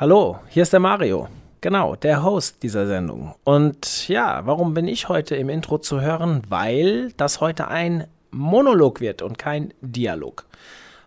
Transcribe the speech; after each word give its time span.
Hallo, 0.00 0.38
hier 0.48 0.62
ist 0.62 0.72
der 0.72 0.78
Mario. 0.78 1.26
Genau, 1.60 1.96
der 1.96 2.22
Host 2.22 2.62
dieser 2.62 2.86
Sendung. 2.86 3.34
Und 3.42 4.06
ja, 4.06 4.46
warum 4.46 4.72
bin 4.72 4.86
ich 4.86 5.08
heute 5.08 5.34
im 5.34 5.48
Intro 5.48 5.78
zu 5.78 6.00
hören? 6.00 6.42
Weil 6.48 7.10
das 7.16 7.40
heute 7.40 7.66
ein 7.66 8.06
Monolog 8.30 9.00
wird 9.00 9.22
und 9.22 9.38
kein 9.38 9.74
Dialog. 9.80 10.46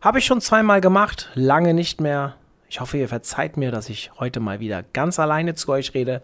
Habe 0.02 0.20
ich 0.20 0.26
schon 0.26 0.42
zweimal 0.42 0.82
gemacht, 0.82 1.30
lange 1.36 1.74
nicht 1.74 2.02
mehr. 2.02 2.36
Ich 2.68 2.82
hoffe, 2.82 2.98
ihr 2.98 3.08
verzeiht 3.08 3.56
mir, 3.56 3.72
dass 3.72 3.88
ich 3.88 4.12
heute 4.20 4.42
mal 4.42 4.60
wieder 4.60 4.84
ganz 4.84 5.20
alleine 5.20 5.56
zu 5.56 5.72
euch 5.72 5.94
rede. 5.94 6.22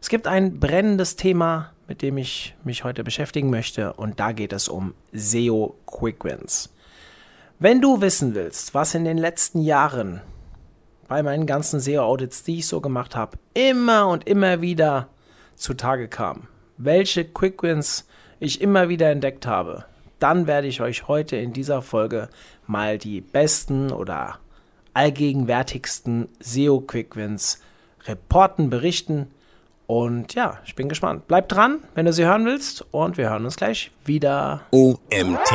Es 0.00 0.08
gibt 0.08 0.26
ein 0.26 0.58
brennendes 0.58 1.16
Thema, 1.16 1.72
mit 1.86 2.00
dem 2.00 2.16
ich 2.16 2.54
mich 2.64 2.82
heute 2.82 3.04
beschäftigen 3.04 3.50
möchte, 3.50 3.92
und 3.92 4.18
da 4.18 4.32
geht 4.32 4.54
es 4.54 4.68
um 4.68 4.94
SEO 5.12 5.76
Quick 5.84 6.24
Wins. 6.24 6.72
Wenn 7.58 7.82
du 7.82 8.00
wissen 8.00 8.34
willst, 8.34 8.72
was 8.72 8.94
in 8.94 9.04
den 9.04 9.18
letzten 9.18 9.60
Jahren 9.60 10.22
bei 11.08 11.22
meinen 11.22 11.46
ganzen 11.46 11.80
SEO-Audits, 11.80 12.42
die 12.42 12.58
ich 12.58 12.66
so 12.66 12.80
gemacht 12.80 13.16
habe, 13.16 13.38
immer 13.54 14.08
und 14.08 14.26
immer 14.26 14.60
wieder 14.60 15.08
zutage 15.56 16.08
kam, 16.08 16.48
welche 16.76 17.24
Quick 17.24 17.62
Wins 17.62 18.06
ich 18.40 18.60
immer 18.60 18.88
wieder 18.88 19.10
entdeckt 19.10 19.46
habe, 19.46 19.84
dann 20.18 20.46
werde 20.46 20.66
ich 20.66 20.80
euch 20.80 21.08
heute 21.08 21.36
in 21.36 21.52
dieser 21.52 21.82
Folge 21.82 22.28
mal 22.66 22.98
die 22.98 23.20
besten 23.20 23.92
oder 23.92 24.38
allgegenwärtigsten 24.94 26.28
SEO 26.40 26.80
Quick 26.80 27.16
Wins 27.16 27.60
reporten, 28.06 28.70
berichten. 28.70 29.30
Und 29.86 30.34
ja, 30.34 30.58
ich 30.64 30.74
bin 30.74 30.88
gespannt. 30.88 31.26
Bleib 31.28 31.48
dran, 31.48 31.80
wenn 31.94 32.06
du 32.06 32.12
sie 32.12 32.24
hören 32.24 32.46
willst. 32.46 32.84
Und 32.92 33.18
wir 33.18 33.30
hören 33.30 33.44
uns 33.44 33.56
gleich 33.56 33.90
wieder. 34.04 34.62
OMT. 34.70 35.52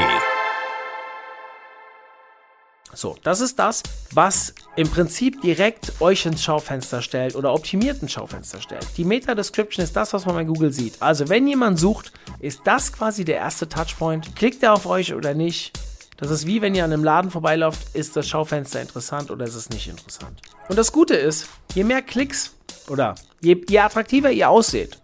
So, 2.94 3.16
das 3.23 3.40
ist 3.41 3.58
das, 3.58 3.84
was 4.13 4.54
im 4.76 4.90
Prinzip 4.90 5.41
direkt 5.41 6.02
euch 6.02 6.26
ins 6.26 6.44
Schaufenster 6.44 7.02
stellt 7.02 7.36
oder 7.36 7.54
optimiert 7.54 8.02
ins 8.02 8.12
Schaufenster 8.12 8.62
stellt. 8.62 8.86
Die 8.98 9.05
Meta-Description 9.05 9.84
ist 9.84 9.95
das, 9.95 10.14
was 10.14 10.26
man 10.26 10.36
bei 10.36 10.44
Google 10.44 10.73
sieht. 10.73 11.02
Also, 11.02 11.30
wenn 11.30 11.47
jemand 11.47 11.80
sucht, 11.80 12.12
ist 12.39 12.62
das 12.66 12.92
quasi 12.92 13.23
der 13.23 13.38
erste 13.38 13.69
Touchpoint. 13.69 14.36
Klickt 14.36 14.62
er 14.64 14.73
auf 14.73 14.86
euch 14.86 15.14
oder 15.14 15.34
nicht? 15.34 15.72
Das 16.17 16.30
ist 16.30 16.45
wie 16.45 16.62
wenn 16.62 16.75
ihr 16.75 16.86
an 16.86 16.94
einem 16.94 17.03
Laden 17.03 17.31
vorbeilauft, 17.31 17.95
ist 17.95 18.16
das 18.16 18.28
Schaufenster 18.28 18.80
interessant 18.80 19.31
oder 19.31 19.45
ist 19.45 19.56
es 19.56 19.69
nicht 19.69 19.88
interessant. 19.88 20.39
Und 20.69 20.78
das 20.78 20.92
Gute 20.92 21.16
ist, 21.16 21.47
je 21.73 21.84
mehr 21.84 22.03
Klicks 22.03 22.53
oder 22.89 23.16
je, 23.42 23.59
je 23.67 23.80
attraktiver 23.80 24.31
ihr 24.31 24.50
ausseht, 24.50 25.00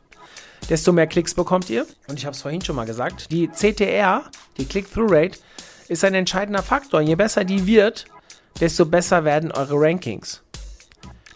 desto 0.69 0.91
mehr 0.91 1.08
Klicks 1.08 1.33
bekommt 1.33 1.69
ihr. 1.69 1.88
Und 2.08 2.19
ich 2.19 2.25
habe 2.25 2.35
es 2.35 2.41
vorhin 2.43 2.61
schon 2.61 2.75
mal 2.75 2.85
gesagt, 2.85 3.31
die 3.31 3.47
CTR, 3.47 4.25
die 4.58 4.65
Click-Through-Rate, 4.65 5.39
ist 5.89 6.03
ein 6.03 6.13
entscheidender 6.13 6.63
Faktor. 6.63 7.02
Je 7.02 7.16
besser 7.16 7.43
die 7.43 7.66
wird, 7.66 8.05
desto 8.59 8.85
besser 8.85 9.23
werden 9.23 9.52
eure 9.52 9.75
Rankings. 9.75 10.43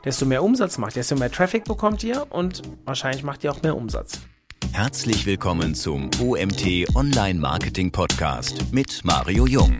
Desto 0.03 0.25
mehr 0.25 0.43
Umsatz 0.43 0.77
macht, 0.77 0.95
desto 0.95 1.15
mehr 1.15 1.31
Traffic 1.31 1.63
bekommt 1.63 2.03
ihr 2.03 2.25
und 2.29 2.61
wahrscheinlich 2.85 3.23
macht 3.23 3.43
ihr 3.43 3.51
auch 3.51 3.61
mehr 3.61 3.77
Umsatz. 3.77 4.19
Herzlich 4.73 5.25
willkommen 5.25 5.75
zum 5.75 6.09
OMT 6.19 6.95
Online 6.95 7.39
Marketing 7.39 7.91
Podcast 7.91 8.71
mit 8.71 9.03
Mario 9.03 9.45
Jung. 9.45 9.79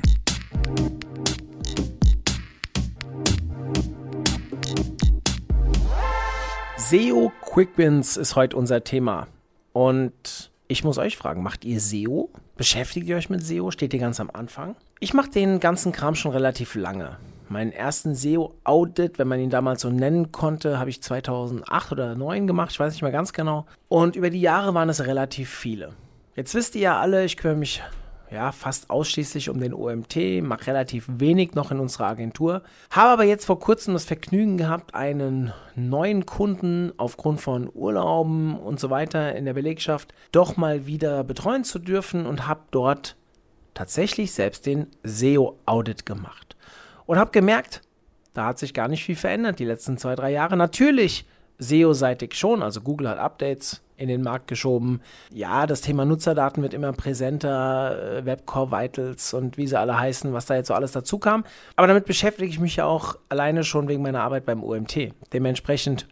SEO 6.78 7.32
Quick 7.42 7.78
Wins 7.78 8.18
ist 8.18 8.36
heute 8.36 8.58
unser 8.58 8.84
Thema. 8.84 9.28
Und 9.74 10.51
ich 10.72 10.86
muss 10.86 10.98
euch 10.98 11.18
fragen, 11.18 11.44
macht 11.44 11.66
ihr 11.66 11.82
SEO? 11.82 12.30
Beschäftigt 12.56 13.06
ihr 13.08 13.18
euch 13.18 13.30
mit 13.30 13.44
SEO? 13.44 13.72
Steht 13.72 13.94
ihr 13.94 14.00
ganz 14.00 14.22
am 14.22 14.30
Anfang? 14.32 14.78
Ich 15.02 15.14
mache 15.14 15.30
den 15.30 15.60
ganzen 15.60 15.92
Kram 15.92 16.16
schon 16.16 16.32
relativ 16.32 16.76
lange. 16.76 17.18
Meinen 17.50 17.74
ersten 17.74 18.16
SEO-Audit, 18.16 19.20
wenn 19.20 19.28
man 19.28 19.42
ihn 19.42 19.50
damals 19.50 19.82
so 19.82 19.90
nennen 19.90 20.32
konnte, 20.32 20.80
habe 20.80 20.90
ich 20.90 21.04
2008 21.04 21.92
oder 21.92 22.04
2009 22.06 22.48
gemacht, 22.48 22.72
ich 22.72 22.80
weiß 22.80 22.94
nicht 22.94 23.02
mehr 23.02 23.12
ganz 23.12 23.34
genau. 23.34 23.66
Und 23.90 24.16
über 24.16 24.30
die 24.30 24.40
Jahre 24.40 24.74
waren 24.74 24.88
es 24.88 25.06
relativ 25.06 25.50
viele. 25.50 25.90
Jetzt 26.38 26.56
wisst 26.56 26.76
ihr 26.76 26.82
ja 26.82 27.00
alle, 27.02 27.26
ich 27.26 27.36
kümmere 27.36 27.58
mich 27.58 27.82
ja, 28.32 28.54
fast 28.54 28.90
ausschließlich 28.90 29.50
um 29.50 29.60
den 29.60 29.74
OMT, 29.74 30.42
mache 30.42 30.68
relativ 30.68 31.06
wenig 31.10 31.54
noch 31.54 31.70
in 31.70 31.80
unserer 31.80 32.08
Agentur. 32.08 32.64
Habe 32.90 33.10
aber 33.10 33.24
jetzt 33.26 33.46
vor 33.46 33.60
kurzem 33.60 33.94
das 33.94 34.06
Vergnügen 34.06 34.58
gehabt, 34.58 34.96
einen 34.96 35.52
neuen 35.76 36.26
Kunden 36.26 36.94
aufgrund 36.96 37.42
von 37.42 37.70
Urlauben 37.74 38.58
und 38.58 38.80
so 38.80 38.90
weiter 38.90 39.36
in 39.36 39.44
der 39.44 39.54
Belegschaft 39.54 40.14
doch 40.32 40.56
mal 40.56 40.86
wieder 40.86 41.26
betreuen 41.26 41.66
zu 41.66 41.78
dürfen 41.78 42.26
und 42.26 42.48
habe 42.48 42.62
dort 42.72 43.18
tatsächlich 43.74 44.32
selbst 44.32 44.66
den 44.66 44.88
SEO-Audit 45.04 46.06
gemacht. 46.06 46.56
Und 47.06 47.20
habe 47.20 47.32
gemerkt, 47.32 47.82
da 48.34 48.46
hat 48.46 48.60
sich 48.60 48.74
gar 48.74 48.88
nicht 48.88 49.04
viel 49.04 49.18
verändert 49.18 49.60
die 49.60 49.66
letzten 49.66 49.98
zwei, 49.98 50.16
drei 50.16 50.32
Jahre. 50.32 50.56
Natürlich 50.56 51.26
SEO-seitig 51.62 52.34
schon, 52.34 52.64
also 52.64 52.82
Google 52.82 53.08
hat 53.08 53.20
Updates 53.20 53.82
in 53.96 54.08
den 54.08 54.24
Markt 54.24 54.48
geschoben. 54.48 55.00
Ja, 55.32 55.68
das 55.68 55.82
Thema 55.82 56.06
Nutzerdaten 56.06 56.64
wird 56.64 56.74
immer 56.74 56.92
präsenter, 56.92 58.18
äh, 58.18 58.26
Webcore 58.26 58.72
Vitals 58.72 59.34
und 59.34 59.58
wie 59.58 59.68
sie 59.68 59.80
alle 59.80 59.98
heißen, 59.98 60.34
was 60.34 60.48
da 60.48 60.56
jetzt 60.56 60.68
so 60.68 60.74
alles 60.74 60.92
dazu 60.92 61.20
kam. 61.20 61.46
Aber 61.76 61.88
damit 61.88 62.06
beschäftige 62.06 62.50
ich 62.50 62.60
mich 62.60 62.78
ja 62.78 62.86
auch 62.86 63.16
alleine 63.30 63.64
schon 63.64 63.88
wegen 63.88 64.02
meiner 64.02 64.24
Arbeit 64.24 64.46
beim 64.46 64.64
OMT. 64.64 65.14
Dementsprechend 65.34 66.08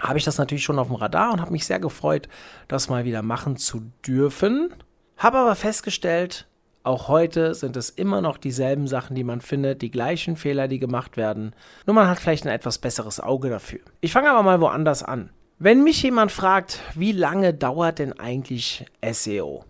habe 0.00 0.18
ich 0.18 0.24
das 0.24 0.38
natürlich 0.38 0.64
schon 0.64 0.80
auf 0.80 0.88
dem 0.88 0.96
Radar 0.96 1.32
und 1.32 1.40
habe 1.40 1.52
mich 1.52 1.64
sehr 1.64 1.78
gefreut, 1.78 2.28
das 2.66 2.88
mal 2.88 3.04
wieder 3.04 3.22
machen 3.22 3.56
zu 3.56 3.82
dürfen. 4.06 4.74
Habe 5.16 5.38
aber 5.38 5.54
festgestellt, 5.54 6.48
auch 6.86 7.08
heute 7.08 7.54
sind 7.54 7.76
es 7.76 7.90
immer 7.90 8.20
noch 8.20 8.38
dieselben 8.38 8.86
Sachen, 8.86 9.16
die 9.16 9.24
man 9.24 9.40
findet, 9.40 9.82
die 9.82 9.90
gleichen 9.90 10.36
Fehler, 10.36 10.68
die 10.68 10.78
gemacht 10.78 11.16
werden. 11.16 11.52
Nur 11.84 11.94
man 11.94 12.08
hat 12.08 12.20
vielleicht 12.20 12.46
ein 12.46 12.52
etwas 12.52 12.78
besseres 12.78 13.18
Auge 13.18 13.50
dafür. 13.50 13.80
Ich 14.00 14.12
fange 14.12 14.30
aber 14.30 14.42
mal 14.44 14.60
woanders 14.60 15.02
an. 15.02 15.30
Wenn 15.58 15.82
mich 15.82 16.02
jemand 16.02 16.30
fragt, 16.30 16.80
wie 16.94 17.12
lange 17.12 17.54
dauert 17.54 17.98
denn 17.98 18.12
eigentlich 18.12 18.86
SEO? 19.04 19.64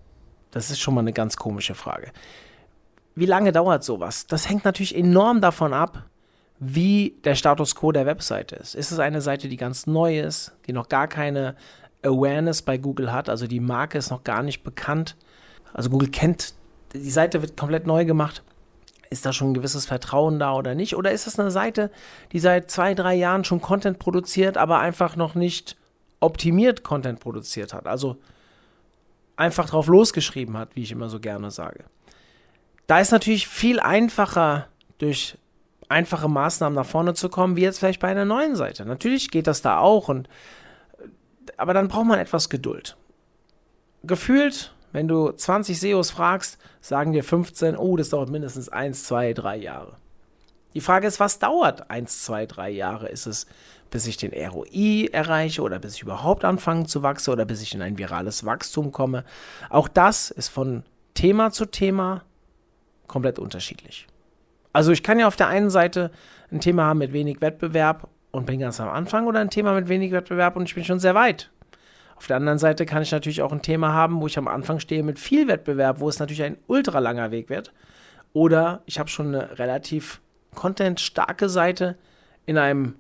Das 0.50 0.70
ist 0.70 0.80
schon 0.80 0.94
mal 0.94 1.00
eine 1.00 1.12
ganz 1.12 1.36
komische 1.36 1.74
Frage. 1.74 2.10
Wie 3.14 3.26
lange 3.26 3.52
dauert 3.52 3.82
sowas? 3.82 4.26
Das 4.26 4.48
hängt 4.48 4.64
natürlich 4.64 4.94
enorm 4.94 5.40
davon 5.40 5.72
ab, 5.72 6.04
wie 6.58 7.14
der 7.24 7.34
Status 7.34 7.74
quo 7.74 7.92
der 7.92 8.04
Webseite 8.04 8.56
ist. 8.56 8.74
Ist 8.74 8.90
es 8.90 8.98
eine 8.98 9.22
Seite, 9.22 9.48
die 9.48 9.56
ganz 9.56 9.86
neu 9.86 10.20
ist, 10.20 10.54
die 10.66 10.72
noch 10.74 10.90
gar 10.90 11.08
keine 11.08 11.56
Awareness 12.02 12.60
bei 12.60 12.76
Google 12.76 13.10
hat, 13.10 13.30
also 13.30 13.46
die 13.46 13.60
Marke 13.60 13.96
ist 13.96 14.10
noch 14.10 14.22
gar 14.22 14.42
nicht 14.42 14.64
bekannt. 14.64 15.16
Also 15.72 15.88
Google 15.90 16.10
kennt, 16.10 16.54
die 16.98 17.10
Seite 17.10 17.42
wird 17.42 17.56
komplett 17.56 17.86
neu 17.86 18.04
gemacht. 18.04 18.42
Ist 19.08 19.24
da 19.24 19.32
schon 19.32 19.50
ein 19.50 19.54
gewisses 19.54 19.86
Vertrauen 19.86 20.38
da 20.38 20.54
oder 20.54 20.74
nicht? 20.74 20.96
Oder 20.96 21.12
ist 21.12 21.26
es 21.26 21.38
eine 21.38 21.50
Seite, 21.50 21.90
die 22.32 22.40
seit 22.40 22.70
zwei, 22.70 22.94
drei 22.94 23.14
Jahren 23.14 23.44
schon 23.44 23.60
Content 23.60 23.98
produziert, 23.98 24.56
aber 24.56 24.80
einfach 24.80 25.16
noch 25.16 25.34
nicht 25.34 25.76
optimiert 26.20 26.82
Content 26.82 27.20
produziert 27.20 27.72
hat? 27.72 27.86
Also 27.86 28.16
einfach 29.36 29.68
drauf 29.68 29.86
losgeschrieben 29.86 30.56
hat, 30.56 30.74
wie 30.74 30.82
ich 30.82 30.92
immer 30.92 31.08
so 31.08 31.20
gerne 31.20 31.50
sage. 31.50 31.84
Da 32.86 33.00
ist 33.00 33.12
natürlich 33.12 33.46
viel 33.46 33.80
einfacher, 33.80 34.68
durch 34.98 35.38
einfache 35.88 36.28
Maßnahmen 36.28 36.74
nach 36.74 36.86
vorne 36.86 37.14
zu 37.14 37.28
kommen, 37.28 37.56
wie 37.56 37.62
jetzt 37.62 37.78
vielleicht 37.78 38.00
bei 38.00 38.08
einer 38.08 38.24
neuen 38.24 38.56
Seite. 38.56 38.84
Natürlich 38.84 39.30
geht 39.30 39.46
das 39.46 39.62
da 39.62 39.78
auch, 39.78 40.08
und, 40.08 40.28
aber 41.56 41.74
dann 41.74 41.88
braucht 41.88 42.06
man 42.06 42.18
etwas 42.18 42.48
Geduld. 42.48 42.96
Gefühlt 44.02 44.72
wenn 44.96 45.08
du 45.08 45.30
20 45.30 45.78
SEOs 45.78 46.10
fragst, 46.10 46.56
sagen 46.80 47.12
dir 47.12 47.22
15, 47.22 47.76
oh, 47.76 47.98
das 47.98 48.08
dauert 48.08 48.30
mindestens 48.30 48.70
1, 48.70 49.04
2, 49.04 49.34
3 49.34 49.56
Jahre. 49.58 49.98
Die 50.72 50.80
Frage 50.80 51.06
ist, 51.06 51.20
was 51.20 51.38
dauert 51.38 51.90
1, 51.90 52.24
2, 52.24 52.46
3 52.46 52.70
Jahre? 52.70 53.08
Ist 53.08 53.26
es, 53.26 53.46
bis 53.90 54.06
ich 54.06 54.16
den 54.16 54.32
ROI 54.32 55.10
erreiche 55.12 55.60
oder 55.60 55.78
bis 55.78 55.96
ich 55.96 56.02
überhaupt 56.02 56.46
anfange 56.46 56.86
zu 56.86 57.02
wachsen 57.02 57.30
oder 57.30 57.44
bis 57.44 57.60
ich 57.60 57.74
in 57.74 57.82
ein 57.82 57.98
virales 57.98 58.46
Wachstum 58.46 58.90
komme? 58.90 59.24
Auch 59.68 59.88
das 59.88 60.30
ist 60.30 60.48
von 60.48 60.82
Thema 61.12 61.50
zu 61.50 61.66
Thema 61.66 62.22
komplett 63.06 63.38
unterschiedlich. 63.38 64.06
Also 64.72 64.92
ich 64.92 65.02
kann 65.02 65.18
ja 65.18 65.26
auf 65.26 65.36
der 65.36 65.48
einen 65.48 65.68
Seite 65.68 66.10
ein 66.50 66.60
Thema 66.60 66.84
haben 66.84 67.00
mit 67.00 67.12
wenig 67.12 67.42
Wettbewerb 67.42 68.08
und 68.30 68.46
bin 68.46 68.60
ganz 68.60 68.80
am 68.80 68.88
Anfang 68.88 69.26
oder 69.26 69.40
ein 69.40 69.50
Thema 69.50 69.74
mit 69.74 69.90
wenig 69.90 70.12
Wettbewerb 70.12 70.56
und 70.56 70.62
ich 70.62 70.74
bin 70.74 70.84
schon 70.84 71.00
sehr 71.00 71.14
weit. 71.14 71.50
Auf 72.16 72.26
der 72.26 72.36
anderen 72.36 72.58
Seite 72.58 72.86
kann 72.86 73.02
ich 73.02 73.12
natürlich 73.12 73.42
auch 73.42 73.52
ein 73.52 73.62
Thema 73.62 73.92
haben, 73.92 74.20
wo 74.20 74.26
ich 74.26 74.38
am 74.38 74.48
Anfang 74.48 74.80
stehe 74.80 75.02
mit 75.02 75.18
viel 75.18 75.48
Wettbewerb, 75.48 76.00
wo 76.00 76.08
es 76.08 76.18
natürlich 76.18 76.42
ein 76.42 76.58
ultra 76.66 76.98
langer 76.98 77.30
Weg 77.30 77.50
wird. 77.50 77.72
Oder 78.32 78.82
ich 78.86 78.98
habe 78.98 79.08
schon 79.08 79.34
eine 79.34 79.58
relativ 79.58 80.20
content-starke 80.54 81.48
Seite 81.48 81.96
in 82.46 82.58
einem 82.58 82.96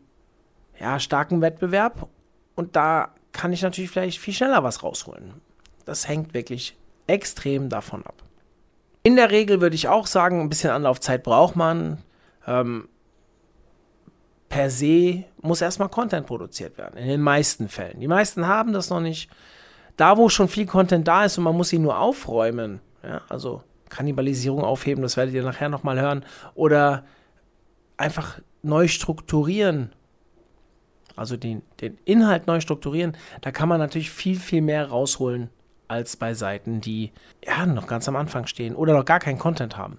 ja, 0.78 1.00
starken 1.00 1.40
Wettbewerb 1.40 2.08
und 2.54 2.76
da 2.76 3.14
kann 3.32 3.52
ich 3.52 3.62
natürlich 3.62 3.90
vielleicht 3.90 4.18
viel 4.18 4.34
schneller 4.34 4.62
was 4.62 4.82
rausholen. 4.82 5.40
Das 5.84 6.08
hängt 6.08 6.34
wirklich 6.34 6.76
extrem 7.06 7.68
davon 7.68 8.04
ab. 8.04 8.22
In 9.02 9.16
der 9.16 9.30
Regel 9.30 9.60
würde 9.60 9.76
ich 9.76 9.88
auch 9.88 10.06
sagen, 10.06 10.40
ein 10.40 10.48
bisschen 10.48 10.70
Anlaufzeit 10.70 11.22
braucht 11.22 11.54
man. 11.54 11.98
Ähm, 12.46 12.88
per 14.48 14.70
se 14.70 15.24
muss 15.42 15.60
erstmal 15.60 15.88
Content 15.88 16.26
produziert 16.26 16.78
werden. 16.78 16.98
In 16.98 17.08
den 17.08 17.20
meisten 17.20 17.68
Fällen. 17.68 18.00
Die 18.00 18.08
meisten 18.08 18.46
haben 18.46 18.72
das 18.72 18.90
noch 18.90 19.00
nicht. 19.00 19.30
Da, 19.96 20.16
wo 20.16 20.28
schon 20.28 20.48
viel 20.48 20.66
Content 20.66 21.08
da 21.08 21.24
ist 21.24 21.38
und 21.38 21.44
man 21.44 21.56
muss 21.56 21.72
ihn 21.72 21.82
nur 21.82 21.98
aufräumen, 21.98 22.80
ja, 23.02 23.22
also 23.28 23.62
Kannibalisierung 23.88 24.62
aufheben, 24.62 25.02
das 25.02 25.16
werdet 25.16 25.34
ihr 25.34 25.42
nachher 25.42 25.68
nochmal 25.68 26.00
hören, 26.00 26.24
oder 26.54 27.04
einfach 27.96 28.40
neu 28.62 28.88
strukturieren, 28.88 29.92
also 31.14 31.36
den, 31.36 31.62
den 31.80 31.98
Inhalt 32.04 32.46
neu 32.46 32.60
strukturieren, 32.60 33.16
da 33.40 33.50
kann 33.52 33.68
man 33.68 33.78
natürlich 33.78 34.10
viel, 34.10 34.38
viel 34.38 34.60
mehr 34.60 34.88
rausholen 34.88 35.48
als 35.88 36.16
bei 36.16 36.34
Seiten, 36.34 36.80
die 36.80 37.12
ja 37.44 37.64
noch 37.64 37.86
ganz 37.86 38.08
am 38.08 38.16
Anfang 38.16 38.46
stehen 38.46 38.74
oder 38.74 38.92
noch 38.92 39.04
gar 39.04 39.20
keinen 39.20 39.38
Content 39.38 39.76
haben. 39.76 39.98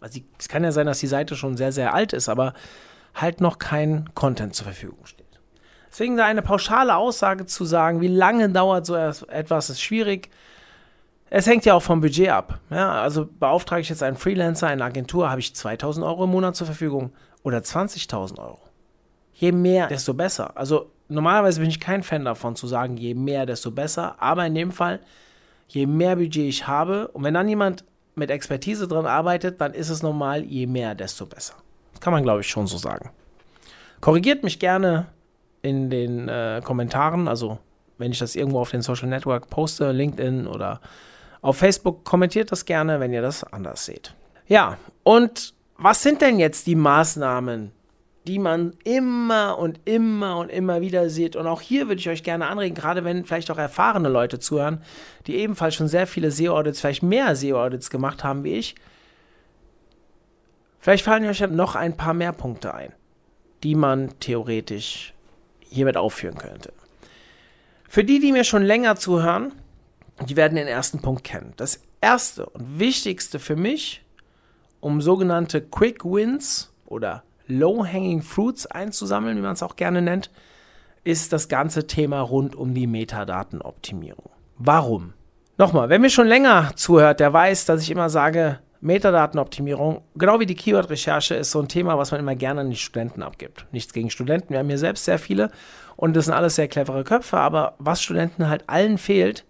Also 0.00 0.20
es 0.38 0.48
kann 0.48 0.64
ja 0.64 0.72
sein, 0.72 0.86
dass 0.86 0.98
die 0.98 1.06
Seite 1.06 1.36
schon 1.36 1.56
sehr, 1.56 1.72
sehr 1.72 1.94
alt 1.94 2.12
ist, 2.12 2.28
aber 2.28 2.54
halt 3.20 3.40
noch 3.40 3.58
kein 3.58 4.08
Content 4.14 4.54
zur 4.54 4.64
Verfügung 4.64 5.04
steht. 5.06 5.26
Deswegen 5.90 6.16
da 6.16 6.26
eine 6.26 6.42
pauschale 6.42 6.96
Aussage 6.96 7.46
zu 7.46 7.64
sagen, 7.64 8.00
wie 8.00 8.08
lange 8.08 8.50
dauert 8.50 8.86
so 8.86 8.94
etwas, 8.94 9.70
ist 9.70 9.80
schwierig. 9.80 10.30
Es 11.30 11.46
hängt 11.46 11.64
ja 11.64 11.74
auch 11.74 11.82
vom 11.82 12.00
Budget 12.00 12.28
ab. 12.28 12.60
Ja, 12.70 13.02
also 13.02 13.26
beauftrage 13.26 13.82
ich 13.82 13.88
jetzt 13.88 14.02
einen 14.02 14.16
Freelancer, 14.16 14.68
eine 14.68 14.84
Agentur, 14.84 15.30
habe 15.30 15.40
ich 15.40 15.54
2000 15.54 16.04
Euro 16.06 16.24
im 16.24 16.30
Monat 16.30 16.56
zur 16.56 16.66
Verfügung 16.66 17.12
oder 17.42 17.58
20.000 17.58 18.38
Euro. 18.38 18.60
Je 19.34 19.52
mehr, 19.52 19.88
desto 19.88 20.14
besser. 20.14 20.56
Also 20.56 20.90
normalerweise 21.08 21.60
bin 21.60 21.70
ich 21.70 21.80
kein 21.80 22.02
Fan 22.02 22.24
davon 22.24 22.56
zu 22.56 22.66
sagen, 22.66 22.96
je 22.96 23.14
mehr, 23.14 23.46
desto 23.46 23.70
besser. 23.70 24.16
Aber 24.20 24.46
in 24.46 24.54
dem 24.54 24.72
Fall, 24.72 25.00
je 25.68 25.86
mehr 25.86 26.16
Budget 26.16 26.48
ich 26.48 26.66
habe 26.66 27.08
und 27.08 27.24
wenn 27.24 27.34
dann 27.34 27.48
jemand 27.48 27.84
mit 28.14 28.30
Expertise 28.30 28.88
dran 28.88 29.06
arbeitet, 29.06 29.60
dann 29.60 29.74
ist 29.74 29.90
es 29.90 30.02
normal, 30.02 30.44
je 30.44 30.66
mehr, 30.66 30.94
desto 30.94 31.26
besser. 31.26 31.54
Kann 32.00 32.12
man, 32.12 32.22
glaube 32.22 32.40
ich, 32.40 32.48
schon 32.48 32.66
so 32.66 32.76
sagen. 32.76 33.10
Korrigiert 34.00 34.44
mich 34.44 34.58
gerne 34.58 35.06
in 35.62 35.90
den 35.90 36.28
äh, 36.28 36.60
Kommentaren, 36.64 37.28
also 37.28 37.58
wenn 37.98 38.12
ich 38.12 38.18
das 38.18 38.36
irgendwo 38.36 38.60
auf 38.60 38.70
den 38.70 38.82
Social 38.82 39.08
Network 39.08 39.50
poste, 39.50 39.90
LinkedIn 39.90 40.46
oder 40.46 40.80
auf 41.40 41.58
Facebook, 41.58 42.04
kommentiert 42.04 42.52
das 42.52 42.64
gerne, 42.64 43.00
wenn 43.00 43.12
ihr 43.12 43.22
das 43.22 43.44
anders 43.44 43.84
seht. 43.84 44.14
Ja, 44.46 44.78
und 45.02 45.54
was 45.76 46.02
sind 46.02 46.20
denn 46.20 46.38
jetzt 46.38 46.66
die 46.66 46.74
Maßnahmen, 46.74 47.72
die 48.26 48.38
man 48.38 48.74
immer 48.84 49.58
und 49.58 49.80
immer 49.84 50.38
und 50.38 50.48
immer 50.48 50.80
wieder 50.80 51.10
sieht? 51.10 51.36
Und 51.36 51.46
auch 51.46 51.60
hier 51.60 51.88
würde 51.88 52.00
ich 52.00 52.08
euch 52.08 52.22
gerne 52.22 52.46
anregen, 52.46 52.74
gerade 52.74 53.04
wenn 53.04 53.24
vielleicht 53.24 53.50
auch 53.50 53.58
erfahrene 53.58 54.08
Leute 54.08 54.38
zuhören, 54.38 54.82
die 55.26 55.36
ebenfalls 55.36 55.74
schon 55.74 55.88
sehr 55.88 56.06
viele 56.06 56.30
SEO-Audits, 56.30 56.80
vielleicht 56.80 57.02
mehr 57.02 57.34
SEO-Audits 57.36 57.90
gemacht 57.90 58.24
haben 58.24 58.44
wie 58.44 58.54
ich. 58.54 58.74
Vielleicht 60.88 61.04
fallen 61.04 61.26
euch 61.26 61.46
noch 61.50 61.74
ein 61.74 61.98
paar 61.98 62.14
mehr 62.14 62.32
Punkte 62.32 62.72
ein, 62.72 62.94
die 63.62 63.74
man 63.74 64.18
theoretisch 64.20 65.12
hiermit 65.60 65.98
aufführen 65.98 66.38
könnte. 66.38 66.72
Für 67.86 68.04
die, 68.04 68.20
die 68.20 68.32
mir 68.32 68.42
schon 68.42 68.62
länger 68.62 68.96
zuhören, 68.96 69.52
die 70.26 70.34
werden 70.34 70.56
den 70.56 70.66
ersten 70.66 71.02
Punkt 71.02 71.24
kennen. 71.24 71.52
Das 71.58 71.82
erste 72.00 72.46
und 72.46 72.78
wichtigste 72.78 73.38
für 73.38 73.54
mich, 73.54 74.02
um 74.80 75.02
sogenannte 75.02 75.60
Quick 75.60 76.06
Wins 76.06 76.72
oder 76.86 77.22
Low-Hanging 77.48 78.22
Fruits 78.22 78.64
einzusammeln, 78.64 79.36
wie 79.36 79.42
man 79.42 79.52
es 79.52 79.62
auch 79.62 79.76
gerne 79.76 80.00
nennt, 80.00 80.30
ist 81.04 81.34
das 81.34 81.50
ganze 81.50 81.86
Thema 81.86 82.22
rund 82.22 82.56
um 82.56 82.72
die 82.72 82.86
Metadatenoptimierung. 82.86 84.30
Warum? 84.56 85.12
Nochmal, 85.58 85.90
wer 85.90 85.98
mir 85.98 86.08
schon 86.08 86.28
länger 86.28 86.70
zuhört, 86.76 87.20
der 87.20 87.30
weiß, 87.30 87.66
dass 87.66 87.82
ich 87.82 87.90
immer 87.90 88.08
sage, 88.08 88.60
Metadatenoptimierung, 88.80 90.02
genau 90.16 90.38
wie 90.40 90.46
die 90.46 90.54
Keyword-Recherche, 90.54 91.34
ist 91.34 91.50
so 91.50 91.60
ein 91.60 91.68
Thema, 91.68 91.98
was 91.98 92.12
man 92.12 92.20
immer 92.20 92.36
gerne 92.36 92.60
an 92.60 92.70
die 92.70 92.76
Studenten 92.76 93.22
abgibt. 93.22 93.66
Nichts 93.72 93.92
gegen 93.92 94.10
Studenten, 94.10 94.50
wir 94.50 94.58
haben 94.58 94.68
hier 94.68 94.78
selbst 94.78 95.04
sehr 95.04 95.18
viele 95.18 95.50
und 95.96 96.14
das 96.14 96.26
sind 96.26 96.34
alles 96.34 96.54
sehr 96.54 96.68
clevere 96.68 97.04
Köpfe, 97.04 97.38
aber 97.38 97.74
was 97.78 98.02
Studenten 98.02 98.48
halt 98.48 98.64
allen 98.68 98.98
fehlt, 98.98 99.44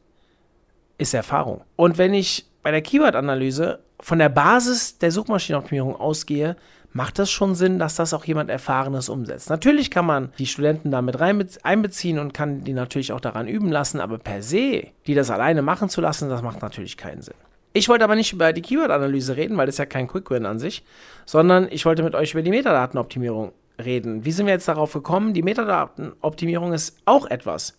ist 0.97 1.15
Erfahrung. 1.15 1.63
Und 1.77 1.99
wenn 1.99 2.15
ich 2.15 2.47
bei 2.63 2.71
der 2.71 2.83
Keyword-Analyse 2.83 3.81
von 4.01 4.19
der 4.19 4.29
Basis 4.29 4.99
der 4.99 5.11
Suchmaschinenoptimierung 5.11 5.97
ausgehe, 5.97 6.57
macht 6.93 7.19
das 7.19 7.31
schon 7.31 7.55
Sinn, 7.55 7.79
dass 7.79 7.97
das 7.97 8.15
auch 8.15 8.25
jemand 8.25 8.51
Erfahrenes 8.51 9.09
umsetzt. 9.09 9.51
Natürlich 9.51 9.91
kann 9.91 10.07
man 10.07 10.33
die 10.39 10.47
Studenten 10.47 10.91
damit 10.91 11.21
einbeziehen 11.65 12.19
und 12.19 12.33
kann 12.33 12.65
die 12.65 12.73
natürlich 12.73 13.13
auch 13.13 13.21
daran 13.21 13.47
üben 13.47 13.71
lassen, 13.71 14.01
aber 14.01 14.19
per 14.19 14.43
se, 14.43 14.89
die 15.07 15.15
das 15.15 15.31
alleine 15.31 15.63
machen 15.63 15.89
zu 15.89 16.01
lassen, 16.01 16.29
das 16.29 16.43
macht 16.43 16.63
natürlich 16.63 16.97
keinen 16.97 17.23
Sinn. 17.23 17.35
Ich 17.73 17.89
wollte 17.89 18.05
aber 18.05 18.17
nicht 18.17 18.33
über 18.33 18.53
die 18.53 18.63
Keyword-Analyse 18.63 19.37
reden, 19.37 19.57
weil 19.57 19.67
das 19.67 19.77
ist 19.77 19.79
ja 19.79 19.87
kein 19.87 20.09
Quick-Win 20.09 20.47
an 20.47 20.59
sich, 20.59 20.85
sondern 21.27 21.69
ich 21.71 21.85
wollte 21.85 22.03
mit 22.03 22.15
euch 22.15 22.33
über 22.33 22.43
die 22.43 22.51
Metadatenoptimierung 22.51 23.53
reden. 23.83 24.25
Wie 24.25 24.33
sind 24.33 24.47
wir 24.47 24.55
jetzt 24.55 24.69
darauf 24.69 24.93
gekommen? 24.93 25.35
Die 25.35 25.43
Metadatenoptimierung 25.43 26.73
ist 26.73 26.97
auch 27.05 27.27
etwas. 27.27 27.79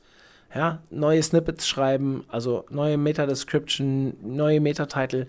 Ja, 0.53 0.79
neue 0.89 1.21
Snippets 1.21 1.67
schreiben, 1.67 2.23
also 2.27 2.65
neue 2.69 2.97
Meta-Description, 2.97 4.15
neue 4.21 4.59
Meta-Title. 4.59 5.27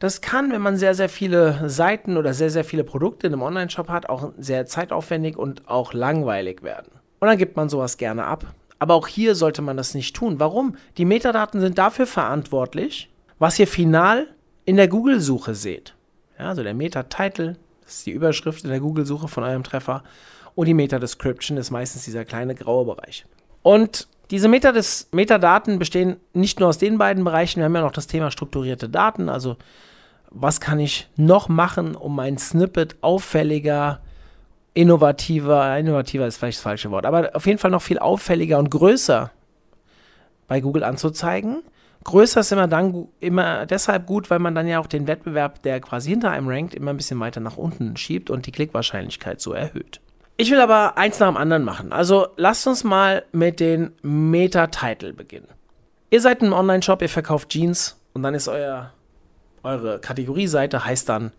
Das 0.00 0.20
kann, 0.20 0.52
wenn 0.52 0.62
man 0.62 0.76
sehr, 0.76 0.94
sehr 0.94 1.08
viele 1.08 1.68
Seiten 1.68 2.16
oder 2.16 2.32
sehr, 2.34 2.50
sehr 2.50 2.64
viele 2.64 2.84
Produkte 2.84 3.26
in 3.26 3.32
einem 3.32 3.42
Online-Shop 3.42 3.88
hat, 3.88 4.08
auch 4.08 4.32
sehr 4.38 4.66
zeitaufwendig 4.66 5.36
und 5.36 5.68
auch 5.68 5.92
langweilig 5.92 6.62
werden. 6.62 6.92
Und 7.20 7.28
dann 7.28 7.38
gibt 7.38 7.56
man 7.56 7.68
sowas 7.68 7.96
gerne 7.98 8.24
ab. 8.24 8.46
Aber 8.78 8.94
auch 8.94 9.08
hier 9.08 9.34
sollte 9.34 9.60
man 9.60 9.76
das 9.76 9.94
nicht 9.94 10.14
tun. 10.14 10.38
Warum? 10.38 10.76
Die 10.98 11.04
Metadaten 11.04 11.60
sind 11.60 11.78
dafür 11.78 12.06
verantwortlich, 12.06 13.10
was 13.38 13.58
ihr 13.58 13.66
final 13.66 14.26
in 14.64 14.76
der 14.76 14.88
Google-Suche 14.88 15.54
seht. 15.54 15.94
Ja, 16.38 16.48
also 16.48 16.62
der 16.62 16.74
Meta-Title, 16.74 17.56
das 17.82 17.96
ist 17.96 18.06
die 18.06 18.12
Überschrift 18.12 18.64
in 18.64 18.70
der 18.70 18.80
Google-Suche 18.80 19.28
von 19.28 19.44
eurem 19.44 19.64
Treffer. 19.64 20.02
Und 20.54 20.66
die 20.66 20.74
Meta-Description 20.74 21.56
ist 21.56 21.70
meistens 21.70 22.04
dieser 22.04 22.24
kleine 22.24 22.54
graue 22.54 22.84
Bereich. 22.84 23.24
Und 23.62 24.08
diese 24.30 24.48
Metades 24.48 25.08
Metadaten 25.12 25.78
bestehen 25.78 26.16
nicht 26.34 26.60
nur 26.60 26.68
aus 26.68 26.78
den 26.78 26.98
beiden 26.98 27.24
Bereichen, 27.24 27.60
wir 27.60 27.64
haben 27.64 27.74
ja 27.74 27.80
noch 27.80 27.92
das 27.92 28.06
Thema 28.06 28.30
strukturierte 28.30 28.88
Daten, 28.88 29.28
also 29.28 29.56
was 30.30 30.60
kann 30.60 30.78
ich 30.78 31.08
noch 31.16 31.48
machen, 31.48 31.94
um 31.94 32.14
mein 32.14 32.36
Snippet 32.36 32.96
auffälliger, 33.00 34.00
innovativer, 34.74 35.78
innovativer 35.78 36.26
ist 36.26 36.36
vielleicht 36.36 36.58
das 36.58 36.62
falsche 36.62 36.90
Wort, 36.90 37.06
aber 37.06 37.30
auf 37.34 37.46
jeden 37.46 37.58
Fall 37.58 37.70
noch 37.70 37.80
viel 37.80 37.98
auffälliger 37.98 38.58
und 38.58 38.70
größer 38.70 39.30
bei 40.46 40.60
Google 40.60 40.84
anzuzeigen 40.84 41.62
Größer 42.08 42.40
ist 42.40 42.52
immer 42.52 42.68
dann 42.68 43.06
immer 43.20 43.66
deshalb 43.66 44.06
gut, 44.06 44.30
weil 44.30 44.38
man 44.38 44.54
dann 44.54 44.66
ja 44.66 44.80
auch 44.80 44.86
den 44.86 45.06
Wettbewerb, 45.06 45.62
der 45.62 45.78
quasi 45.78 46.08
hinter 46.08 46.30
einem 46.30 46.48
rankt, 46.48 46.74
immer 46.74 46.90
ein 46.90 46.96
bisschen 46.96 47.20
weiter 47.20 47.40
nach 47.40 47.58
unten 47.58 47.98
schiebt 47.98 48.30
und 48.30 48.46
die 48.46 48.50
Klickwahrscheinlichkeit 48.50 49.42
so 49.42 49.52
erhöht. 49.52 50.00
Ich 50.38 50.50
will 50.50 50.58
aber 50.58 50.96
eins 50.96 51.18
nach 51.18 51.28
dem 51.28 51.36
anderen 51.36 51.64
machen. 51.64 51.92
Also 51.92 52.28
lasst 52.38 52.66
uns 52.66 52.82
mal 52.82 53.26
mit 53.32 53.60
den 53.60 53.90
Meta-Title 54.00 55.12
beginnen. 55.12 55.48
Ihr 56.08 56.22
seid 56.22 56.40
ein 56.40 56.54
Online-Shop, 56.54 57.02
ihr 57.02 57.10
verkauft 57.10 57.50
Jeans 57.50 58.00
und 58.14 58.22
dann 58.22 58.32
ist 58.32 58.48
euer, 58.48 58.94
eure 59.62 59.98
Kategorieseite 59.98 60.86
heißt 60.86 61.10
dann 61.10 61.32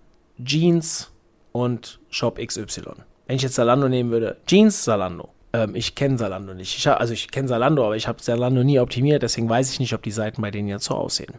Jeans 0.44 1.12
und 1.52 2.00
Shop 2.12 2.38
XY. 2.38 2.84
Wenn 3.26 3.38
ich 3.38 3.42
jetzt 3.42 3.56
Zalando 3.56 3.90
nehmen 3.90 4.12
würde, 4.12 4.38
Jeans 4.46 4.84
Zalando. 4.84 5.30
Ähm, 5.54 5.76
ich 5.76 5.96
kenne 5.96 6.18
Salando 6.18 6.54
nicht. 6.54 6.78
Ich 6.78 6.88
also 6.88 7.14
ich 7.14 7.32
kenne 7.32 7.48
Salando, 7.48 7.86
aber 7.86 7.96
ich 7.96 8.08
habe 8.08 8.22
Salando 8.22 8.64
nie 8.64 8.80
optimiert, 8.80 9.24
deswegen 9.24 9.50
weiß 9.50 9.72
ich 9.72 9.80
nicht, 9.80 9.94
ob 9.94 10.04
die 10.04 10.12
Seiten 10.12 10.42
bei 10.42 10.52
denen 10.52 10.68
jetzt 10.68 10.86
so 10.86 10.96
aussehen. 10.96 11.34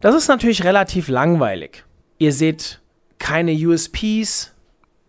Das 0.00 0.14
ist 0.14 0.28
natürlich 0.28 0.64
relativ 0.64 1.08
langweilig. 1.08 1.84
Ihr 2.18 2.32
seht 2.32 2.80
keine 3.18 3.52
USPs, 3.52 4.54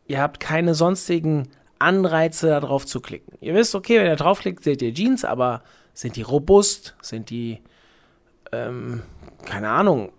ihr 0.07 0.21
habt 0.21 0.39
keine 0.39 0.73
sonstigen 0.73 1.49
Anreize, 1.77 2.47
darauf 2.47 2.85
zu 2.85 2.99
klicken. 2.99 3.37
Ihr 3.39 3.53
wisst, 3.53 3.75
okay, 3.75 3.99
wenn 3.99 4.07
ihr 4.07 4.15
draufklickt, 4.15 4.63
seht 4.63 4.81
ihr 4.81 4.93
Jeans, 4.93 5.23
aber 5.23 5.63
sind 5.93 6.15
die 6.15 6.23
robust? 6.23 6.95
Sind 7.01 7.29
die, 7.29 7.61
ähm, 8.51 9.03
keine 9.45 9.69
Ahnung, 9.69 10.11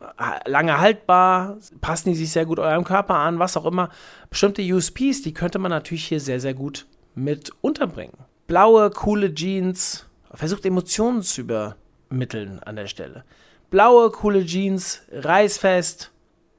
lange 0.47 0.81
haltbar? 0.81 1.59
Passen 1.81 2.11
die 2.11 2.15
sich 2.15 2.33
sehr 2.33 2.47
gut 2.47 2.59
eurem 2.59 2.85
Körper 2.85 3.17
an? 3.17 3.39
Was 3.39 3.57
auch 3.57 3.67
immer. 3.67 3.91
Bestimmte 4.31 4.63
USPs, 4.63 5.23
die 5.23 5.35
könnte 5.35 5.59
man 5.59 5.71
natürlich 5.71 6.07
hier 6.07 6.21
sehr, 6.21 6.41
sehr 6.41 6.55
gut 6.55 6.87
mit 7.15 7.51
unterbringen. 7.61 8.17
Blaue, 8.47 8.91
coole 8.91 9.35
Jeans, 9.35 10.07
versucht 10.33 10.65
Emotionen 10.65 11.23
zu 11.23 11.43
übermitteln 11.43 12.61
an 12.61 12.77
der 12.77 12.87
Stelle. 12.87 13.25
Blaue, 13.71 14.11
coole 14.11 14.45
Jeans, 14.45 15.03
reißfest, 15.13 16.11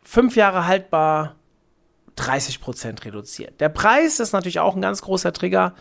fünf 0.02 0.36
Jahre 0.36 0.68
haltbar, 0.68 1.36
30% 2.18 3.06
reduziert. 3.06 3.60
Der 3.60 3.70
Preis 3.70 4.20
ist 4.20 4.34
natürlich 4.34 4.60
auch 4.60 4.76
ein 4.76 4.82
ganz 4.82 5.02
großer 5.02 5.34
Trigger, 5.34 5.74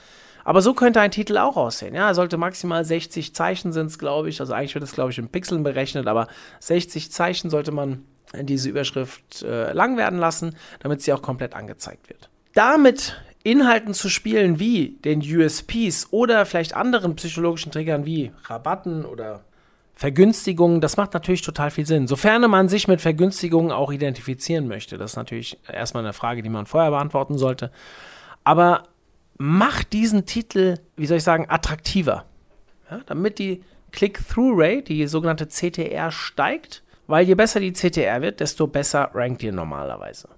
aber 0.44 0.62
so 0.62 0.74
könnte 0.74 1.00
ein 1.00 1.10
Titel 1.10 1.36
auch 1.38 1.56
aussehen. 1.56 1.94
Ja, 1.94 2.08
er 2.08 2.14
sollte 2.14 2.36
maximal 2.36 2.84
60 2.84 3.34
Zeichen 3.34 3.72
sind 3.72 3.86
es, 3.86 3.98
glaube 3.98 4.28
ich. 4.28 4.40
Also 4.40 4.52
eigentlich 4.52 4.74
wird 4.74 4.84
es, 4.84 4.92
glaube 4.92 5.10
ich, 5.10 5.18
in 5.18 5.28
Pixeln 5.28 5.62
berechnet, 5.62 6.06
aber 6.06 6.28
60 6.60 7.12
Zeichen 7.12 7.50
sollte 7.50 7.72
man 7.72 8.04
diese 8.34 8.68
Überschrift 8.68 9.42
äh, 9.42 9.72
lang 9.72 9.96
werden 9.96 10.18
lassen, 10.18 10.56
damit 10.80 11.02
sie 11.02 11.12
auch 11.12 11.22
komplett 11.22 11.54
angezeigt 11.54 12.08
wird. 12.08 12.30
Damit 12.54 13.20
Inhalten 13.42 13.94
zu 13.94 14.08
spielen 14.08 14.58
wie 14.58 14.98
den 15.04 15.20
USPs 15.20 16.08
oder 16.10 16.44
vielleicht 16.44 16.74
anderen 16.74 17.16
psychologischen 17.16 17.72
Triggern 17.72 18.04
wie 18.04 18.32
Rabatten 18.44 19.04
oder 19.04 19.42
Vergünstigungen, 19.94 20.80
das 20.80 20.96
macht 20.96 21.12
natürlich 21.12 21.42
total 21.42 21.70
viel 21.70 21.84
Sinn. 21.84 22.06
Sofern 22.06 22.50
man 22.50 22.70
sich 22.70 22.88
mit 22.88 23.02
Vergünstigungen 23.02 23.70
auch 23.70 23.92
identifizieren 23.92 24.66
möchte. 24.66 24.96
Das 24.96 25.12
ist 25.12 25.16
natürlich 25.16 25.58
erstmal 25.70 26.02
eine 26.02 26.14
Frage, 26.14 26.42
die 26.42 26.48
man 26.48 26.64
vorher 26.64 26.90
beantworten 26.90 27.36
sollte. 27.36 27.70
Aber 28.42 28.84
macht 29.36 29.92
diesen 29.92 30.24
Titel, 30.24 30.78
wie 30.96 31.06
soll 31.06 31.18
ich 31.18 31.22
sagen, 31.22 31.46
attraktiver. 31.48 32.24
Ja, 32.90 33.00
damit 33.06 33.38
die 33.38 33.62
Click-Through-Rate, 33.92 34.84
die 34.84 35.06
sogenannte 35.06 35.48
CTR, 35.48 36.10
steigt, 36.10 36.82
weil 37.06 37.26
je 37.26 37.34
besser 37.34 37.60
die 37.60 37.72
CTR 37.72 38.22
wird, 38.22 38.40
desto 38.40 38.66
besser 38.66 39.10
rankt 39.14 39.42
ihr 39.42 39.52
normalerweise. 39.52 40.28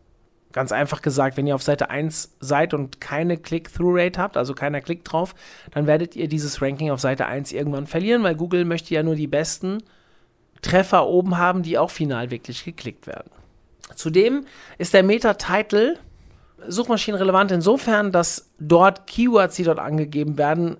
Ganz 0.53 0.71
einfach 0.73 1.03
gesagt, 1.03 1.37
wenn 1.37 1.47
ihr 1.47 1.55
auf 1.55 1.63
Seite 1.63 1.91
1 1.91 2.37
seid 2.41 2.75
und 2.75 3.01
keine 3.01 3.39
Click-Through-Rate 3.39 4.21
habt, 4.21 4.37
also 4.37 4.55
keiner 4.55 4.81
klickt 4.81 5.11
drauf, 5.11 5.35
dann 5.71 5.87
werdet 5.87 6.15
ihr 6.15 6.29
dieses 6.29 6.61
Ranking 6.61 6.91
auf 6.91 7.01
Seite 7.01 7.27
1 7.27 7.53
irgendwann 7.53 7.87
verlieren, 7.87 8.23
weil 8.23 8.35
Google 8.35 8.65
möchte 8.65 8.95
ja 8.95 9.03
nur 9.03 9.15
die 9.15 9.27
besten 9.27 9.83
Treffer 10.61 11.07
oben 11.07 11.39
haben, 11.39 11.63
die 11.63 11.79
auch 11.79 11.91
final 11.91 12.31
wirklich 12.31 12.65
geklickt 12.65 13.07
werden. 13.07 13.31
Zudem 13.95 14.45
ist 14.79 14.95
der 14.95 15.03
Meta-Title 15.03 15.99
suchmaschinenrelevant 16.67 17.51
insofern, 17.51 18.13
dass 18.13 18.51
dort 18.59 19.07
Keywords, 19.07 19.57
die 19.57 19.65
dort 19.65 19.79
angegeben 19.79 20.39
werden, 20.39 20.77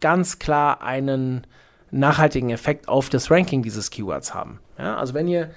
ganz 0.00 0.38
klar 0.38 0.82
einen 0.82 1.46
nachhaltigen 1.90 2.50
Effekt 2.50 2.88
auf 2.88 3.08
das 3.08 3.30
Ranking 3.30 3.62
dieses 3.62 3.90
Keywords 3.90 4.34
haben. 4.34 4.60
Ja, 4.78 4.96
also 4.96 5.14
wenn 5.14 5.28
ihr 5.28 5.50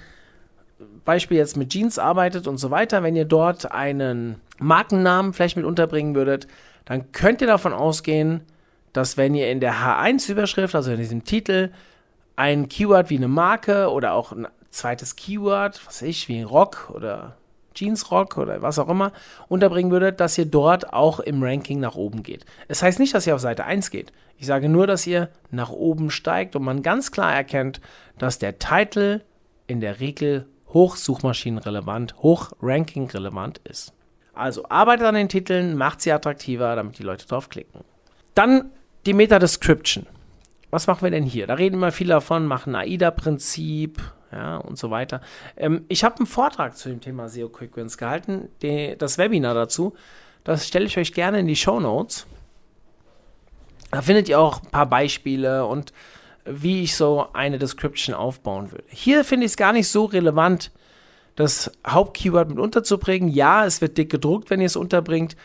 Beispiel 1.04 1.38
jetzt 1.38 1.56
mit 1.56 1.70
Jeans 1.70 1.98
arbeitet 1.98 2.46
und 2.46 2.58
so 2.58 2.70
weiter, 2.70 3.02
wenn 3.02 3.16
ihr 3.16 3.24
dort 3.24 3.72
einen 3.72 4.40
Markennamen 4.58 5.32
vielleicht 5.32 5.56
mit 5.56 5.66
unterbringen 5.66 6.14
würdet, 6.14 6.46
dann 6.84 7.12
könnt 7.12 7.40
ihr 7.40 7.46
davon 7.46 7.72
ausgehen, 7.72 8.42
dass 8.92 9.16
wenn 9.16 9.34
ihr 9.34 9.50
in 9.50 9.60
der 9.60 9.74
H1-Überschrift, 9.74 10.74
also 10.74 10.90
in 10.90 10.98
diesem 10.98 11.24
Titel, 11.24 11.70
ein 12.36 12.68
Keyword 12.68 13.10
wie 13.10 13.16
eine 13.16 13.28
Marke 13.28 13.90
oder 13.90 14.14
auch 14.14 14.32
ein 14.32 14.48
zweites 14.70 15.16
Keyword, 15.16 15.80
was 15.86 16.02
ich, 16.02 16.28
wie 16.28 16.42
Rock 16.42 16.90
oder 16.94 17.36
Jeansrock 17.74 18.36
oder 18.38 18.62
was 18.62 18.78
auch 18.78 18.88
immer, 18.88 19.12
unterbringen 19.48 19.92
würdet, 19.92 20.20
dass 20.20 20.36
ihr 20.38 20.46
dort 20.46 20.92
auch 20.92 21.20
im 21.20 21.42
Ranking 21.42 21.80
nach 21.80 21.94
oben 21.94 22.22
geht. 22.22 22.44
Es 22.62 22.78
das 22.78 22.82
heißt 22.82 22.98
nicht, 22.98 23.14
dass 23.14 23.26
ihr 23.26 23.34
auf 23.34 23.40
Seite 23.40 23.64
1 23.64 23.90
geht. 23.90 24.12
Ich 24.36 24.46
sage 24.46 24.68
nur, 24.68 24.86
dass 24.86 25.06
ihr 25.06 25.28
nach 25.50 25.70
oben 25.70 26.10
steigt 26.10 26.56
und 26.56 26.64
man 26.64 26.82
ganz 26.82 27.12
klar 27.12 27.34
erkennt, 27.34 27.80
dass 28.18 28.38
der 28.38 28.58
Titel 28.58 29.20
in 29.66 29.80
der 29.80 30.00
Regel 30.00 30.46
hochsuchmaschinenrelevant, 30.72 32.16
hochranking-relevant 32.22 33.58
ist. 33.64 33.92
Also 34.32 34.68
arbeitet 34.68 35.06
an 35.06 35.14
den 35.14 35.28
Titeln, 35.28 35.76
macht 35.76 36.00
sie 36.00 36.12
attraktiver, 36.12 36.74
damit 36.76 36.98
die 36.98 37.02
Leute 37.02 37.26
drauf 37.26 37.48
klicken. 37.48 37.80
Dann 38.34 38.70
die 39.06 39.14
Meta-Description. 39.14 40.06
Was 40.70 40.86
machen 40.86 41.02
wir 41.02 41.10
denn 41.10 41.24
hier? 41.24 41.46
Da 41.46 41.54
reden 41.54 41.76
immer 41.76 41.92
viele 41.92 42.14
davon, 42.14 42.46
machen 42.46 42.74
AIDA-Prinzip, 42.74 44.00
ja, 44.32 44.58
und 44.58 44.78
so 44.78 44.90
weiter. 44.90 45.20
Ähm, 45.56 45.84
ich 45.88 46.04
habe 46.04 46.16
einen 46.16 46.26
Vortrag 46.26 46.76
zu 46.76 46.88
dem 46.88 47.00
Thema 47.00 47.28
SEO 47.28 47.48
Quick 47.48 47.76
Wins 47.76 47.98
gehalten, 47.98 48.48
die, 48.62 48.94
das 48.96 49.18
Webinar 49.18 49.54
dazu. 49.54 49.94
Das 50.44 50.66
stelle 50.66 50.86
ich 50.86 50.96
euch 50.96 51.12
gerne 51.12 51.40
in 51.40 51.46
die 51.46 51.56
Show 51.56 51.80
Notes. 51.80 52.26
Da 53.90 54.02
findet 54.02 54.28
ihr 54.28 54.38
auch 54.38 54.62
ein 54.62 54.70
paar 54.70 54.86
Beispiele 54.86 55.66
und 55.66 55.92
wie 56.44 56.82
ich 56.82 56.96
so 56.96 57.28
eine 57.32 57.58
Description 57.58 58.14
aufbauen 58.14 58.72
würde. 58.72 58.84
Hier 58.88 59.24
finde 59.24 59.46
ich 59.46 59.52
es 59.52 59.56
gar 59.56 59.72
nicht 59.72 59.88
so 59.88 60.04
relevant, 60.06 60.70
das 61.36 61.70
Hauptkeyword 61.86 62.50
mit 62.50 62.58
unterzubringen. 62.58 63.28
Ja, 63.28 63.64
es 63.64 63.80
wird 63.80 63.98
dick 63.98 64.10
gedruckt, 64.10 64.50
wenn 64.50 64.60
ihr 64.60 64.66
es 64.66 64.76
unterbringt. 64.76 65.36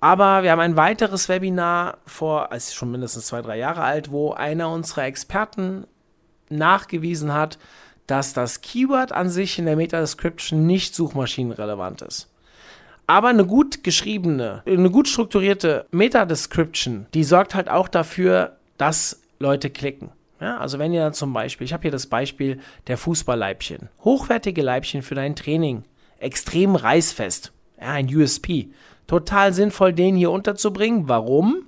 Aber 0.00 0.42
wir 0.42 0.52
haben 0.52 0.60
ein 0.60 0.76
weiteres 0.76 1.28
Webinar 1.28 1.98
vor, 2.06 2.52
als 2.52 2.72
schon 2.72 2.90
mindestens 2.90 3.26
zwei, 3.26 3.42
drei 3.42 3.58
Jahre 3.58 3.82
alt, 3.82 4.12
wo 4.12 4.32
einer 4.32 4.70
unserer 4.70 5.04
Experten 5.04 5.86
nachgewiesen 6.50 7.34
hat, 7.34 7.58
dass 8.06 8.32
das 8.32 8.60
Keyword 8.60 9.12
an 9.12 9.28
sich 9.28 9.58
in 9.58 9.66
der 9.66 9.76
Meta-Description 9.76 10.66
nicht 10.66 10.94
suchmaschinenrelevant 10.94 12.02
ist. 12.02 12.28
Aber 13.06 13.28
eine 13.28 13.44
gut 13.44 13.84
geschriebene, 13.84 14.62
eine 14.66 14.90
gut 14.90 15.08
strukturierte 15.08 15.86
Meta-Description, 15.90 17.06
die 17.14 17.24
sorgt 17.24 17.54
halt 17.54 17.68
auch 17.68 17.88
dafür, 17.88 18.56
dass 18.76 19.20
Leute 19.38 19.70
klicken. 19.70 20.10
Ja, 20.40 20.58
also 20.58 20.78
wenn 20.78 20.92
ihr 20.92 21.12
zum 21.12 21.32
Beispiel, 21.32 21.64
ich 21.64 21.72
habe 21.72 21.82
hier 21.82 21.90
das 21.90 22.06
Beispiel 22.06 22.60
der 22.86 22.96
Fußballleibchen. 22.96 23.88
Hochwertige 24.04 24.62
Leibchen 24.62 25.02
für 25.02 25.14
dein 25.14 25.34
Training. 25.34 25.84
Extrem 26.18 26.76
reißfest. 26.76 27.52
Ja, 27.80 27.92
ein 27.92 28.14
USP. 28.14 28.70
Total 29.06 29.52
sinnvoll, 29.52 29.92
den 29.92 30.16
hier 30.16 30.30
unterzubringen. 30.30 31.08
Warum? 31.08 31.64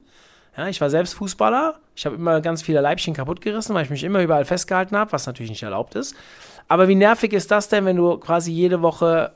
Ja, 0.56 0.68
ich 0.68 0.80
war 0.80 0.90
selbst 0.90 1.14
Fußballer. 1.14 1.80
Ich 1.96 2.06
habe 2.06 2.16
immer 2.16 2.40
ganz 2.40 2.62
viele 2.62 2.80
Leibchen 2.80 3.14
kaputt 3.14 3.40
gerissen, 3.40 3.74
weil 3.74 3.84
ich 3.84 3.90
mich 3.90 4.04
immer 4.04 4.22
überall 4.22 4.44
festgehalten 4.44 4.96
habe, 4.96 5.12
was 5.12 5.26
natürlich 5.26 5.50
nicht 5.50 5.62
erlaubt 5.62 5.94
ist. 5.94 6.14
Aber 6.68 6.86
wie 6.86 6.94
nervig 6.94 7.32
ist 7.32 7.50
das 7.50 7.68
denn, 7.68 7.84
wenn 7.84 7.96
du 7.96 8.18
quasi 8.18 8.52
jede 8.52 8.82
Woche 8.82 9.32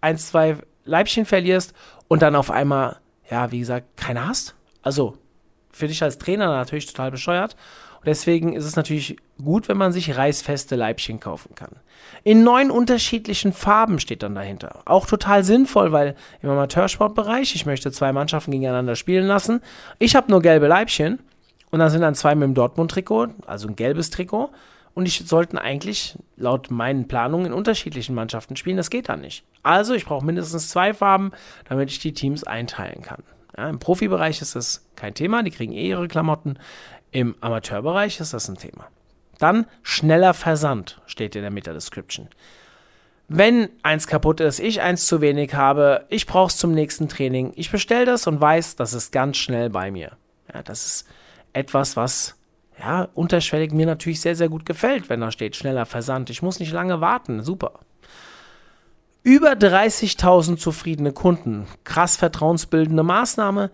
ein, 0.00 0.18
zwei 0.18 0.58
Leibchen 0.84 1.24
verlierst 1.24 1.74
und 2.08 2.22
dann 2.22 2.36
auf 2.36 2.50
einmal, 2.50 2.98
ja, 3.30 3.50
wie 3.52 3.60
gesagt, 3.60 3.96
keine 3.96 4.26
hast? 4.26 4.54
Also 4.82 5.16
für 5.70 5.88
dich 5.88 6.02
als 6.02 6.18
Trainer 6.18 6.48
natürlich 6.48 6.86
total 6.86 7.10
bescheuert. 7.10 7.56
Deswegen 8.06 8.54
ist 8.54 8.64
es 8.64 8.76
natürlich 8.76 9.16
gut, 9.42 9.68
wenn 9.68 9.76
man 9.76 9.92
sich 9.92 10.16
reißfeste 10.16 10.76
Leibchen 10.76 11.20
kaufen 11.20 11.54
kann. 11.54 11.72
In 12.22 12.42
neun 12.44 12.70
unterschiedlichen 12.70 13.52
Farben 13.52 13.98
steht 13.98 14.22
dann 14.22 14.34
dahinter. 14.34 14.82
Auch 14.84 15.06
total 15.06 15.44
sinnvoll, 15.44 15.92
weil 15.92 16.14
im 16.42 16.50
Amateursportbereich, 16.50 17.54
ich 17.54 17.66
möchte 17.66 17.92
zwei 17.92 18.12
Mannschaften 18.12 18.50
gegeneinander 18.50 18.96
spielen 18.96 19.26
lassen. 19.26 19.60
Ich 19.98 20.16
habe 20.16 20.30
nur 20.30 20.42
gelbe 20.42 20.66
Leibchen 20.66 21.18
und 21.70 21.78
dann 21.80 21.90
sind 21.90 22.02
dann 22.02 22.14
zwei 22.14 22.34
mit 22.34 22.46
dem 22.46 22.54
Dortmund-Trikot, 22.54 23.28
also 23.46 23.68
ein 23.68 23.76
gelbes 23.76 24.10
Trikot. 24.10 24.50
Und 24.94 25.06
ich 25.06 25.24
sollten 25.26 25.58
eigentlich 25.58 26.16
laut 26.36 26.70
meinen 26.70 27.08
Planungen 27.08 27.46
in 27.46 27.52
unterschiedlichen 27.52 28.14
Mannschaften 28.14 28.54
spielen. 28.54 28.76
Das 28.76 28.90
geht 28.90 29.08
dann 29.08 29.22
nicht. 29.22 29.44
Also 29.64 29.92
ich 29.94 30.04
brauche 30.04 30.24
mindestens 30.24 30.68
zwei 30.68 30.94
Farben, 30.94 31.32
damit 31.68 31.90
ich 31.90 31.98
die 31.98 32.12
Teams 32.12 32.44
einteilen 32.44 33.02
kann. 33.02 33.24
Ja, 33.56 33.68
Im 33.68 33.80
Profibereich 33.80 34.40
ist 34.40 34.54
das 34.54 34.86
kein 34.94 35.14
Thema, 35.14 35.42
die 35.42 35.50
kriegen 35.50 35.72
eh 35.72 35.88
ihre 35.88 36.08
Klamotten. 36.08 36.58
Im 37.14 37.36
Amateurbereich 37.40 38.18
ist 38.18 38.34
das 38.34 38.48
ein 38.48 38.56
Thema. 38.56 38.88
Dann 39.38 39.66
schneller 39.84 40.34
Versand 40.34 41.00
steht 41.06 41.36
in 41.36 41.42
der 41.42 41.52
Meta-Description. 41.52 42.28
Wenn 43.28 43.68
eins 43.84 44.08
kaputt 44.08 44.40
ist, 44.40 44.58
ich 44.58 44.80
eins 44.80 45.06
zu 45.06 45.20
wenig 45.20 45.54
habe, 45.54 46.06
ich 46.08 46.26
brauche 46.26 46.48
es 46.48 46.56
zum 46.56 46.72
nächsten 46.72 47.08
Training, 47.08 47.52
ich 47.54 47.70
bestelle 47.70 48.04
das 48.04 48.26
und 48.26 48.40
weiß, 48.40 48.74
das 48.74 48.94
ist 48.94 49.12
ganz 49.12 49.36
schnell 49.36 49.70
bei 49.70 49.92
mir. 49.92 50.16
Ja, 50.52 50.64
das 50.64 50.86
ist 50.86 51.08
etwas, 51.52 51.96
was 51.96 52.34
ja, 52.80 53.06
unterschwellig 53.14 53.70
mir 53.70 53.86
natürlich 53.86 54.20
sehr, 54.20 54.34
sehr 54.34 54.48
gut 54.48 54.66
gefällt, 54.66 55.08
wenn 55.08 55.20
da 55.20 55.30
steht 55.30 55.54
schneller 55.54 55.86
Versand. 55.86 56.30
Ich 56.30 56.42
muss 56.42 56.58
nicht 56.58 56.72
lange 56.72 57.00
warten. 57.00 57.44
Super. 57.44 57.74
Über 59.22 59.52
30.000 59.52 60.56
zufriedene 60.56 61.12
Kunden. 61.12 61.68
Krass 61.84 62.16
vertrauensbildende 62.16 63.04
Maßnahme. 63.04 63.70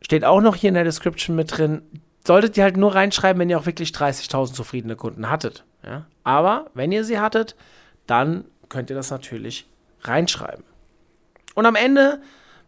Steht 0.00 0.24
auch 0.24 0.40
noch 0.40 0.56
hier 0.56 0.68
in 0.68 0.74
der 0.74 0.84
Description 0.84 1.36
mit 1.36 1.58
drin 1.58 1.82
solltet 2.26 2.56
ihr 2.56 2.64
halt 2.64 2.76
nur 2.76 2.94
reinschreiben, 2.94 3.40
wenn 3.40 3.50
ihr 3.50 3.58
auch 3.58 3.66
wirklich 3.66 3.90
30.000 3.90 4.52
zufriedene 4.52 4.96
Kunden 4.96 5.30
hattet. 5.30 5.64
Ja? 5.84 6.06
Aber 6.24 6.66
wenn 6.74 6.92
ihr 6.92 7.04
sie 7.04 7.18
hattet, 7.18 7.56
dann 8.06 8.44
könnt 8.68 8.90
ihr 8.90 8.96
das 8.96 9.10
natürlich 9.10 9.66
reinschreiben. 10.02 10.64
Und 11.54 11.66
am 11.66 11.74
Ende, 11.74 12.20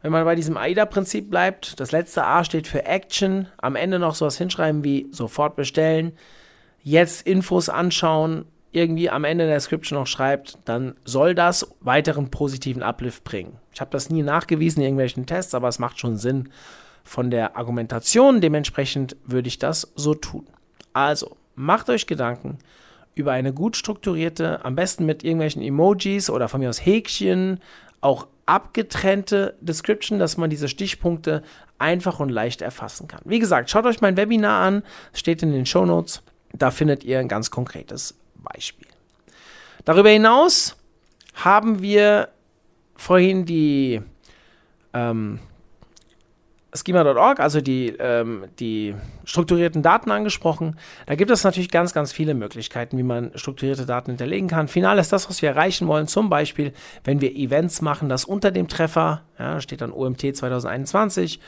wenn 0.02 0.12
man 0.12 0.24
bei 0.24 0.34
diesem 0.34 0.56
AIDA-Prinzip 0.56 1.30
bleibt, 1.30 1.78
das 1.80 1.92
letzte 1.92 2.24
A 2.24 2.44
steht 2.44 2.66
für 2.66 2.84
Action, 2.84 3.48
am 3.58 3.76
Ende 3.76 3.98
noch 3.98 4.14
sowas 4.14 4.38
hinschreiben 4.38 4.84
wie 4.84 5.08
sofort 5.12 5.56
bestellen, 5.56 6.12
jetzt 6.82 7.26
Infos 7.26 7.68
anschauen, 7.68 8.46
irgendwie 8.72 9.10
am 9.10 9.24
Ende 9.24 9.46
der 9.46 9.54
Description 9.54 9.98
noch 9.98 10.06
schreibt, 10.06 10.58
dann 10.64 10.96
soll 11.04 11.34
das 11.34 11.74
weiteren 11.80 12.30
positiven 12.30 12.82
Uplift 12.82 13.22
bringen. 13.22 13.58
Ich 13.72 13.80
habe 13.80 13.90
das 13.90 14.10
nie 14.10 14.22
nachgewiesen 14.22 14.80
in 14.80 14.86
irgendwelchen 14.86 15.26
Tests, 15.26 15.54
aber 15.54 15.68
es 15.68 15.78
macht 15.78 16.00
schon 16.00 16.16
Sinn 16.16 16.48
von 17.04 17.30
der 17.30 17.56
Argumentation. 17.56 18.40
Dementsprechend 18.40 19.16
würde 19.24 19.48
ich 19.48 19.58
das 19.58 19.92
so 19.94 20.14
tun. 20.14 20.46
Also, 20.92 21.36
macht 21.54 21.90
euch 21.90 22.06
Gedanken 22.06 22.58
über 23.14 23.32
eine 23.32 23.52
gut 23.52 23.76
strukturierte, 23.76 24.64
am 24.64 24.74
besten 24.74 25.04
mit 25.04 25.22
irgendwelchen 25.22 25.62
Emojis 25.62 26.30
oder 26.30 26.48
von 26.48 26.60
mir 26.60 26.70
aus 26.70 26.84
Häkchen, 26.84 27.60
auch 28.00 28.26
abgetrennte 28.46 29.56
Description, 29.60 30.18
dass 30.18 30.36
man 30.36 30.50
diese 30.50 30.68
Stichpunkte 30.68 31.42
einfach 31.78 32.20
und 32.20 32.28
leicht 32.28 32.62
erfassen 32.62 33.08
kann. 33.08 33.20
Wie 33.24 33.38
gesagt, 33.38 33.70
schaut 33.70 33.86
euch 33.86 34.00
mein 34.00 34.16
Webinar 34.16 34.62
an, 34.62 34.82
steht 35.12 35.42
in 35.42 35.52
den 35.52 35.66
Show 35.66 35.84
Notes. 35.84 36.22
Da 36.52 36.70
findet 36.70 37.04
ihr 37.04 37.18
ein 37.18 37.28
ganz 37.28 37.50
konkretes 37.50 38.14
Beispiel. 38.36 38.88
Darüber 39.84 40.10
hinaus 40.10 40.76
haben 41.34 41.82
wir 41.82 42.28
vorhin 42.96 43.44
die 43.46 44.00
ähm, 44.92 45.40
schema.org, 46.74 47.38
also 47.40 47.60
die, 47.60 47.88
ähm, 47.98 48.44
die 48.58 48.94
strukturierten 49.24 49.82
Daten 49.82 50.10
angesprochen. 50.10 50.76
Da 51.06 51.14
gibt 51.14 51.30
es 51.30 51.44
natürlich 51.44 51.70
ganz, 51.70 51.92
ganz 51.92 52.12
viele 52.12 52.34
Möglichkeiten, 52.34 52.96
wie 52.96 53.02
man 53.02 53.30
strukturierte 53.34 53.84
Daten 53.84 54.12
hinterlegen 54.12 54.48
kann. 54.48 54.68
Final 54.68 54.98
ist 54.98 55.12
das, 55.12 55.28
was 55.28 55.42
wir 55.42 55.50
erreichen 55.50 55.86
wollen. 55.86 56.06
Zum 56.06 56.30
Beispiel, 56.30 56.72
wenn 57.04 57.20
wir 57.20 57.34
Events 57.34 57.82
machen, 57.82 58.08
das 58.08 58.24
unter 58.24 58.50
dem 58.50 58.68
Treffer, 58.68 59.22
ja, 59.38 59.60
steht 59.60 59.82
dann 59.82 59.92
OMT 59.92 60.34
2021, 60.34 61.40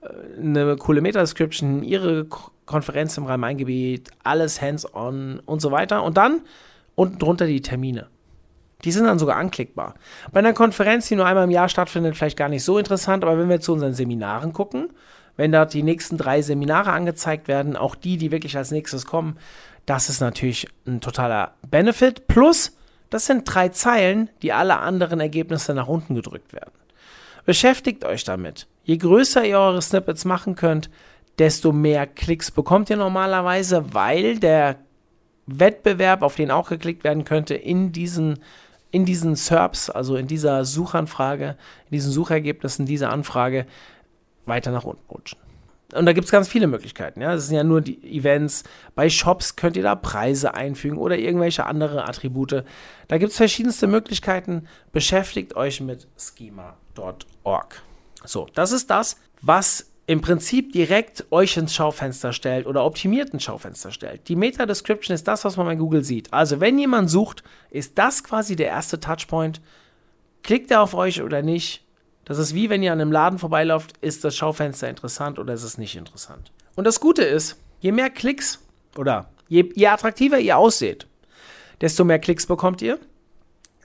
äh, 0.00 0.40
eine 0.40 0.76
coole 0.76 1.02
Meta-Description, 1.02 1.82
Ihre 1.82 2.26
Konferenz 2.64 3.18
im 3.18 3.26
Rhein-Main-Gebiet, 3.26 4.10
alles 4.24 4.62
hands-on 4.62 5.40
und 5.44 5.60
so 5.60 5.70
weiter. 5.70 6.02
Und 6.02 6.16
dann 6.16 6.40
unten 6.94 7.18
drunter 7.18 7.46
die 7.46 7.60
Termine. 7.60 8.06
Die 8.84 8.92
sind 8.92 9.04
dann 9.04 9.18
sogar 9.18 9.36
anklickbar. 9.36 9.94
Bei 10.32 10.40
einer 10.40 10.52
Konferenz, 10.52 11.08
die 11.08 11.16
nur 11.16 11.26
einmal 11.26 11.44
im 11.44 11.50
Jahr 11.50 11.68
stattfindet, 11.68 12.16
vielleicht 12.16 12.36
gar 12.36 12.48
nicht 12.48 12.64
so 12.64 12.78
interessant, 12.78 13.22
aber 13.24 13.38
wenn 13.38 13.48
wir 13.48 13.60
zu 13.60 13.72
unseren 13.72 13.94
Seminaren 13.94 14.52
gucken, 14.52 14.90
wenn 15.36 15.52
dort 15.52 15.72
die 15.72 15.82
nächsten 15.82 16.18
drei 16.18 16.42
Seminare 16.42 16.92
angezeigt 16.92 17.48
werden, 17.48 17.76
auch 17.76 17.94
die, 17.94 18.16
die 18.16 18.30
wirklich 18.30 18.56
als 18.56 18.70
nächstes 18.70 19.06
kommen, 19.06 19.38
das 19.86 20.08
ist 20.08 20.20
natürlich 20.20 20.68
ein 20.86 21.00
totaler 21.00 21.54
Benefit. 21.68 22.26
Plus, 22.26 22.72
Das 23.12 23.26
sind 23.26 23.44
drei 23.44 23.68
Zeilen, 23.68 24.30
die 24.40 24.54
alle 24.54 24.78
anderen 24.78 25.20
Ergebnisse 25.20 25.74
nach 25.74 25.86
unten 25.86 26.14
gedrückt 26.14 26.54
werden. 26.54 26.72
Beschäftigt 27.44 28.06
euch 28.06 28.24
damit. 28.24 28.66
Je 28.84 28.96
größer 28.96 29.44
ihr 29.44 29.58
eure 29.58 29.82
Snippets 29.82 30.24
machen 30.24 30.56
könnt, 30.56 30.88
desto 31.38 31.72
mehr 31.72 32.06
Klicks 32.06 32.50
bekommt 32.50 32.88
ihr 32.88 32.96
normalerweise, 32.96 33.92
weil 33.92 34.38
der 34.38 34.76
Wettbewerb, 35.46 36.22
auf 36.22 36.36
den 36.36 36.50
auch 36.50 36.70
geklickt 36.70 37.04
werden 37.04 37.24
könnte, 37.24 37.54
in 37.54 37.92
diesen, 37.92 38.38
in 38.92 39.04
diesen 39.04 39.34
SERPs, 39.34 39.90
also 39.90 40.14
in 40.16 40.28
dieser 40.28 40.64
Suchanfrage, 40.64 41.56
in 41.86 41.90
diesen 41.90 42.12
Suchergebnissen 42.12 42.86
dieser 42.86 43.10
Anfrage, 43.10 43.66
weiter 44.46 44.70
nach 44.70 44.84
unten 44.84 45.08
rutschen. 45.10 45.38
Und 45.94 46.06
da 46.06 46.12
gibt 46.12 46.24
es 46.24 46.30
ganz 46.30 46.48
viele 46.48 46.66
Möglichkeiten. 46.66 47.20
Ja? 47.20 47.34
Das 47.34 47.48
sind 47.48 47.56
ja 47.56 47.64
nur 47.64 47.80
die 47.80 48.02
Events. 48.16 48.64
Bei 48.94 49.10
Shops 49.10 49.56
könnt 49.56 49.76
ihr 49.76 49.82
da 49.82 49.94
Preise 49.94 50.54
einfügen 50.54 50.96
oder 50.96 51.18
irgendwelche 51.18 51.66
andere 51.66 52.08
Attribute. 52.08 52.64
Da 53.08 53.18
gibt 53.18 53.32
es 53.32 53.36
verschiedenste 53.36 53.86
Möglichkeiten. 53.86 54.68
Beschäftigt 54.92 55.54
euch 55.54 55.80
mit 55.80 56.06
schema.org. 56.16 57.82
So, 58.24 58.46
das 58.54 58.72
ist 58.72 58.90
das, 58.90 59.16
was 59.42 59.91
im 60.06 60.20
Prinzip 60.20 60.72
direkt 60.72 61.26
euch 61.30 61.56
ins 61.56 61.74
Schaufenster 61.74 62.32
stellt 62.32 62.66
oder 62.66 62.84
optimiert 62.84 63.30
ins 63.30 63.44
Schaufenster 63.44 63.92
stellt. 63.92 64.28
Die 64.28 64.36
Meta-Description 64.36 65.14
ist 65.14 65.28
das, 65.28 65.44
was 65.44 65.56
man 65.56 65.66
bei 65.66 65.76
Google 65.76 66.02
sieht. 66.02 66.32
Also 66.32 66.60
wenn 66.60 66.78
jemand 66.78 67.08
sucht, 67.08 67.44
ist 67.70 67.98
das 67.98 68.24
quasi 68.24 68.56
der 68.56 68.66
erste 68.66 68.98
Touchpoint. 68.98 69.60
Klickt 70.42 70.70
er 70.70 70.82
auf 70.82 70.94
euch 70.94 71.22
oder 71.22 71.42
nicht? 71.42 71.84
Das 72.24 72.38
ist 72.38 72.54
wie 72.54 72.68
wenn 72.68 72.82
ihr 72.82 72.92
an 72.92 73.00
einem 73.00 73.12
Laden 73.12 73.38
vorbeilauft, 73.38 73.94
ist 74.00 74.24
das 74.24 74.36
Schaufenster 74.36 74.88
interessant 74.88 75.38
oder 75.38 75.54
ist 75.54 75.62
es 75.62 75.78
nicht 75.78 75.96
interessant. 75.96 76.50
Und 76.74 76.84
das 76.84 77.00
Gute 77.00 77.22
ist, 77.22 77.56
je 77.80 77.92
mehr 77.92 78.10
Klicks 78.10 78.60
oder 78.96 79.30
je, 79.48 79.70
je 79.74 79.86
attraktiver 79.86 80.38
ihr 80.38 80.56
ausseht, 80.56 81.06
desto 81.80 82.04
mehr 82.04 82.18
Klicks 82.18 82.46
bekommt 82.46 82.82
ihr. 82.82 82.98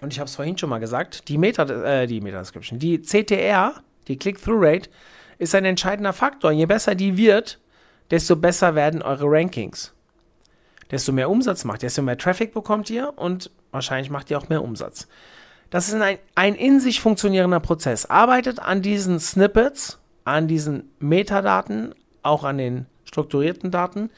Und 0.02 0.14
ich 0.14 0.20
habe 0.20 0.28
es 0.28 0.36
vorhin 0.36 0.58
schon 0.58 0.70
mal 0.70 0.80
gesagt, 0.80 1.28
die 1.28 1.38
Meta, 1.38 1.64
äh, 1.64 2.08
die 2.08 2.22
Meta-Description, 2.22 2.80
die 2.80 3.02
CTR, 3.02 3.82
die 4.08 4.18
Click-Through-Rate, 4.18 4.90
ist 5.38 5.56
ein 5.56 5.65
entscheidender 5.65 6.13
Faktor. 6.13 6.51
Je 6.51 6.65
besser 6.65 6.96
die 6.96 7.17
wird, 7.17 7.60
desto 8.12 8.36
besser 8.36 8.75
werden 8.75 9.01
eure 9.01 9.25
Rankings. 9.25 9.94
Desto 10.91 11.12
mehr 11.12 11.29
Umsatz 11.29 11.65
macht, 11.65 11.82
desto 11.82 12.01
mehr 12.01 12.17
Traffic 12.17 12.53
bekommt 12.53 12.89
ihr 12.89 13.13
und 13.17 13.51
wahrscheinlich 13.72 14.10
macht 14.10 14.32
ihr 14.32 14.38
auch 14.38 14.50
mehr 14.50 14.63
Umsatz. 14.63 15.08
Das 15.70 15.89
ist 15.89 15.96
ein, 15.96 16.17
ein 16.36 16.56
in 16.56 16.79
sich 16.79 17.01
funktionierender 17.01 17.60
Prozess. 17.60 18.06
Arbeitet 18.06 18.60
an 18.60 18.82
diesen 18.82 19.20
Snippets, 19.20 20.00
an 20.24 20.48
diesen 20.48 20.89
Metadaten, 21.00 21.94
auch 22.24 22.46
an 22.46 22.58
den 22.58 22.86
strukturierten 23.03 23.70
Daten. 23.70 24.10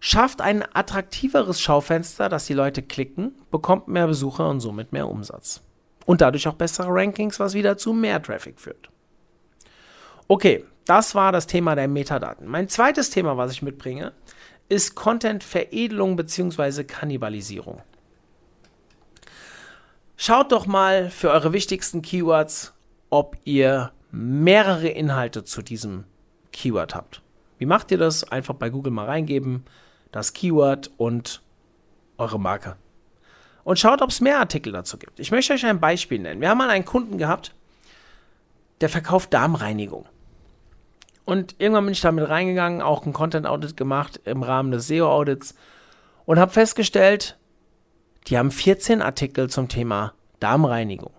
Schafft 0.00 0.42
ein 0.42 0.64
attraktiveres 0.74 1.60
Schaufenster, 1.60 2.28
dass 2.28 2.46
die 2.46 2.54
Leute 2.54 2.82
klicken, 2.82 3.34
bekommt 3.50 3.88
mehr 3.88 4.06
Besucher 4.06 4.50
und 4.50 4.60
somit 4.60 4.92
mehr 4.92 5.08
Umsatz. 5.08 5.62
Und 6.04 6.20
dadurch 6.20 6.48
auch 6.48 6.54
bessere 6.54 6.88
Rankings, 6.90 7.40
was 7.40 7.54
wieder 7.54 7.78
zu 7.78 7.92
mehr 7.92 8.20
Traffic 8.20 8.60
führt. 8.60 8.91
Okay, 10.32 10.64
das 10.86 11.14
war 11.14 11.30
das 11.30 11.46
Thema 11.46 11.74
der 11.74 11.88
Metadaten. 11.88 12.46
Mein 12.46 12.66
zweites 12.66 13.10
Thema, 13.10 13.36
was 13.36 13.52
ich 13.52 13.60
mitbringe, 13.60 14.14
ist 14.70 14.94
Content-Veredelung 14.94 16.16
bzw. 16.16 16.84
Kannibalisierung. 16.84 17.82
Schaut 20.16 20.50
doch 20.50 20.64
mal 20.64 21.10
für 21.10 21.30
eure 21.30 21.52
wichtigsten 21.52 22.00
Keywords, 22.00 22.72
ob 23.10 23.36
ihr 23.44 23.92
mehrere 24.10 24.88
Inhalte 24.88 25.44
zu 25.44 25.60
diesem 25.60 26.04
Keyword 26.50 26.94
habt. 26.94 27.20
Wie 27.58 27.66
macht 27.66 27.90
ihr 27.90 27.98
das? 27.98 28.24
Einfach 28.24 28.54
bei 28.54 28.70
Google 28.70 28.90
mal 28.90 29.04
reingeben, 29.04 29.66
das 30.12 30.32
Keyword 30.32 30.92
und 30.96 31.42
eure 32.16 32.40
Marke. 32.40 32.76
Und 33.64 33.78
schaut, 33.78 34.00
ob 34.00 34.08
es 34.08 34.22
mehr 34.22 34.38
Artikel 34.38 34.72
dazu 34.72 34.96
gibt. 34.96 35.20
Ich 35.20 35.30
möchte 35.30 35.52
euch 35.52 35.66
ein 35.66 35.78
Beispiel 35.78 36.20
nennen. 36.20 36.40
Wir 36.40 36.48
haben 36.48 36.56
mal 36.56 36.70
einen 36.70 36.86
Kunden 36.86 37.18
gehabt, 37.18 37.54
der 38.80 38.88
verkauft 38.88 39.34
Darmreinigung. 39.34 40.06
Und 41.24 41.54
irgendwann 41.58 41.84
bin 41.84 41.92
ich 41.92 42.00
damit 42.00 42.28
reingegangen, 42.28 42.82
auch 42.82 43.06
ein 43.06 43.12
Content 43.12 43.46
Audit 43.46 43.76
gemacht 43.76 44.20
im 44.24 44.42
Rahmen 44.42 44.72
des 44.72 44.88
SEO 44.88 45.08
Audits 45.08 45.54
und 46.24 46.38
habe 46.38 46.52
festgestellt, 46.52 47.38
die 48.26 48.38
haben 48.38 48.50
14 48.50 49.02
Artikel 49.02 49.48
zum 49.48 49.68
Thema 49.68 50.14
Darmreinigung. 50.40 51.12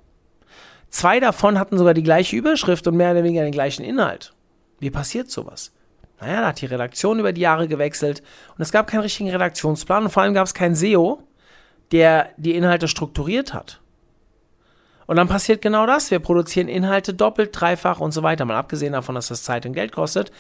Zwei 0.90 1.20
davon 1.20 1.58
hatten 1.58 1.78
sogar 1.78 1.94
die 1.94 2.04
gleiche 2.04 2.36
Überschrift 2.36 2.86
und 2.88 2.96
mehr 2.96 3.12
oder 3.12 3.24
weniger 3.24 3.44
den 3.44 3.52
gleichen 3.52 3.84
Inhalt. 3.84 4.34
Wie 4.80 4.92
passiert 4.92 5.32
sowas? 5.32 5.72
Naja, 6.20 6.42
da 6.42 6.48
hat 6.48 6.62
die 6.62 6.68
Redaktion 6.68 7.20
über 7.20 7.34
die 7.34 7.42
Jahre 7.42 7.68
gewechselt 7.68 8.22
und 8.56 8.62
es 8.62 8.72
gab 8.72 8.88
keinen 8.88 9.02
richtigen 9.02 9.30
Redaktionsplan 9.30 10.04
und 10.04 10.10
vor 10.10 10.24
allem 10.24 10.34
gab 10.34 10.46
es 10.46 10.54
keinen 10.54 10.76
SEO, 10.76 11.24
der 11.92 12.30
die 12.38 12.56
Inhalte 12.56 12.88
strukturiert 12.88 13.54
hat. 13.54 13.82
Und 15.06 15.18
dann 15.18 15.28
passiert 15.28 15.62
genau 15.62 15.86
das. 15.86 16.12
Wir 16.12 16.20
produzieren 16.20 16.68
Inhalte 16.68 17.14
doppelt, 17.14 17.50
dreifach 17.52 18.00
und 18.00 18.12
so 18.12 18.24
weiter. 18.24 18.46
Mal 18.46 18.58
abgesehen 18.58 18.94
davon, 18.94 19.16
dass 19.16 19.28
das 19.28 19.44
Zeit 19.44 19.66
und 19.66 19.74
Geld 19.74 19.92
kostet. 19.92 20.32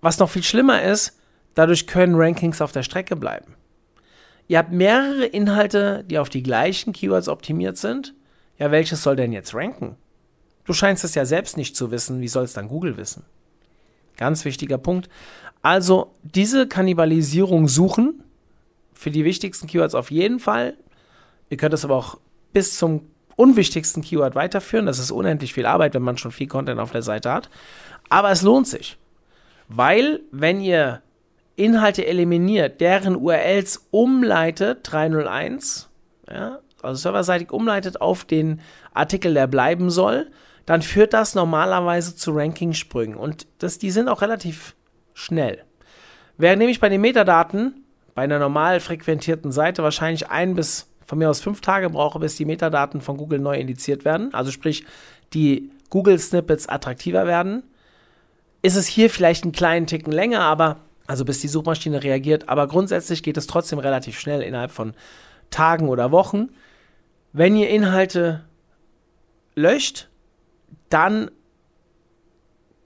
Was 0.00 0.18
noch 0.18 0.30
viel 0.30 0.42
schlimmer 0.42 0.82
ist, 0.82 1.18
dadurch 1.54 1.86
können 1.86 2.14
Rankings 2.16 2.60
auf 2.60 2.72
der 2.72 2.82
Strecke 2.82 3.16
bleiben. 3.16 3.54
Ihr 4.48 4.58
habt 4.58 4.72
mehrere 4.72 5.24
Inhalte, 5.24 6.04
die 6.04 6.18
auf 6.18 6.28
die 6.28 6.42
gleichen 6.42 6.92
Keywords 6.92 7.28
optimiert 7.28 7.76
sind. 7.78 8.14
Ja, 8.58 8.70
welches 8.70 9.02
soll 9.02 9.16
denn 9.16 9.32
jetzt 9.32 9.54
ranken? 9.54 9.96
Du 10.64 10.72
scheinst 10.72 11.04
es 11.04 11.14
ja 11.14 11.24
selbst 11.24 11.56
nicht 11.56 11.76
zu 11.76 11.90
wissen, 11.90 12.20
wie 12.20 12.28
soll 12.28 12.44
es 12.44 12.52
dann 12.52 12.68
Google 12.68 12.96
wissen? 12.96 13.24
Ganz 14.16 14.44
wichtiger 14.44 14.78
Punkt. 14.78 15.08
Also 15.62 16.14
diese 16.22 16.66
Kannibalisierung 16.68 17.68
suchen, 17.68 18.22
für 19.02 19.10
die 19.10 19.24
wichtigsten 19.24 19.66
Keywords 19.66 19.94
auf 19.94 20.10
jeden 20.10 20.38
Fall. 20.38 20.76
Ihr 21.50 21.56
könnt 21.56 21.74
es 21.74 21.84
aber 21.84 21.96
auch 21.96 22.18
bis 22.52 22.76
zum 22.76 23.08
unwichtigsten 23.36 24.02
Keyword 24.02 24.34
weiterführen. 24.34 24.86
Das 24.86 24.98
ist 24.98 25.10
unendlich 25.10 25.52
viel 25.52 25.66
Arbeit, 25.66 25.94
wenn 25.94 26.02
man 26.02 26.18
schon 26.18 26.32
viel 26.32 26.48
Content 26.48 26.80
auf 26.80 26.92
der 26.92 27.02
Seite 27.02 27.32
hat. 27.32 27.50
Aber 28.08 28.30
es 28.30 28.42
lohnt 28.42 28.66
sich. 28.66 28.98
Weil, 29.68 30.20
wenn 30.30 30.60
ihr 30.60 31.02
Inhalte 31.56 32.06
eliminiert, 32.06 32.80
deren 32.80 33.16
URLs 33.16 33.88
umleitet, 33.90 34.80
301, 34.82 35.88
ja, 36.30 36.58
also 36.82 37.00
serverseitig 37.00 37.52
umleitet 37.52 38.00
auf 38.00 38.24
den 38.24 38.60
Artikel, 38.92 39.34
der 39.34 39.46
bleiben 39.46 39.90
soll, 39.90 40.30
dann 40.66 40.82
führt 40.82 41.12
das 41.12 41.34
normalerweise 41.34 42.16
zu 42.16 42.32
Ranking-Sprüngen. 42.32 43.16
Und 43.16 43.46
das, 43.58 43.78
die 43.78 43.90
sind 43.90 44.08
auch 44.08 44.22
relativ 44.22 44.74
schnell. 45.14 45.64
Während 46.36 46.58
nämlich 46.58 46.80
bei 46.80 46.88
den 46.88 47.00
Metadaten 47.00 47.84
bei 48.14 48.22
einer 48.22 48.38
normal 48.38 48.80
frequentierten 48.80 49.52
Seite 49.52 49.82
wahrscheinlich 49.82 50.28
ein 50.28 50.54
bis 50.54 50.91
von 51.12 51.18
mir 51.18 51.28
aus 51.28 51.42
fünf 51.42 51.60
Tage 51.60 51.90
brauche, 51.90 52.18
bis 52.20 52.36
die 52.36 52.46
Metadaten 52.46 53.02
von 53.02 53.18
Google 53.18 53.38
neu 53.38 53.58
indiziert 53.58 54.06
werden, 54.06 54.32
also 54.32 54.50
sprich 54.50 54.86
die 55.34 55.70
Google-Snippets 55.90 56.70
attraktiver 56.70 57.26
werden, 57.26 57.64
ist 58.62 58.76
es 58.76 58.86
hier 58.86 59.10
vielleicht 59.10 59.44
einen 59.44 59.52
kleinen 59.52 59.86
Ticken 59.86 60.10
länger, 60.10 60.40
aber 60.40 60.78
also 61.06 61.26
bis 61.26 61.40
die 61.40 61.48
Suchmaschine 61.48 62.02
reagiert. 62.02 62.48
Aber 62.48 62.66
grundsätzlich 62.66 63.22
geht 63.22 63.36
es 63.36 63.46
trotzdem 63.46 63.78
relativ 63.78 64.18
schnell 64.18 64.40
innerhalb 64.40 64.70
von 64.70 64.94
Tagen 65.50 65.90
oder 65.90 66.12
Wochen. 66.12 66.48
Wenn 67.34 67.56
ihr 67.56 67.68
Inhalte 67.68 68.46
löscht, 69.54 70.08
dann 70.88 71.30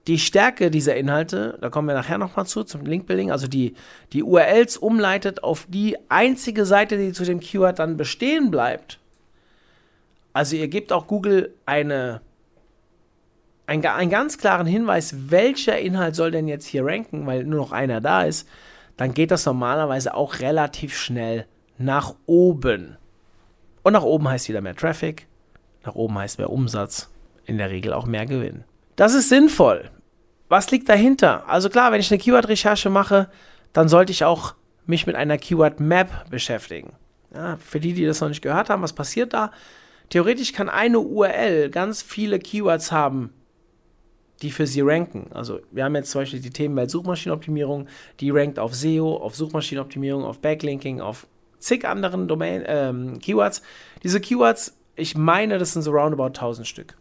die 0.07 0.19
Stärke 0.19 0.71
dieser 0.71 0.97
Inhalte, 0.97 1.59
da 1.61 1.69
kommen 1.69 1.89
wir 1.89 1.95
nachher 1.95 2.19
nochmal 2.19 2.47
zu, 2.47 2.63
zum 2.63 2.85
Linkbuilding, 2.85 3.33
also 3.33 3.49
die, 3.49 3.75
die 4.13 4.23
URLs 4.23 4.77
umleitet 4.77 5.43
auf 5.43 5.67
die 5.69 5.97
einzige 6.09 6.65
Seite, 6.65 6.97
die 6.97 7.13
zu 7.13 7.25
dem 7.25 7.41
Keyword 7.41 7.79
dann 7.79 7.97
bestehen 7.97 8.51
bleibt. 8.51 9.01
Also 10.33 10.55
ihr 10.55 10.69
gebt 10.69 10.93
auch 10.93 11.07
Google 11.07 11.55
eine 11.65 12.21
ein, 13.67 13.85
einen 13.85 14.11
ganz 14.11 14.39
klaren 14.39 14.67
Hinweis, 14.67 15.31
welcher 15.31 15.79
Inhalt 15.79 16.15
soll 16.15 16.31
denn 16.31 16.49
jetzt 16.49 16.67
hier 16.67 16.85
ranken, 16.85 17.27
weil 17.27 17.45
nur 17.45 17.59
noch 17.59 17.73
einer 17.73 18.01
da 18.01 18.23
ist, 18.23 18.49
dann 18.97 19.13
geht 19.13 19.31
das 19.31 19.45
normalerweise 19.45 20.15
auch 20.15 20.39
relativ 20.39 20.97
schnell 20.97 21.47
nach 21.79 22.15
oben. 22.27 22.97
Und 23.83 23.93
nach 23.93 24.03
oben 24.03 24.29
heißt 24.29 24.49
wieder 24.49 24.61
mehr 24.61 24.77
Traffic, 24.77 25.27
nach 25.85 25.95
oben 25.95 26.19
heißt 26.19 26.39
mehr 26.39 26.51
Umsatz, 26.51 27.11
in 27.45 27.59
der 27.59 27.71
Regel 27.71 27.93
auch 27.93 28.07
mehr 28.07 28.27
Gewinn. 28.27 28.65
Das 28.97 29.15
ist 29.15 29.29
sinnvoll. 29.29 29.91
Was 30.49 30.71
liegt 30.71 30.89
dahinter? 30.89 31.49
Also 31.49 31.69
klar, 31.69 31.93
wenn 31.93 32.01
ich 32.01 32.11
eine 32.11 32.19
Keyword-Recherche 32.19 32.91
mache, 32.91 33.29
dann 33.73 33.89
sollte 33.89 34.13
ich 34.13 34.25
auch 34.25 34.55
mich 34.87 35.07
mit 35.07 35.17
einer 35.17 35.39
Keyword-Map 35.39 36.31
beschäftigen. 36.31 36.95
Ja, 37.35 37.57
für 37.57 37.81
die, 37.81 37.93
die 37.93 38.07
das 38.07 38.21
noch 38.21 38.29
nicht 38.29 38.43
gehört 38.43 38.71
haben, 38.71 38.83
was 38.83 38.93
passiert 38.93 39.33
da? 39.33 39.51
Theoretisch 40.11 40.53
kann 40.53 40.69
eine 40.69 41.01
URL 41.01 41.71
ganz 41.71 42.01
viele 42.01 42.39
Keywords 42.39 42.93
haben, 42.93 43.33
die 44.43 44.53
für 44.53 44.67
sie 44.67 44.83
ranken. 44.83 45.31
Also 45.33 45.61
wir 45.73 45.85
haben 45.85 45.97
jetzt 45.97 46.11
zum 46.11 46.21
Beispiel 46.21 46.41
die 46.41 46.51
Themenwelt 46.51 46.91
Suchmaschinenoptimierung, 46.91 47.89
die 48.21 48.31
rankt 48.31 48.59
auf 48.59 48.75
SEO, 48.75 49.17
auf 49.17 49.35
Suchmaschinenoptimierung, 49.35 50.25
auf 50.25 50.39
Backlinking, 50.39 51.01
auf 51.01 51.27
zig 51.59 51.87
anderen 51.87 52.29
Domain, 52.29 52.63
ähm, 52.67 53.19
Keywords. 53.19 53.63
Diese 54.05 54.21
Keywords, 54.21 54.77
ich 54.95 55.17
meine, 55.17 55.59
das 55.59 55.73
sind 55.73 55.83
so 55.83 55.91
roundabout 55.91 56.27
1000 56.27 56.67
Stück. 56.67 56.97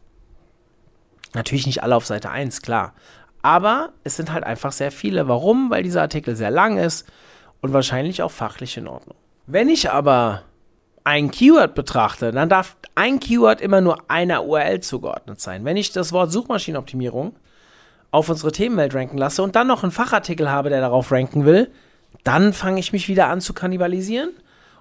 Natürlich 1.34 1.66
nicht 1.66 1.84
alle 1.84 1.96
auf 1.96 2.06
Seite 2.06 2.30
1, 2.30 2.62
klar. 2.62 2.94
Aber 3.46 3.94
es 4.04 4.16
sind 4.16 4.34
halt 4.34 4.44
einfach 4.44 4.72
sehr 4.72 4.92
viele. 4.92 5.28
Warum? 5.28 5.70
Weil 5.70 5.84
dieser 5.84 6.02
Artikel 6.02 6.36
sehr 6.36 6.50
lang 6.50 6.80
ist 6.80 7.06
und 7.62 7.74
wahrscheinlich 7.74 8.24
auch 8.24 8.32
fachlich 8.32 8.76
in 8.76 8.88
Ordnung. 8.88 9.16
Wenn 9.46 9.70
ich 9.70 9.92
aber 9.92 10.42
ein 11.04 11.30
Keyword 11.30 11.76
betrachte, 11.76 12.32
dann 12.32 12.50
darf 12.50 12.76
ein 12.96 13.20
Keyword 13.20 13.62
immer 13.62 13.82
nur 13.82 14.10
einer 14.10 14.46
URL 14.46 14.80
zugeordnet 14.80 15.40
sein. 15.40 15.64
Wenn 15.64 15.78
ich 15.78 15.92
das 15.92 16.12
Wort 16.12 16.32
Suchmaschinenoptimierung 16.32 17.36
auf 18.10 18.30
unsere 18.30 18.52
Themenwelt 18.52 18.96
ranken 18.96 19.20
lasse 19.20 19.44
und 19.44 19.56
dann 19.56 19.68
noch 19.68 19.84
einen 19.84 19.92
Fachartikel 19.92 20.50
habe, 20.50 20.72
der 20.72 20.82
darauf 20.82 21.12
ranken 21.12 21.46
will, 21.46 21.70
dann 22.24 22.52
fange 22.52 22.80
ich 22.80 22.94
mich 22.94 23.08
wieder 23.08 23.28
an 23.28 23.42
zu 23.42 23.54
kannibalisieren. 23.54 24.32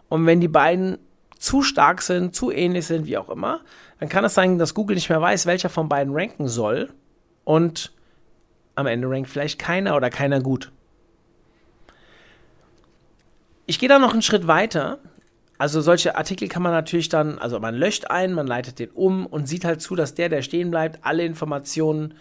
Und 0.08 0.24
wenn 0.24 0.40
die 0.40 0.48
beiden 0.48 0.96
zu 1.38 1.60
stark 1.60 2.00
sind, 2.00 2.34
zu 2.34 2.50
ähnlich 2.50 2.86
sind, 2.86 3.04
wie 3.04 3.18
auch 3.18 3.28
immer, 3.28 3.60
dann 4.00 4.08
kann 4.08 4.24
es 4.24 4.32
sein, 4.32 4.58
dass 4.58 4.72
Google 4.72 4.94
nicht 4.94 5.10
mehr 5.10 5.20
weiß, 5.20 5.44
welcher 5.44 5.68
von 5.68 5.90
beiden 5.90 6.14
ranken 6.16 6.48
soll. 6.48 6.88
Und 7.44 7.93
am 8.74 8.86
Ende 8.86 9.08
rankt 9.08 9.30
vielleicht 9.30 9.58
keiner 9.58 9.96
oder 9.96 10.10
keiner 10.10 10.40
gut. 10.40 10.72
Ich 13.66 13.78
gehe 13.78 13.88
da 13.88 13.98
noch 13.98 14.12
einen 14.12 14.22
Schritt 14.22 14.46
weiter 14.46 14.98
also 15.56 15.80
solche 15.80 16.16
Artikel 16.16 16.48
kann 16.48 16.62
man 16.62 16.72
natürlich 16.72 17.08
dann, 17.08 17.38
also 17.38 17.60
man 17.60 17.74
löscht 17.74 18.06
einen, 18.06 18.34
man 18.34 18.46
leitet 18.46 18.78
den 18.78 18.90
um 18.90 19.26
und 19.26 19.46
sieht 19.46 19.64
halt 19.64 19.80
zu, 19.80 19.94
dass 19.94 20.14
der, 20.14 20.28
der 20.28 20.42
stehen 20.42 20.70
bleibt, 20.70 20.98
alle 21.02 21.24
Informationen 21.24 22.14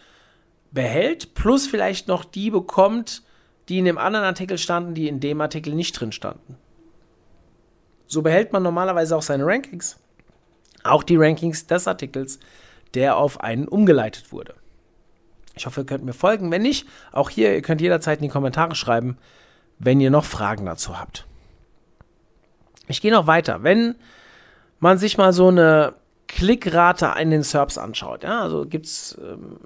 behält, 0.72 1.34
plus 1.34 1.68
vielleicht 1.68 2.08
noch 2.08 2.26
die 2.26 2.52
bekommt, 2.52 3.24
die 3.70 3.80
in 3.80 3.86
dem 3.86 3.98
anderen 3.98 4.26
Artikel 4.26 4.58
standen, 4.58 4.94
die 4.94 5.08
in 5.08 5.20
dem 5.20 5.42
Artikel 5.42 5.74
nicht 5.74 6.00
drin 6.00 6.12
standen. 6.12 6.58
So 8.06 8.22
behält 8.22 8.54
man 8.54 8.62
normalerweise 8.62 9.16
auch 9.16 9.22
seine 9.22 9.46
Rankings. 9.46 9.98
Auch 10.84 11.02
die 11.02 11.16
Rankings 11.16 11.66
des 11.66 11.88
Artikels, 11.88 12.40
der 12.94 13.18
auf 13.18 13.42
einen 13.42 13.68
umgeleitet 13.68 14.32
wurde. 14.32 14.54
Ich 15.56 15.66
hoffe, 15.66 15.82
ihr 15.82 15.86
könnt 15.86 16.04
mir 16.04 16.14
folgen. 16.14 16.52
Wenn 16.52 16.62
nicht, 16.62 16.88
auch 17.12 17.30
hier, 17.30 17.54
ihr 17.54 17.62
könnt 17.62 17.82
jederzeit 17.82 18.20
in 18.20 18.24
die 18.24 18.30
Kommentare 18.30 18.76
schreiben, 18.76 19.18
wenn 19.80 20.02
ihr 20.02 20.12
noch 20.12 20.26
Fragen 20.26 20.66
dazu 20.66 21.00
habt. 21.00 21.26
Ich 22.88 23.02
gehe 23.02 23.12
noch 23.12 23.28
weiter. 23.28 23.64
Wenn 23.64 23.96
man 24.80 24.98
sich 24.98 25.18
mal 25.18 25.34
so 25.34 25.48
eine 25.48 25.94
Klickrate 26.28 27.14
in 27.20 27.32
den 27.32 27.44
SERPs 27.44 27.78
anschaut, 27.78 28.24
ja, 28.24 28.42
also 28.42 28.66
gibt's 28.66 29.18
ähm, 29.22 29.60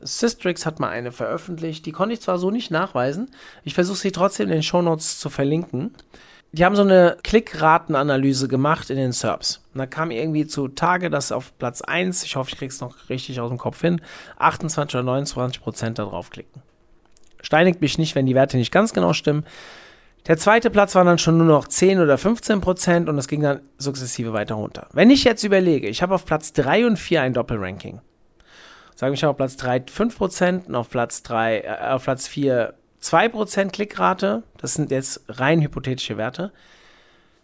Systrix 0.00 0.66
hat 0.66 0.78
mal 0.78 0.90
eine 0.90 1.12
veröffentlicht, 1.12 1.84
die 1.86 1.92
konnte 1.92 2.14
ich 2.14 2.20
zwar 2.20 2.38
so 2.38 2.50
nicht 2.50 2.70
nachweisen, 2.70 3.30
ich 3.64 3.74
versuche 3.74 3.98
sie 3.98 4.12
trotzdem 4.12 4.46
in 4.46 4.54
den 4.54 4.62
Shownotes 4.62 5.18
zu 5.18 5.30
verlinken. 5.30 5.94
Die 6.52 6.64
haben 6.64 6.76
so 6.76 6.82
eine 6.82 7.18
Klickratenanalyse 7.22 8.48
gemacht 8.48 8.88
in 8.90 8.96
den 8.96 9.12
SERPs. 9.12 9.62
Und 9.74 9.78
da 9.78 9.86
kam 9.86 10.10
irgendwie 10.10 10.46
zu 10.46 10.68
Tage, 10.68 11.10
dass 11.10 11.32
auf 11.32 11.56
Platz 11.58 11.82
1, 11.82 12.24
ich 12.24 12.36
hoffe, 12.36 12.50
ich 12.52 12.58
krieg's 12.58 12.80
noch 12.80 13.10
richtig 13.10 13.40
aus 13.40 13.50
dem 13.50 13.58
Kopf 13.58 13.80
hin, 13.80 14.00
28 14.38 14.94
oder 14.94 15.04
29 15.04 15.62
Prozent 15.62 15.98
da 15.98 16.04
drauf 16.04 16.30
klicken. 16.30 16.62
Steinigt 17.42 17.80
mich 17.80 17.98
nicht, 17.98 18.14
wenn 18.14 18.26
die 18.26 18.34
Werte 18.34 18.56
nicht 18.56 18.72
ganz 18.72 18.92
genau 18.92 19.12
stimmen. 19.12 19.44
Der 20.26 20.36
zweite 20.36 20.70
Platz 20.70 20.94
waren 20.96 21.06
dann 21.06 21.18
schon 21.18 21.38
nur 21.38 21.46
noch 21.46 21.68
10 21.68 22.00
oder 22.00 22.18
15 22.18 22.60
Prozent 22.60 23.08
und 23.08 23.16
es 23.16 23.28
ging 23.28 23.42
dann 23.42 23.60
sukzessive 23.78 24.32
weiter 24.32 24.56
runter. 24.56 24.88
Wenn 24.92 25.10
ich 25.10 25.22
jetzt 25.22 25.44
überlege, 25.44 25.88
ich 25.88 26.02
habe 26.02 26.14
auf 26.14 26.24
Platz 26.24 26.52
3 26.54 26.86
und 26.86 26.98
4 26.98 27.22
ein 27.22 27.32
Doppelranking. 27.32 28.00
Sagen 28.96 29.12
wir, 29.12 29.14
ich 29.14 29.22
habe 29.22 29.30
auf 29.30 29.36
Platz 29.36 29.56
3 29.56 29.84
5 29.88 30.16
Prozent 30.16 30.66
und 30.66 30.74
auf 30.74 30.90
Platz 30.90 31.22
3, 31.22 31.60
äh, 31.60 31.90
auf 31.90 32.04
Platz 32.04 32.26
4 32.26 32.74
2 33.00 33.28
Prozent 33.28 33.72
Klickrate. 33.72 34.42
Das 34.58 34.74
sind 34.74 34.90
jetzt 34.90 35.22
rein 35.28 35.62
hypothetische 35.62 36.16
Werte. 36.16 36.52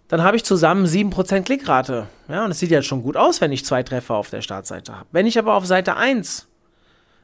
Dann 0.08 0.22
habe 0.22 0.36
ich 0.36 0.44
zusammen 0.44 0.86
7 0.86 1.10
Prozent 1.10 1.46
Klickrate. 1.46 2.06
Ja, 2.28 2.44
und 2.44 2.50
es 2.50 2.58
sieht 2.58 2.70
ja 2.70 2.82
schon 2.82 3.02
gut 3.02 3.16
aus, 3.16 3.40
wenn 3.40 3.52
ich 3.52 3.64
zwei 3.64 3.82
Treffer 3.82 4.14
auf 4.14 4.30
der 4.30 4.42
Startseite 4.42 4.94
habe. 4.94 5.06
Wenn 5.12 5.26
ich 5.26 5.38
aber 5.38 5.54
auf 5.54 5.66
Seite 5.66 5.96
1, 5.96 6.48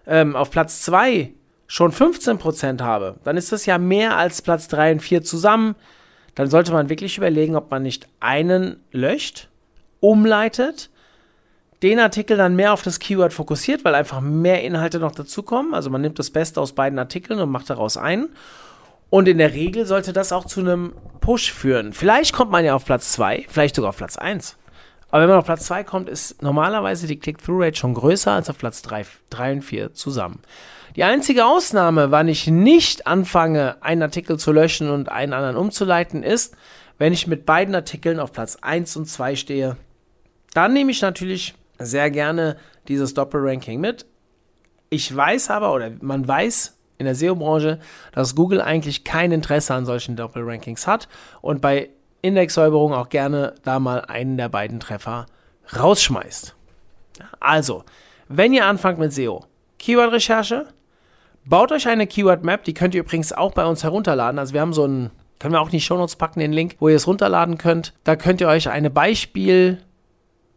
ähm, 0.07 0.35
auf 0.37 0.51
Platz 0.51 0.83
2 0.83 1.33
schon 1.67 1.93
15% 1.93 2.81
habe, 2.81 3.17
dann 3.25 3.37
ist 3.37 3.53
das 3.53 3.67
ja 3.67 3.77
mehr 3.77 4.17
als 4.17 4.41
Platz 4.41 4.69
3 4.69 4.93
und 4.93 5.01
4 5.01 5.23
zusammen. 5.23 5.75
Dann 6.35 6.49
sollte 6.49 6.73
man 6.73 6.89
wirklich 6.89 7.19
überlegen, 7.19 7.57
ob 7.57 7.71
man 7.71 7.83
nicht 7.83 8.09
einen 8.21 8.81
löscht, 8.91 9.49
umleitet, 10.01 10.89
den 11.83 12.01
Artikel 12.01 12.37
dann 12.37 12.57
mehr 12.57 12.73
auf 12.73 12.83
das 12.83 12.99
Keyword 12.99 13.33
fokussiert, 13.33 13.85
weil 13.85 13.95
einfach 13.95 14.21
mehr 14.21 14.63
Inhalte 14.65 14.99
noch 14.99 15.13
dazukommen. 15.13 15.75
Also 15.75 15.91
man 15.91 16.01
nimmt 16.01 16.19
das 16.19 16.31
Beste 16.31 16.61
aus 16.61 16.73
beiden 16.73 16.99
Artikeln 16.99 17.41
und 17.41 17.51
macht 17.51 17.71
daraus 17.71 17.97
einen. 17.97 18.31
Und 19.11 19.29
in 19.29 19.39
der 19.39 19.55
Regel 19.55 19.87
sollte 19.87 20.13
das 20.13 20.33
auch 20.33 20.45
zu 20.45 20.61
einem 20.61 20.93
Push 21.21 21.53
führen. 21.53 21.93
Vielleicht 21.93 22.33
kommt 22.33 22.51
man 22.51 22.65
ja 22.65 22.75
auf 22.75 22.85
Platz 22.85 23.13
2, 23.13 23.47
vielleicht 23.49 23.77
sogar 23.77 23.91
auf 23.91 23.97
Platz 23.97 24.19
1. 24.19 24.57
Aber 25.11 25.23
wenn 25.23 25.31
man 25.31 25.39
auf 25.39 25.47
Platz 25.47 25.65
2 25.67 25.85
kommt, 25.85 26.09
ist 26.09 26.43
normalerweise 26.43 27.07
die 27.07 27.19
Click-Through-Rate 27.19 27.77
schon 27.77 27.95
größer 27.95 28.33
als 28.33 28.51
auf 28.51 28.59
Platz 28.59 28.83
3, 28.83 29.07
3 29.31 29.53
und 29.53 29.63
4 29.63 29.95
zusammen. 29.95 30.41
Die 30.97 31.05
einzige 31.05 31.47
Ausnahme, 31.47 32.11
wann 32.11 32.29
ich 32.29 32.47
nicht 32.49 33.07
anfange, 33.07 33.77
einen 33.81 34.03
Artikel 34.03 34.39
zu 34.39 34.53
löschen 34.53 34.91
und 34.91 35.09
einen 35.09 35.33
anderen 35.33 35.57
umzuleiten, 35.57 36.23
ist, 36.23 36.57
wenn 36.99 37.13
ich 37.13 37.27
mit 37.27 37.47
beiden 37.47 37.75
Artikeln 37.75 38.21
auf 38.21 38.33
Platz 38.33 38.59
1 38.61 38.97
und 38.97 39.07
2 39.07 39.37
stehe. 39.37 39.77
Dann 40.53 40.75
nehme 40.75 40.91
ich 40.91 41.01
natürlich 41.01 41.55
sehr 41.79 42.11
gerne 42.11 42.57
dieses 42.89 43.15
Doppelranking 43.15 43.81
mit. 43.81 44.07
Ich 44.91 45.15
weiß 45.15 45.51
aber, 45.51 45.73
oder 45.73 45.91
man 46.01 46.27
weiß 46.27 46.77
in 46.99 47.07
der 47.07 47.15
SEO-Branche, 47.15 47.79
dass 48.13 48.35
Google 48.35 48.61
eigentlich 48.61 49.05
kein 49.05 49.33
Interesse 49.33 49.75
an 49.75 49.87
solchen 49.87 50.17
Doppelrankings 50.17 50.87
hat 50.87 51.09
und 51.41 51.61
bei 51.61 51.91
Indexsäuberung 52.23 52.93
auch 52.93 53.09
gerne 53.09 53.55
da 53.63 53.79
mal 53.79 54.01
einen 54.01 54.37
der 54.37 54.49
beiden 54.49 54.81
Treffer 54.81 55.27
rausschmeißt. 55.79 56.55
Also, 57.39 57.85
wenn 58.29 58.53
ihr 58.53 58.67
anfangt 58.67 58.99
mit 58.99 59.13
SEO, 59.13 59.45
Keyword-Recherche, 59.79 60.67
Baut 61.49 61.73
euch 61.73 61.89
eine 61.89 62.07
Keyword 62.07 62.45
Map, 62.45 62.65
die 62.65 62.75
könnt 62.75 62.95
ihr 62.95 63.01
übrigens 63.01 63.33
auch 63.33 63.53
bei 63.53 63.65
uns 63.65 63.83
herunterladen. 63.83 64.39
Also 64.39 64.53
wir 64.53 64.61
haben 64.61 64.75
so 64.75 64.85
ein, 64.85 65.11
können 65.39 65.55
wir 65.55 65.63
auch 65.63 65.69
in 65.69 65.73
die 65.73 65.81
Shownotes 65.81 66.17
packen, 66.17 66.41
den 66.41 66.53
Link, 66.53 66.77
wo 66.79 66.91
ihr 66.91 66.97
es 66.97 67.07
runterladen 67.07 67.57
könnt. 67.57 67.95
Da 68.05 68.17
könnt 68.17 68.43
ihr 68.43 68.49
euch 68.49 68.69
eine 68.69 68.91
Beispiel 68.91 69.79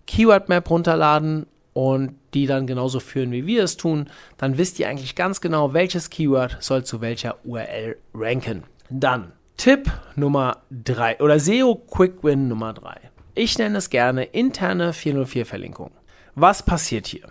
Keyword 0.08 0.50
Map 0.50 0.70
runterladen 0.70 1.46
und 1.74 2.16
die 2.34 2.48
dann 2.48 2.68
genauso 2.68 3.00
führen, 3.00 3.32
wie 3.32 3.46
wir 3.46 3.64
es 3.64 3.78
tun. 3.78 4.08
Dann 4.38 4.58
wisst 4.58 4.80
ihr 4.80 4.90
eigentlich 4.90 5.16
ganz 5.16 5.42
genau, 5.42 5.74
welches 5.74 6.10
Keyword 6.10 6.58
soll 6.60 6.84
zu 6.84 7.02
welcher 7.02 7.38
URL 7.44 7.98
ranken. 8.14 8.64
Dann 8.90 9.34
Tipp 9.58 9.92
Nummer 10.16 10.64
3 10.72 11.20
oder 11.20 11.40
SEO 11.40 11.76
Quick 11.76 12.24
Win 12.24 12.48
Nummer 12.48 12.74
3. 12.74 12.96
Ich 13.36 13.58
nenne 13.58 13.78
es 13.78 13.90
gerne 13.90 14.24
interne 14.24 14.92
404 14.92 15.46
Verlinkung. 15.46 15.92
Was 16.36 16.64
passiert 16.64 17.08
hier? 17.08 17.28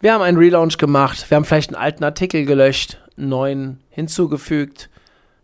Wir 0.00 0.12
haben 0.12 0.22
einen 0.22 0.36
Relaunch 0.36 0.78
gemacht, 0.78 1.30
wir 1.30 1.36
haben 1.36 1.44
vielleicht 1.44 1.70
einen 1.70 1.82
alten 1.82 2.04
Artikel 2.04 2.44
gelöscht, 2.44 2.98
einen 3.16 3.28
neuen 3.28 3.80
hinzugefügt. 3.88 4.90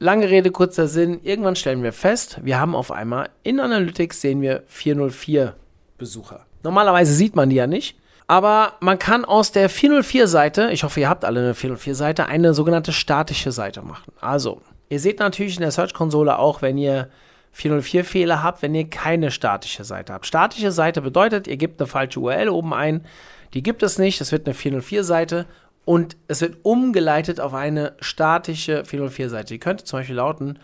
Lange 0.00 0.28
Rede, 0.28 0.50
kurzer 0.50 0.86
Sinn. 0.86 1.20
Irgendwann 1.22 1.56
stellen 1.56 1.82
wir 1.82 1.92
fest, 1.92 2.40
wir 2.42 2.60
haben 2.60 2.74
auf 2.74 2.90
einmal 2.90 3.30
in 3.42 3.58
Analytics 3.58 4.20
sehen 4.20 4.40
wir 4.40 4.64
404 4.66 5.54
Besucher. 5.96 6.47
Normalerweise 6.62 7.12
sieht 7.12 7.36
man 7.36 7.50
die 7.50 7.56
ja 7.56 7.66
nicht. 7.66 7.96
Aber 8.26 8.74
man 8.80 8.98
kann 8.98 9.24
aus 9.24 9.52
der 9.52 9.70
404-Seite, 9.70 10.70
ich 10.70 10.84
hoffe, 10.84 11.00
ihr 11.00 11.08
habt 11.08 11.24
alle 11.24 11.40
eine 11.40 11.54
404-Seite, 11.54 12.26
eine 12.26 12.52
sogenannte 12.52 12.92
statische 12.92 13.52
Seite 13.52 13.80
machen. 13.80 14.12
Also, 14.20 14.60
ihr 14.90 15.00
seht 15.00 15.18
natürlich 15.18 15.56
in 15.56 15.62
der 15.62 15.70
Search-Konsole 15.70 16.38
auch, 16.38 16.60
wenn 16.60 16.76
ihr 16.76 17.08
404-Fehler 17.56 18.42
habt, 18.42 18.60
wenn 18.60 18.74
ihr 18.74 18.88
keine 18.90 19.30
statische 19.30 19.84
Seite 19.84 20.12
habt. 20.12 20.26
Statische 20.26 20.72
Seite 20.72 21.00
bedeutet, 21.00 21.46
ihr 21.46 21.56
gebt 21.56 21.80
eine 21.80 21.88
falsche 21.88 22.20
URL 22.20 22.50
oben 22.50 22.74
ein, 22.74 23.06
die 23.54 23.62
gibt 23.62 23.82
es 23.82 23.98
nicht. 23.98 24.20
Es 24.20 24.30
wird 24.30 24.46
eine 24.46 24.54
404-Seite 24.54 25.46
und 25.86 26.18
es 26.28 26.42
wird 26.42 26.58
umgeleitet 26.64 27.40
auf 27.40 27.54
eine 27.54 27.94
statische 28.00 28.82
404-Seite. 28.82 29.54
Die 29.54 29.58
könnte 29.58 29.84
zum 29.84 30.00
Beispiel 30.00 30.16
lauten 30.16 30.58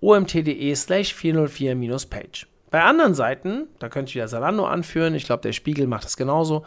omt.de 0.00 0.74
slash 0.74 1.14
404-page. 1.14 2.46
Bei 2.70 2.82
anderen 2.82 3.14
Seiten, 3.14 3.66
da 3.78 3.88
könnte 3.88 4.10
ich 4.10 4.14
wieder 4.14 4.28
Salando 4.28 4.66
anführen, 4.66 5.14
ich 5.14 5.24
glaube, 5.24 5.42
der 5.42 5.52
Spiegel 5.52 5.86
macht 5.86 6.04
das 6.04 6.16
genauso, 6.16 6.64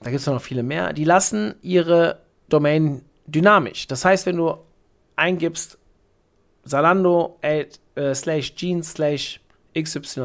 da 0.00 0.10
gibt 0.10 0.20
es 0.20 0.26
noch 0.26 0.40
viele 0.40 0.62
mehr, 0.62 0.92
die 0.92 1.04
lassen 1.04 1.54
ihre 1.62 2.20
Domain 2.48 3.02
dynamisch. 3.26 3.86
Das 3.86 4.04
heißt, 4.04 4.26
wenn 4.26 4.36
du 4.36 4.56
eingibst 5.16 5.78
Salando 6.64 7.38
äh, 7.42 7.66
slash 8.14 8.54
jeans 8.54 8.92
slash 8.92 9.40
xyz 9.74 10.16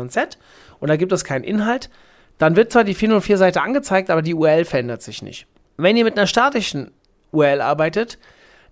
und 0.80 0.88
da 0.90 0.96
gibt 0.96 1.12
es 1.12 1.24
keinen 1.24 1.44
Inhalt, 1.44 1.90
dann 2.38 2.56
wird 2.56 2.72
zwar 2.72 2.84
die 2.84 2.96
404-Seite 2.96 3.62
angezeigt, 3.62 4.10
aber 4.10 4.22
die 4.22 4.34
URL 4.34 4.66
verändert 4.66 5.02
sich 5.02 5.22
nicht. 5.22 5.48
Wenn 5.78 5.98
ihr 5.98 6.04
mit 6.04 6.18
einer 6.18 6.28
statischen 6.28 6.92
URL 7.32 7.62
arbeitet, 7.62 8.20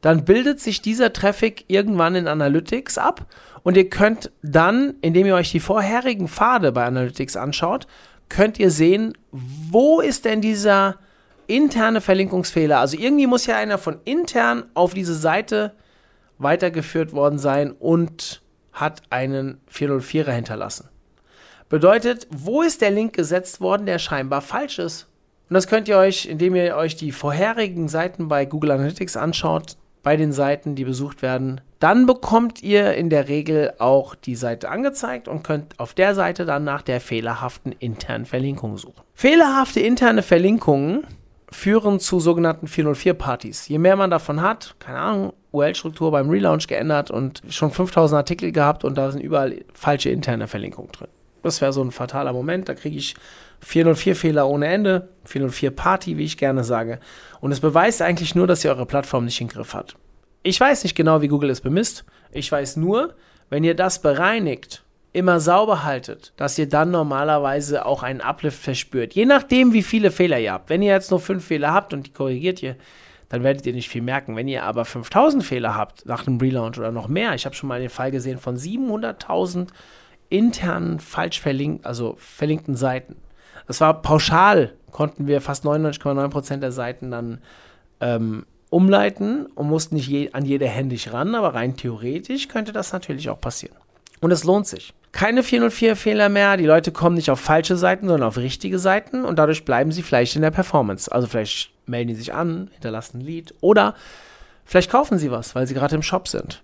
dann 0.06 0.24
bildet 0.24 0.60
sich 0.60 0.84
dieser 0.84 1.13
Traffic 1.13 1.65
irgendwann 1.68 2.13
in 2.13 2.28
Analytics 2.28 3.00
ab 3.00 3.26
und 3.63 3.76
ihr 3.76 3.89
könnt 3.89 4.32
dann, 4.44 4.94
indem 5.02 5.26
ihr 5.26 5.34
euch 5.34 5.50
die 5.50 5.60
vorherigen 5.60 6.28
Pfade 6.28 6.72
bei 6.72 6.86
Analytics 6.86 7.36
anschaut, 7.36 7.88
könnt 8.30 8.60
ihr 8.60 8.70
sehen, 8.70 9.18
wo 9.32 10.02
ist 10.02 10.26
denn 10.26 10.41
dieser 10.41 11.00
interne 11.48 12.02
Verlinkungsfehler? 12.02 12.78
Also 12.78 13.00
irgendwie 13.00 13.26
muss 13.26 13.48
ja 13.48 13.58
einer 13.58 13.80
von 13.80 14.00
intern 14.06 14.65
auf 14.76 14.94
diese 14.94 15.15
Seite 15.15 15.74
weitergeführt 16.38 17.12
worden 17.12 17.39
sein 17.39 17.72
und 17.72 18.44
hat 18.74 19.02
einen 19.10 19.60
404er 19.74 20.34
hinterlassen. 20.34 20.88
Bedeutet, 21.68 22.28
wo 22.30 22.62
ist 22.62 22.82
der 22.82 22.91
Link 22.91 23.13
gesetzt 23.13 23.60
worden, 23.60 23.88
der 23.88 23.98
scheinbar 23.98 24.41
falsch 24.41 24.78
ist? 24.78 25.08
Und 25.50 25.56
das 25.56 25.65
könnt 25.65 25.88
ihr 25.88 25.98
euch, 25.98 26.28
indem 26.28 26.54
ihr 26.54 26.76
euch 26.76 26.96
die 26.96 27.12
vorherigen 27.12 27.88
Seiten 27.88 28.28
bei 28.28 28.46
Google 28.46 28.70
Analytics 28.70 29.18
anschaut, 29.18 29.78
bei 30.06 30.18
den 30.18 30.32
Seiten, 30.32 30.76
die 30.76 30.86
besucht 30.86 31.24
werden, 31.24 31.62
dann 31.80 32.06
bekommt 32.06 32.62
ihr 32.62 32.94
in 32.94 33.10
der 33.10 33.28
Regel 33.28 33.74
auch 33.80 34.13
die 34.13 34.36
Seite 34.36 34.70
angezeigt 34.70 35.28
und 35.28 35.44
könnt 35.44 35.80
auf 35.80 35.96
der 35.96 36.13
Seite 36.13 36.46
dann 36.46 36.63
nach 36.63 36.84
der 36.84 37.02
fehlerhaften 37.02 37.72
internen 37.72 38.26
Verlinkung 38.26 38.78
suchen. 38.78 39.02
Fehlerhafte 39.15 39.80
interne 39.80 40.22
Verlinkungen 40.22 41.08
führen 41.52 42.00
zu 42.00 42.20
sogenannten 42.20 42.68
404-Partys. 42.68 43.68
Je 43.68 43.80
mehr 43.80 43.96
man 43.96 44.12
davon 44.12 44.41
hat, 44.41 44.76
keine 44.78 45.00
Ahnung, 45.00 45.34
URL-Struktur 45.52 46.12
beim 46.12 46.30
Relaunch 46.30 46.68
geändert 46.68 47.10
und 47.10 47.41
schon 47.50 47.72
5000 47.72 48.18
Artikel 48.18 48.52
gehabt 48.52 48.84
und 48.84 49.00
da 49.00 49.10
sind 49.10 49.22
überall 49.22 49.65
falsche 49.74 50.12
interne 50.12 50.48
Verlinkungen 50.48 50.91
drin. 50.91 51.08
Das 51.45 51.62
wäre 51.62 51.71
so 51.71 51.84
ein 51.84 51.91
fataler 51.91 52.34
Moment. 52.34 52.67
Da 52.69 52.73
kriege 52.73 52.97
ich 52.97 53.13
404-Fehler 53.63 54.47
ohne 54.47 54.65
Ende, 54.65 55.10
404-Party, 55.27 56.17
wie 56.17 56.23
ich 56.23 56.39
gerne 56.39 56.63
sage. 56.63 56.99
Und 57.39 57.51
es 57.51 57.60
beweist 57.60 58.01
eigentlich 58.01 58.34
nur, 58.34 58.47
dass 58.47 58.65
ihr 58.65 58.71
eure 58.71 58.88
Plattform 58.88 59.25
nicht 59.25 59.39
im 59.41 59.47
Griff 59.47 59.75
habt. 59.75 59.95
Ich 60.41 60.60
weiß 60.60 60.84
nicht 60.84 60.95
genau, 60.95 61.21
wie 61.21 61.27
Google 61.27 61.51
es 61.51 61.62
bemisst. 61.62 62.03
Ich 62.31 62.51
weiß 62.51 62.77
nur, 62.77 63.13
wenn 63.51 63.63
ihr 63.63 63.75
das 63.75 64.01
bereinigt, 64.01 64.84
immer 65.13 65.39
sauber 65.39 65.84
haltet, 65.84 66.34
dass 66.36 66.58
ihr 66.58 66.67
dann 66.67 66.89
normalerweise 66.89 67.86
auch 67.86 68.01
einen 68.01 68.21
Uplift 68.21 68.63
verspürt. 68.63 69.13
Je 69.13 69.25
nachdem, 69.25 69.71
wie 69.71 69.84
viele 69.84 70.10
Fehler 70.10 70.39
ihr 70.39 70.51
habt. 70.51 70.71
Wenn 70.71 70.81
ihr 70.81 70.93
jetzt 70.93 71.12
nur 71.12 71.19
fünf 71.19 71.45
Fehler 71.45 71.71
habt 71.71 71.93
und 71.93 72.08
die 72.08 72.12
korrigiert 72.12 72.63
ihr, 72.63 72.75
dann 73.29 73.43
werdet 73.43 73.67
ihr 73.67 73.73
nicht 73.73 73.89
viel 73.89 74.01
merken. 74.01 74.36
Wenn 74.36 74.47
ihr 74.47 74.63
aber 74.63 74.84
5000 74.84 75.43
Fehler 75.43 75.75
habt 75.75 76.08
nach 76.08 76.25
einem 76.25 76.39
Relaunch 76.39 76.79
oder 76.79 76.91
noch 76.91 77.08
mehr, 77.08 77.36
ich 77.36 77.45
habe 77.45 77.55
schon 77.55 77.69
mal 77.69 77.79
den 77.79 77.89
Fall 77.91 78.10
gesehen 78.10 78.39
von 78.39 78.58
700.000 78.58 79.67
internen 80.29 80.99
falsch 80.99 81.39
verlinkt, 81.39 81.85
also 81.85 82.15
verlinkten 82.17 82.75
Seiten. 82.75 83.15
Das 83.67 83.81
war 83.81 84.01
pauschal, 84.01 84.73
konnten 84.91 85.27
wir 85.27 85.41
fast 85.41 85.65
99,9% 85.65 86.57
der 86.57 86.71
Seiten 86.71 87.11
dann 87.11 87.39
ähm, 87.99 88.45
umleiten 88.69 89.45
und 89.47 89.67
mussten 89.67 89.95
nicht 89.95 90.07
je, 90.07 90.31
an 90.31 90.45
jede 90.45 90.67
händisch 90.67 91.11
ran, 91.13 91.35
aber 91.35 91.53
rein 91.53 91.77
theoretisch 91.77 92.47
könnte 92.47 92.73
das 92.73 92.93
natürlich 92.93 93.29
auch 93.29 93.39
passieren. 93.39 93.75
Und 94.21 94.31
es 94.31 94.43
lohnt 94.43 94.67
sich. 94.67 94.93
Keine 95.11 95.43
404-Fehler 95.43 96.27
mehr, 96.27 96.57
die 96.57 96.65
Leute 96.65 96.91
kommen 96.91 97.15
nicht 97.15 97.31
auf 97.31 97.39
falsche 97.39 97.77
Seiten, 97.77 98.07
sondern 98.07 98.27
auf 98.27 98.38
richtige 98.38 98.79
Seiten 98.79 99.23
und 99.23 99.39
dadurch 99.39 99.63
bleiben 99.63 99.91
sie 99.91 100.03
vielleicht 100.03 100.35
in 100.35 100.41
der 100.41 100.51
Performance. 100.51 101.09
Also 101.09 101.27
vielleicht 101.27 101.71
melden 101.85 102.09
die 102.09 102.15
sich 102.15 102.33
an, 102.33 102.69
hinterlassen 102.73 103.19
ein 103.19 103.21
Lied 103.21 103.53
oder 103.61 103.95
vielleicht 104.65 104.91
kaufen 104.91 105.17
sie 105.17 105.31
was, 105.31 105.55
weil 105.55 105.67
sie 105.67 105.73
gerade 105.73 105.95
im 105.95 106.01
Shop 106.03 106.27
sind. 106.27 106.63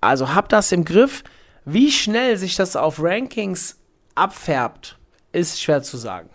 Also 0.00 0.34
habt 0.34 0.52
das 0.52 0.72
im 0.72 0.84
Griff. 0.84 1.22
Wie 1.64 1.92
schnell 1.92 2.36
sich 2.36 2.56
das 2.56 2.74
auf 2.74 3.00
Rankings 3.00 3.78
abfärbt, 4.14 4.98
ist 5.32 5.62
schwer 5.62 5.82
zu 5.82 5.96
sagen. 5.96 6.28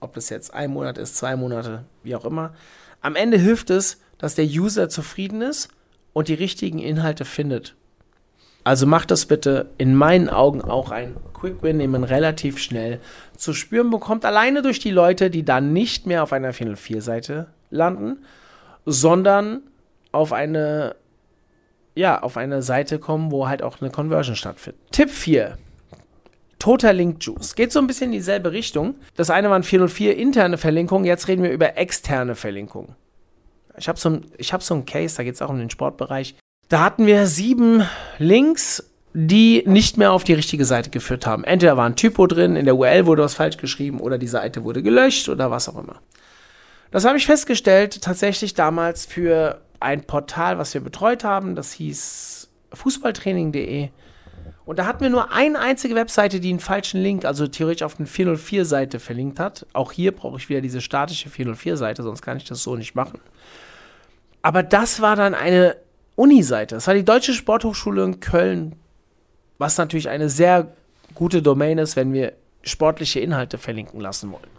Ob 0.00 0.14
das 0.14 0.28
jetzt 0.28 0.54
ein 0.54 0.70
Monat 0.70 0.98
ist, 0.98 1.16
zwei 1.16 1.34
Monate, 1.34 1.84
wie 2.02 2.14
auch 2.14 2.24
immer. 2.24 2.54
Am 3.00 3.16
Ende 3.16 3.38
hilft 3.38 3.70
es, 3.70 4.00
dass 4.18 4.36
der 4.36 4.44
User 4.44 4.88
zufrieden 4.88 5.42
ist 5.42 5.68
und 6.12 6.28
die 6.28 6.34
richtigen 6.34 6.78
Inhalte 6.78 7.24
findet. 7.24 7.74
Also 8.64 8.86
macht 8.86 9.10
das 9.10 9.26
bitte 9.26 9.70
in 9.78 9.94
meinen 9.94 10.28
Augen 10.28 10.60
auch 10.60 10.90
ein 10.90 11.16
Quick 11.32 11.62
Win, 11.62 11.78
den 11.78 11.90
man 11.90 12.04
relativ 12.04 12.58
schnell 12.58 13.00
zu 13.36 13.54
spüren 13.54 13.90
bekommt. 13.90 14.24
Alleine 14.24 14.62
durch 14.62 14.78
die 14.78 14.90
Leute, 14.90 15.30
die 15.30 15.44
dann 15.44 15.72
nicht 15.72 16.06
mehr 16.06 16.22
auf 16.22 16.32
einer 16.32 16.52
404-Seite 16.52 17.46
landen, 17.70 18.18
sondern 18.84 19.62
auf 20.12 20.32
eine 20.32 20.96
ja, 21.98 22.22
auf 22.22 22.36
eine 22.36 22.62
Seite 22.62 23.00
kommen, 23.00 23.32
wo 23.32 23.48
halt 23.48 23.62
auch 23.62 23.80
eine 23.80 23.90
Conversion 23.90 24.36
stattfindet. 24.36 24.80
Tipp 24.92 25.10
4. 25.10 25.58
Total 26.60 26.96
Link 26.96 27.24
Juice. 27.24 27.56
Geht 27.56 27.72
so 27.72 27.80
ein 27.80 27.88
bisschen 27.88 28.06
in 28.06 28.12
dieselbe 28.12 28.52
Richtung. 28.52 28.94
Das 29.16 29.30
eine 29.30 29.50
waren 29.50 29.64
404 29.64 30.16
interne 30.16 30.58
Verlinkungen, 30.58 31.04
jetzt 31.04 31.26
reden 31.26 31.42
wir 31.42 31.50
über 31.50 31.76
externe 31.76 32.36
Verlinkungen. 32.36 32.94
Ich 33.76 33.88
habe 33.88 33.98
so, 33.98 34.20
hab 34.52 34.62
so 34.62 34.74
einen 34.74 34.86
Case, 34.86 35.16
da 35.16 35.24
geht 35.24 35.34
es 35.34 35.42
auch 35.42 35.50
um 35.50 35.58
den 35.58 35.70
Sportbereich. 35.70 36.36
Da 36.68 36.84
hatten 36.84 37.06
wir 37.06 37.26
sieben 37.26 37.84
Links, 38.18 38.92
die 39.12 39.64
nicht 39.66 39.96
mehr 39.96 40.12
auf 40.12 40.22
die 40.22 40.34
richtige 40.34 40.64
Seite 40.64 40.90
geführt 40.90 41.26
haben. 41.26 41.42
Entweder 41.42 41.76
war 41.76 41.86
ein 41.86 41.96
Typo 41.96 42.28
drin, 42.28 42.54
in 42.54 42.64
der 42.64 42.76
URL 42.76 43.06
wurde 43.06 43.22
was 43.22 43.34
falsch 43.34 43.56
geschrieben 43.56 44.00
oder 44.00 44.18
die 44.18 44.28
Seite 44.28 44.62
wurde 44.62 44.82
gelöscht 44.82 45.28
oder 45.28 45.50
was 45.50 45.68
auch 45.68 45.78
immer. 45.78 46.00
Das 46.90 47.04
habe 47.04 47.18
ich 47.18 47.26
festgestellt, 47.26 48.02
tatsächlich 48.02 48.54
damals 48.54 49.04
für 49.04 49.60
ein 49.80 50.04
Portal, 50.04 50.58
was 50.58 50.74
wir 50.74 50.80
betreut 50.80 51.24
haben. 51.24 51.54
Das 51.54 51.72
hieß 51.72 52.48
fußballtraining.de. 52.72 53.90
Und 54.64 54.78
da 54.78 54.84
hatten 54.84 55.00
wir 55.00 55.08
nur 55.08 55.32
eine 55.32 55.60
einzige 55.60 55.94
Webseite, 55.94 56.40
die 56.40 56.50
einen 56.50 56.60
falschen 56.60 57.00
Link, 57.00 57.24
also 57.24 57.46
theoretisch 57.46 57.82
auf 57.82 57.98
eine 57.98 58.06
404-Seite 58.06 59.00
verlinkt 59.00 59.40
hat. 59.40 59.66
Auch 59.72 59.92
hier 59.92 60.12
brauche 60.12 60.36
ich 60.36 60.48
wieder 60.50 60.60
diese 60.60 60.82
statische 60.82 61.30
404-Seite, 61.30 62.02
sonst 62.02 62.20
kann 62.20 62.36
ich 62.36 62.44
das 62.44 62.62
so 62.62 62.76
nicht 62.76 62.94
machen. 62.94 63.18
Aber 64.42 64.62
das 64.62 65.00
war 65.00 65.16
dann 65.16 65.34
eine 65.34 65.76
Uni-Seite. 66.16 66.74
Das 66.74 66.86
war 66.86 66.94
die 66.94 67.04
Deutsche 67.04 67.32
Sporthochschule 67.32 68.04
in 68.04 68.20
Köln, 68.20 68.76
was 69.56 69.78
natürlich 69.78 70.08
eine 70.08 70.28
sehr 70.28 70.72
gute 71.14 71.40
Domain 71.40 71.78
ist, 71.78 71.96
wenn 71.96 72.12
wir 72.12 72.34
sportliche 72.62 73.20
Inhalte 73.20 73.56
verlinken 73.56 74.00
lassen 74.00 74.32
wollen. 74.32 74.50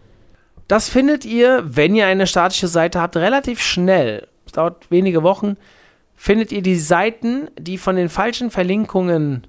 Das 0.67 0.89
findet 0.89 1.25
ihr, 1.25 1.63
wenn 1.65 1.95
ihr 1.95 2.07
eine 2.07 2.27
statische 2.27 2.67
Seite 2.67 3.01
habt, 3.01 3.17
relativ 3.17 3.61
schnell 3.61 4.27
es 4.49 4.53
dauert 4.53 4.89
wenige 4.89 5.21
Wochen, 5.21 5.57
findet 6.15 6.51
ihr 6.51 6.63
die 6.63 6.75
Seiten, 6.75 7.49
die 7.57 7.77
von 7.77 7.95
den 7.95 8.09
falschen 8.09 8.49
Verlinkungen 8.49 9.45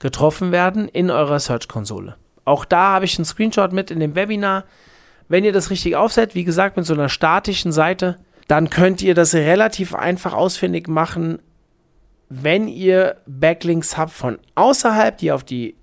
getroffen 0.00 0.52
werden, 0.52 0.86
in 0.86 1.10
eurer 1.10 1.40
Search-Konsole. 1.40 2.16
Auch 2.44 2.66
da 2.66 2.92
habe 2.92 3.06
ich 3.06 3.16
einen 3.16 3.24
Screenshot 3.24 3.72
mit 3.72 3.90
in 3.90 4.00
dem 4.00 4.14
Webinar. 4.14 4.64
Wenn 5.28 5.44
ihr 5.44 5.52
das 5.52 5.70
richtig 5.70 5.96
aufsetzt, 5.96 6.34
wie 6.34 6.44
gesagt, 6.44 6.76
mit 6.76 6.84
so 6.84 6.92
einer 6.92 7.08
statischen 7.08 7.72
Seite, 7.72 8.18
dann 8.48 8.68
könnt 8.68 9.00
ihr 9.00 9.14
das 9.14 9.34
relativ 9.34 9.94
einfach 9.94 10.34
ausfindig 10.34 10.88
machen, 10.88 11.38
wenn 12.28 12.68
ihr 12.68 13.16
Backlinks 13.26 13.96
habt 13.96 14.12
von 14.12 14.38
außerhalb, 14.56 15.16
die 15.16 15.32
auf 15.32 15.42
die 15.42 15.74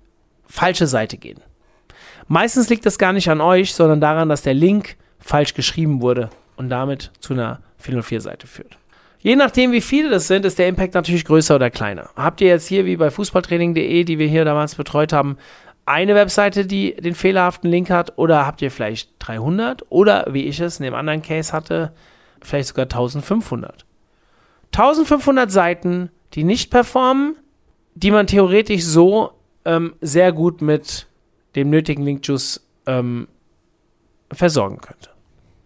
falsche 0.46 0.86
Seite 0.86 1.16
gehen. 1.16 1.40
Meistens 2.28 2.68
liegt 2.68 2.86
das 2.86 2.98
gar 2.98 3.12
nicht 3.12 3.28
an 3.28 3.40
euch, 3.40 3.74
sondern 3.74 4.00
daran, 4.00 4.28
dass 4.28 4.42
der 4.42 4.54
Link 4.54 4.96
falsch 5.18 5.54
geschrieben 5.54 6.00
wurde 6.00 6.30
und 6.60 6.68
damit 6.68 7.10
zu 7.20 7.32
einer 7.32 7.60
404-Seite 7.82 8.46
führt. 8.46 8.76
Je 9.20 9.34
nachdem, 9.34 9.72
wie 9.72 9.80
viele 9.80 10.10
das 10.10 10.28
sind, 10.28 10.44
ist 10.44 10.58
der 10.58 10.68
Impact 10.68 10.92
natürlich 10.92 11.24
größer 11.24 11.54
oder 11.54 11.70
kleiner. 11.70 12.10
Habt 12.16 12.42
ihr 12.42 12.48
jetzt 12.48 12.66
hier, 12.66 12.84
wie 12.84 12.96
bei 12.96 13.10
fußballtraining.de, 13.10 14.04
die 14.04 14.18
wir 14.18 14.26
hier 14.26 14.44
damals 14.44 14.74
betreut 14.74 15.14
haben, 15.14 15.38
eine 15.86 16.14
Webseite, 16.14 16.66
die 16.66 16.94
den 16.94 17.14
fehlerhaften 17.14 17.70
Link 17.70 17.88
hat, 17.88 18.18
oder 18.18 18.46
habt 18.46 18.60
ihr 18.60 18.70
vielleicht 18.70 19.10
300 19.20 19.86
oder, 19.88 20.26
wie 20.28 20.44
ich 20.44 20.60
es 20.60 20.78
in 20.78 20.84
dem 20.84 20.94
anderen 20.94 21.22
Case 21.22 21.50
hatte, 21.54 21.92
vielleicht 22.42 22.68
sogar 22.68 22.84
1500. 22.84 23.86
1500 24.74 25.50
Seiten, 25.50 26.10
die 26.34 26.44
nicht 26.44 26.70
performen, 26.70 27.36
die 27.94 28.10
man 28.10 28.26
theoretisch 28.26 28.84
so 28.84 29.32
ähm, 29.64 29.94
sehr 30.02 30.32
gut 30.32 30.60
mit 30.60 31.06
dem 31.56 31.70
nötigen 31.70 32.04
Link-Juice 32.04 32.60
ähm, 32.84 33.28
versorgen 34.30 34.78
könnte. 34.82 35.08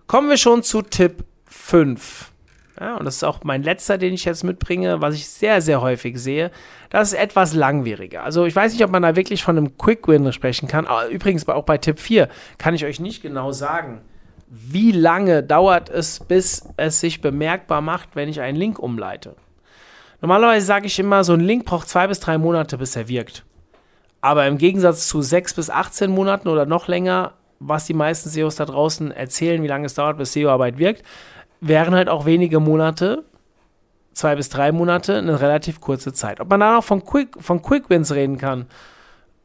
Kommen 0.07 0.29
wir 0.29 0.37
schon 0.37 0.63
zu 0.63 0.83
Tipp 0.83 1.25
5. 1.47 2.31
Ja, 2.79 2.97
und 2.97 3.05
das 3.05 3.17
ist 3.17 3.25
auch 3.25 3.45
mein 3.45 3.63
letzter, 3.63 3.99
den 3.99 4.15
ich 4.15 4.25
jetzt 4.25 4.43
mitbringe, 4.43 5.01
was 5.01 5.15
ich 5.15 5.29
sehr, 5.29 5.63
sehr 5.63 5.81
häufig 5.81 6.19
sehe. 6.19 6.51
Das 6.91 7.13
ist 7.13 7.19
etwas 7.19 7.55
langwieriger. 7.55 8.25
Also 8.25 8.45
ich 8.47 8.57
weiß 8.57 8.73
nicht, 8.73 8.85
ob 8.85 8.91
man 8.91 9.03
da 9.03 9.15
wirklich 9.15 9.45
von 9.45 9.57
einem 9.57 9.79
Quick 9.79 10.09
Win 10.09 10.33
sprechen 10.33 10.67
kann. 10.67 10.87
Ah, 10.87 11.07
übrigens 11.07 11.49
auch 11.49 11.65
bei 11.65 11.79
Tipp 11.79 12.01
4 12.01 12.29
kann 12.59 12.75
ich 12.75 12.85
euch 12.85 12.99
nicht 12.99 13.23
genau 13.23 13.53
sagen, 13.53 14.01
wie 14.49 14.93
lange 14.93 15.43
dauert 15.43 15.89
es, 15.89 16.21
bis 16.21 16.69
es 16.77 17.01
sich 17.01 17.21
bemerkbar 17.21 17.81
macht, 17.81 18.11
wenn 18.15 18.29
ich 18.29 18.41
einen 18.41 18.59
Link 18.59 18.79
umleite. 18.79 19.37
Normalerweise 20.21 20.67
sage 20.67 20.87
ich 20.87 20.99
immer, 20.99 21.23
so 21.23 21.35
ein 21.35 21.41
Link 21.41 21.65
braucht 21.65 21.89
zwei 21.89 22.09
bis 22.09 22.21
drei 22.21 22.39
Monate, 22.39 22.77
bis 22.79 22.97
er 22.97 23.09
wirkt. 23.09 23.45
Aber 24.21 24.47
im 24.47 24.59
Gegensatz 24.59 25.07
zu 25.07 25.23
sechs 25.23 25.55
bis 25.55 25.71
18 25.71 26.11
Monaten 26.11 26.49
oder 26.49 26.67
noch 26.67 26.89
länger 26.89 27.35
was 27.61 27.87
die 27.87 27.95
meisten 27.95 28.29
SEOs 28.29 28.57
da 28.57 28.65
draußen 28.65 29.11
erzählen, 29.11 29.63
wie 29.63 29.69
lange 29.69 29.87
es 29.87 29.95
dauert, 29.95 30.19
bis 30.19 30.33
SEO-Arbeit 30.33 30.79
wirkt, 30.79 31.03
wären 31.61 31.95
halt 31.95 32.09
auch 32.09 32.27
wenige 32.27 32.61
Monate, 32.61 33.25
zwei 34.13 34.37
bis 34.37 34.49
drei 34.49 34.73
Monate, 34.73 35.19
eine 35.19 35.41
relativ 35.41 35.81
kurze 35.81 36.13
Zeit. 36.13 36.41
Ob 36.41 36.51
man 36.51 36.61
da 36.61 36.75
noch 36.75 36.85
von 36.85 37.05
Quick, 37.05 37.37
von 37.41 37.63
Quick 37.63 37.91
Wins 37.91 38.13
reden 38.13 38.39
kann 38.39 38.67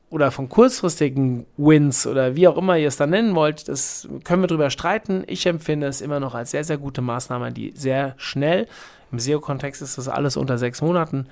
oder 0.09 0.31
von 0.31 0.49
kurzfristigen 0.49 1.45
Wins 1.57 2.07
oder 2.07 2.35
wie 2.35 2.47
auch 2.47 2.57
immer 2.57 2.77
ihr 2.77 2.87
es 2.87 2.97
dann 2.97 3.11
nennen 3.11 3.35
wollt, 3.35 3.67
das 3.67 4.07
können 4.23 4.43
wir 4.43 4.47
drüber 4.47 4.69
streiten. 4.69 5.23
Ich 5.27 5.45
empfinde 5.45 5.87
es 5.87 6.01
immer 6.01 6.19
noch 6.19 6.35
als 6.35 6.51
sehr, 6.51 6.63
sehr 6.63 6.77
gute 6.77 7.01
Maßnahme, 7.01 7.51
die 7.51 7.71
sehr 7.75 8.15
schnell, 8.17 8.67
im 9.11 9.19
SEO-Kontext 9.19 9.81
ist 9.81 9.97
das 9.97 10.07
alles 10.07 10.37
unter 10.37 10.57
sechs 10.57 10.81
Monaten, 10.81 11.27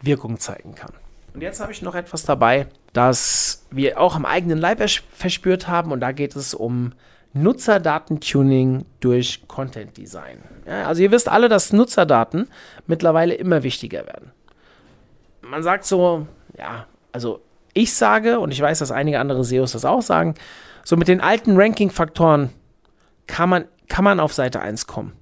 Wirkung 0.00 0.38
zeigen 0.38 0.74
kann. 0.74 0.92
Und 1.34 1.42
jetzt 1.42 1.60
habe 1.60 1.72
ich 1.72 1.82
noch 1.82 1.94
etwas 1.94 2.24
dabei, 2.24 2.66
das 2.98 3.64
wir 3.70 4.00
auch 4.00 4.16
am 4.16 4.24
eigenen 4.24 4.58
Leib 4.58 4.82
verspürt 5.12 5.68
haben. 5.68 5.92
Und 5.92 6.00
da 6.00 6.10
geht 6.10 6.34
es 6.34 6.52
um 6.52 6.94
Nutzerdatentuning 7.32 8.86
durch 8.98 9.46
Content 9.46 9.96
Design. 9.96 10.42
Ja, 10.66 10.88
also 10.88 11.00
ihr 11.02 11.12
wisst 11.12 11.28
alle, 11.28 11.48
dass 11.48 11.72
Nutzerdaten 11.72 12.48
mittlerweile 12.88 13.34
immer 13.34 13.62
wichtiger 13.62 14.04
werden. 14.04 14.32
Man 15.42 15.62
sagt 15.62 15.84
so, 15.84 16.26
ja, 16.58 16.86
also 17.12 17.40
ich 17.72 17.94
sage, 17.94 18.40
und 18.40 18.50
ich 18.50 18.60
weiß, 18.60 18.80
dass 18.80 18.90
einige 18.90 19.20
andere 19.20 19.44
SEOs 19.44 19.70
das 19.70 19.84
auch 19.84 20.02
sagen, 20.02 20.34
so 20.84 20.96
mit 20.96 21.06
den 21.06 21.20
alten 21.20 21.56
Ranking-Faktoren 21.56 22.50
kann 23.28 23.48
man, 23.48 23.66
kann 23.86 24.02
man 24.02 24.18
auf 24.18 24.34
Seite 24.34 24.60
1 24.60 24.88
kommen. 24.88 25.12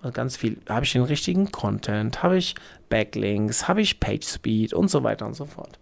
Also 0.00 0.12
ganz 0.12 0.36
viel. 0.36 0.58
Habe 0.68 0.84
ich 0.84 0.92
den 0.92 1.02
richtigen 1.02 1.50
Content? 1.50 2.22
Habe 2.22 2.36
ich 2.36 2.54
Backlinks? 2.88 3.66
Habe 3.66 3.80
ich 3.80 3.98
Page 3.98 4.24
Speed 4.24 4.72
und 4.72 4.88
so 4.88 5.02
weiter 5.02 5.26
und 5.26 5.34
so 5.34 5.46
fort. 5.46 5.80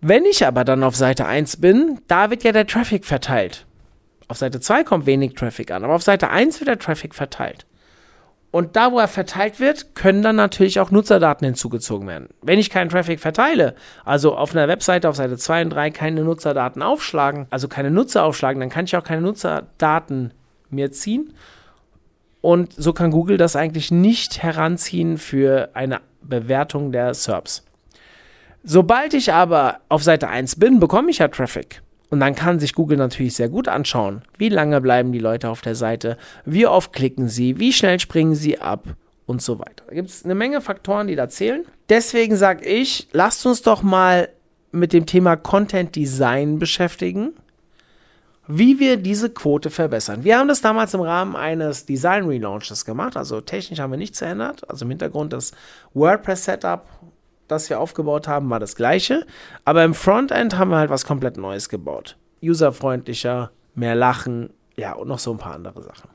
Wenn 0.00 0.24
ich 0.24 0.46
aber 0.46 0.64
dann 0.64 0.84
auf 0.84 0.94
Seite 0.94 1.26
1 1.26 1.56
bin, 1.56 1.98
da 2.06 2.30
wird 2.30 2.44
ja 2.44 2.52
der 2.52 2.66
Traffic 2.66 3.04
verteilt. 3.04 3.66
Auf 4.28 4.36
Seite 4.36 4.60
2 4.60 4.84
kommt 4.84 5.06
wenig 5.06 5.34
Traffic 5.34 5.70
an, 5.70 5.84
aber 5.84 5.94
auf 5.94 6.02
Seite 6.02 6.30
1 6.30 6.60
wird 6.60 6.68
der 6.68 6.78
Traffic 6.78 7.14
verteilt. 7.14 7.66
Und 8.50 8.76
da, 8.76 8.92
wo 8.92 8.98
er 8.98 9.08
verteilt 9.08 9.60
wird, 9.60 9.94
können 9.94 10.22
dann 10.22 10.36
natürlich 10.36 10.80
auch 10.80 10.90
Nutzerdaten 10.90 11.44
hinzugezogen 11.44 12.08
werden. 12.08 12.28
Wenn 12.40 12.58
ich 12.58 12.70
keinen 12.70 12.88
Traffic 12.88 13.20
verteile, 13.20 13.74
also 14.04 14.36
auf 14.36 14.52
einer 14.52 14.68
Webseite 14.68 15.08
auf 15.08 15.16
Seite 15.16 15.36
2 15.36 15.62
und 15.62 15.70
3 15.70 15.90
keine 15.90 16.22
Nutzerdaten 16.22 16.80
aufschlagen, 16.80 17.46
also 17.50 17.68
keine 17.68 17.90
Nutzer 17.90 18.24
aufschlagen, 18.24 18.60
dann 18.60 18.70
kann 18.70 18.86
ich 18.86 18.96
auch 18.96 19.04
keine 19.04 19.20
Nutzerdaten 19.20 20.32
mir 20.70 20.92
ziehen. 20.92 21.34
Und 22.40 22.72
so 22.72 22.92
kann 22.92 23.10
Google 23.10 23.36
das 23.36 23.56
eigentlich 23.56 23.90
nicht 23.90 24.42
heranziehen 24.42 25.18
für 25.18 25.70
eine 25.74 26.00
Bewertung 26.22 26.92
der 26.92 27.12
SERPs. 27.12 27.67
Sobald 28.70 29.14
ich 29.14 29.32
aber 29.32 29.80
auf 29.88 30.02
Seite 30.02 30.28
1 30.28 30.56
bin, 30.56 30.78
bekomme 30.78 31.10
ich 31.10 31.20
ja 31.20 31.28
Traffic. 31.28 31.80
Und 32.10 32.20
dann 32.20 32.34
kann 32.34 32.60
sich 32.60 32.74
Google 32.74 32.98
natürlich 32.98 33.34
sehr 33.34 33.48
gut 33.48 33.66
anschauen, 33.66 34.20
wie 34.36 34.50
lange 34.50 34.82
bleiben 34.82 35.10
die 35.10 35.20
Leute 35.20 35.48
auf 35.48 35.62
der 35.62 35.74
Seite, 35.74 36.18
wie 36.44 36.66
oft 36.66 36.92
klicken 36.92 37.30
sie, 37.30 37.58
wie 37.58 37.72
schnell 37.72 37.98
springen 37.98 38.34
sie 38.34 38.60
ab 38.60 38.84
und 39.24 39.40
so 39.40 39.58
weiter. 39.58 39.84
Da 39.86 39.94
gibt 39.94 40.10
es 40.10 40.22
eine 40.22 40.34
Menge 40.34 40.60
Faktoren, 40.60 41.06
die 41.06 41.16
da 41.16 41.30
zählen. 41.30 41.64
Deswegen 41.88 42.36
sage 42.36 42.66
ich, 42.66 43.08
lasst 43.12 43.46
uns 43.46 43.62
doch 43.62 43.80
mal 43.80 44.28
mit 44.70 44.92
dem 44.92 45.06
Thema 45.06 45.36
Content 45.36 45.96
Design 45.96 46.58
beschäftigen, 46.58 47.32
wie 48.48 48.78
wir 48.78 48.98
diese 48.98 49.30
Quote 49.30 49.70
verbessern. 49.70 50.24
Wir 50.24 50.38
haben 50.38 50.48
das 50.48 50.60
damals 50.60 50.92
im 50.92 51.00
Rahmen 51.00 51.36
eines 51.36 51.86
Design 51.86 52.26
Relaunches 52.26 52.84
gemacht, 52.84 53.16
also 53.16 53.40
technisch 53.40 53.80
haben 53.80 53.92
wir 53.92 53.98
nichts 53.98 54.18
verändert, 54.18 54.68
also 54.68 54.84
im 54.84 54.90
Hintergrund 54.90 55.32
das 55.32 55.52
WordPress 55.94 56.44
Setup 56.44 56.86
das 57.48 57.68
wir 57.70 57.80
aufgebaut 57.80 58.28
haben, 58.28 58.50
war 58.50 58.60
das 58.60 58.76
gleiche. 58.76 59.26
Aber 59.64 59.84
im 59.84 59.94
Frontend 59.94 60.56
haben 60.56 60.70
wir 60.70 60.78
halt 60.78 60.90
was 60.90 61.04
komplett 61.04 61.36
Neues 61.36 61.68
gebaut. 61.68 62.16
Userfreundlicher, 62.42 63.50
mehr 63.74 63.94
Lachen, 63.94 64.50
ja, 64.76 64.92
und 64.92 65.08
noch 65.08 65.18
so 65.18 65.32
ein 65.32 65.38
paar 65.38 65.54
andere 65.54 65.82
Sachen. 65.82 66.10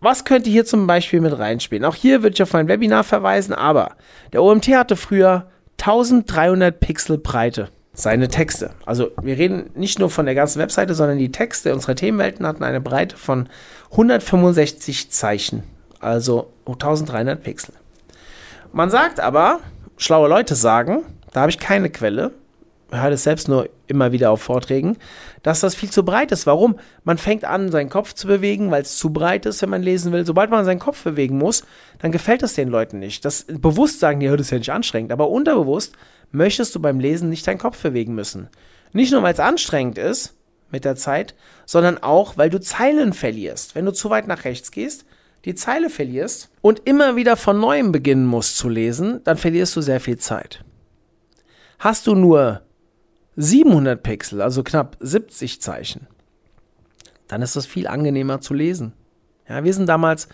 Was 0.00 0.24
könnte 0.24 0.48
hier 0.48 0.64
zum 0.64 0.86
Beispiel 0.86 1.20
mit 1.20 1.38
reinspielen? 1.38 1.84
Auch 1.84 1.94
hier 1.94 2.22
würde 2.22 2.32
ich 2.32 2.42
auf 2.42 2.54
mein 2.54 2.68
Webinar 2.68 3.04
verweisen, 3.04 3.52
aber 3.52 3.96
der 4.32 4.42
OMT 4.42 4.68
hatte 4.68 4.96
früher 4.96 5.46
1300 5.78 6.80
Pixel 6.80 7.18
Breite. 7.18 7.68
Seine 7.92 8.28
Texte. 8.28 8.70
Also 8.86 9.10
wir 9.20 9.36
reden 9.36 9.70
nicht 9.74 9.98
nur 9.98 10.08
von 10.08 10.24
der 10.24 10.34
ganzen 10.34 10.60
Webseite, 10.60 10.94
sondern 10.94 11.18
die 11.18 11.32
Texte 11.32 11.74
unserer 11.74 11.96
Themenwelten 11.96 12.46
hatten 12.46 12.64
eine 12.64 12.80
Breite 12.80 13.16
von 13.16 13.48
165 13.90 15.10
Zeichen. 15.10 15.64
Also 15.98 16.50
1300 16.66 17.42
Pixel. 17.42 17.74
Man 18.72 18.88
sagt 18.88 19.20
aber, 19.20 19.60
schlaue 20.00 20.28
Leute 20.28 20.54
sagen, 20.54 21.02
da 21.32 21.42
habe 21.42 21.50
ich 21.50 21.58
keine 21.58 21.90
Quelle, 21.90 22.32
höre 22.90 23.10
das 23.10 23.22
selbst 23.22 23.48
nur 23.48 23.68
immer 23.86 24.12
wieder 24.12 24.30
auf 24.30 24.42
Vorträgen, 24.42 24.96
dass 25.42 25.60
das 25.60 25.74
viel 25.74 25.90
zu 25.90 26.04
breit 26.04 26.32
ist. 26.32 26.46
Warum? 26.46 26.78
Man 27.04 27.18
fängt 27.18 27.44
an, 27.44 27.70
seinen 27.70 27.90
Kopf 27.90 28.14
zu 28.14 28.26
bewegen, 28.26 28.70
weil 28.70 28.82
es 28.82 28.96
zu 28.96 29.12
breit 29.12 29.46
ist, 29.46 29.62
wenn 29.62 29.70
man 29.70 29.82
lesen 29.82 30.12
will. 30.12 30.26
Sobald 30.26 30.50
man 30.50 30.64
seinen 30.64 30.80
Kopf 30.80 31.04
bewegen 31.04 31.38
muss, 31.38 31.64
dann 32.00 32.12
gefällt 32.12 32.42
es 32.42 32.54
den 32.54 32.68
Leuten 32.68 32.98
nicht. 32.98 33.24
Das 33.24 33.44
bewusst 33.48 34.00
sagen 34.00 34.20
die, 34.20 34.26
das 34.26 34.40
ist 34.40 34.50
ja 34.50 34.58
nicht 34.58 34.72
anstrengend, 34.72 35.12
aber 35.12 35.28
unterbewusst 35.28 35.94
möchtest 36.32 36.74
du 36.74 36.80
beim 36.80 37.00
Lesen 37.00 37.28
nicht 37.28 37.46
deinen 37.46 37.58
Kopf 37.58 37.80
bewegen 37.82 38.14
müssen. 38.14 38.48
Nicht 38.92 39.12
nur, 39.12 39.22
weil 39.22 39.34
es 39.34 39.40
anstrengend 39.40 39.98
ist 39.98 40.34
mit 40.70 40.84
der 40.84 40.96
Zeit, 40.96 41.34
sondern 41.66 41.98
auch, 41.98 42.36
weil 42.36 42.50
du 42.50 42.60
Zeilen 42.60 43.12
verlierst. 43.12 43.74
Wenn 43.74 43.84
du 43.84 43.92
zu 43.92 44.10
weit 44.10 44.26
nach 44.26 44.44
rechts 44.44 44.70
gehst, 44.70 45.04
die 45.44 45.54
Zeile 45.54 45.90
verlierst 45.90 46.50
und 46.60 46.82
immer 46.84 47.16
wieder 47.16 47.36
von 47.36 47.58
neuem 47.58 47.92
beginnen 47.92 48.26
musst 48.26 48.56
zu 48.58 48.68
lesen, 48.68 49.20
dann 49.24 49.36
verlierst 49.36 49.74
du 49.76 49.80
sehr 49.80 50.00
viel 50.00 50.18
Zeit. 50.18 50.64
Hast 51.78 52.06
du 52.06 52.14
nur 52.14 52.62
700 53.36 54.02
Pixel, 54.02 54.42
also 54.42 54.62
knapp 54.62 54.96
70 55.00 55.62
Zeichen, 55.62 56.06
dann 57.28 57.42
ist 57.42 57.56
das 57.56 57.66
viel 57.66 57.86
angenehmer 57.86 58.40
zu 58.40 58.54
lesen. 58.54 58.92
Ja, 59.48 59.64
wir 59.64 59.72
sind 59.72 59.88
damals, 59.88 60.28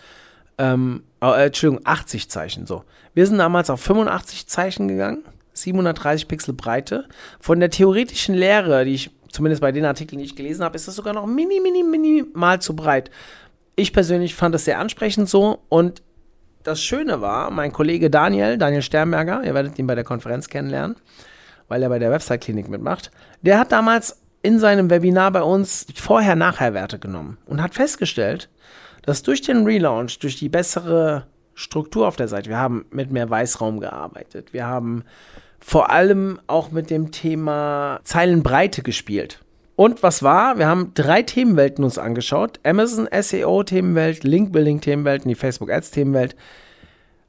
ähm, 0.57 1.03
äh, 1.21 1.45
Entschuldigung, 1.45 1.85
80 1.85 2.29
Zeichen, 2.29 2.65
so. 2.65 2.83
Wir 3.13 3.25
sind 3.25 3.37
damals 3.37 3.69
auf 3.69 3.81
85 3.81 4.47
Zeichen 4.47 4.87
gegangen, 4.87 5.23
730 5.53 6.27
Pixel 6.27 6.53
Breite. 6.53 7.07
Von 7.39 7.59
der 7.59 7.69
theoretischen 7.69 8.35
Lehre, 8.35 8.83
die 8.85 8.93
ich 8.93 9.11
zumindest 9.31 9.61
bei 9.61 9.71
den 9.71 9.85
Artikeln, 9.85 10.19
die 10.19 10.25
ich 10.25 10.35
gelesen 10.35 10.63
habe, 10.63 10.75
ist 10.75 10.87
das 10.87 10.95
sogar 10.95 11.13
noch 11.13 11.25
mini, 11.25 11.59
mini, 11.59 11.83
minimal 11.83 12.61
zu 12.61 12.75
breit 12.75 13.09
ich 13.77 13.93
persönlich 13.93 14.35
fand 14.35 14.55
es 14.55 14.65
sehr 14.65 14.79
ansprechend 14.79 15.29
so 15.29 15.59
und 15.69 16.01
das 16.63 16.81
Schöne 16.81 17.21
war, 17.21 17.49
mein 17.51 17.71
Kollege 17.71 18.09
Daniel, 18.09 18.57
Daniel 18.57 18.81
Sternberger, 18.81 19.43
ihr 19.45 19.53
werdet 19.53 19.79
ihn 19.79 19.87
bei 19.87 19.95
der 19.95 20.03
Konferenz 20.03 20.49
kennenlernen, 20.49 20.97
weil 21.69 21.81
er 21.81 21.87
bei 21.87 21.99
der 21.99 22.11
Website-Klinik 22.11 22.67
mitmacht, 22.67 23.11
der 23.41 23.57
hat 23.57 23.71
damals 23.71 24.21
in 24.41 24.59
seinem 24.59 24.89
Webinar 24.89 25.31
bei 25.31 25.43
uns 25.43 25.85
Vorher-Nachher-Werte 25.95 26.99
genommen 26.99 27.37
und 27.45 27.61
hat 27.61 27.75
festgestellt, 27.75 28.49
dass 29.03 29.23
durch 29.23 29.41
den 29.41 29.63
Relaunch, 29.63 30.19
durch 30.19 30.37
die 30.37 30.49
bessere 30.49 31.27
Struktur 31.53 32.07
auf 32.07 32.17
der 32.17 32.27
Seite, 32.27 32.49
wir 32.49 32.57
haben 32.57 32.85
mit 32.91 33.11
mehr 33.11 33.29
Weißraum 33.29 33.79
gearbeitet, 33.79 34.53
wir 34.53 34.65
haben 34.65 35.03
vor 35.59 35.91
allem 35.91 36.39
auch 36.47 36.71
mit 36.71 36.89
dem 36.89 37.11
Thema 37.11 37.99
Zeilenbreite 38.03 38.81
gespielt. 38.81 39.39
Und 39.77 40.01
was 40.01 40.23
war? 40.23 40.57
Wir 40.57 40.65
haben 40.67 40.91
drei 40.95 41.21
Themenwelten 41.21 41.83
uns 41.83 41.99
angeschaut. 41.99 42.59
Amazon 42.63 43.07
SEO 43.21 43.61
Themenwelt, 43.61 44.23
Link 44.23 44.51
Building 44.51 44.81
Themenwelt 44.81 45.23
und 45.23 45.29
die 45.29 45.35
Facebook 45.35 45.71
Ads 45.71 45.91
Themenwelt, 45.91 46.35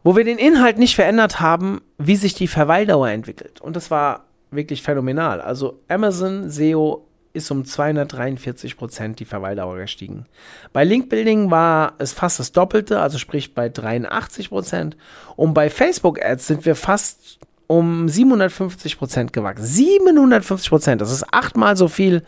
wo 0.02 0.16
wir 0.16 0.24
den 0.24 0.38
Inhalt 0.38 0.78
nicht 0.78 0.94
verändert 0.94 1.40
haben, 1.40 1.82
wie 1.98 2.16
sich 2.16 2.32
die 2.32 2.48
Verweildauer 2.48 3.10
entwickelt. 3.10 3.60
Und 3.60 3.76
das 3.76 3.90
war 3.90 4.24
wirklich 4.50 4.82
phänomenal. 4.82 5.42
Also 5.42 5.80
Amazon 5.88 6.48
SEO 6.48 7.06
ist 7.34 7.50
um 7.50 7.66
243 7.66 8.78
Prozent 8.78 9.20
die 9.20 9.26
Verweildauer 9.26 9.76
gestiegen. 9.76 10.24
Bei 10.72 10.84
Link 10.84 11.10
Building 11.10 11.50
war 11.50 11.96
es 11.98 12.14
fast 12.14 12.40
das 12.40 12.52
Doppelte, 12.52 12.98
also 12.98 13.18
sprich 13.18 13.54
bei 13.54 13.68
83 13.68 14.48
Prozent. 14.48 14.96
Und 15.36 15.52
bei 15.52 15.68
Facebook 15.68 16.24
Ads 16.24 16.46
sind 16.46 16.64
wir 16.64 16.76
fast 16.76 17.40
um 17.68 18.08
750 18.08 18.98
Prozent 18.98 19.32
gewachsen. 19.32 19.64
750 19.64 20.68
Prozent, 20.68 21.00
das 21.00 21.12
ist 21.12 21.24
achtmal 21.32 21.76
so 21.76 21.86
viel 21.86 22.24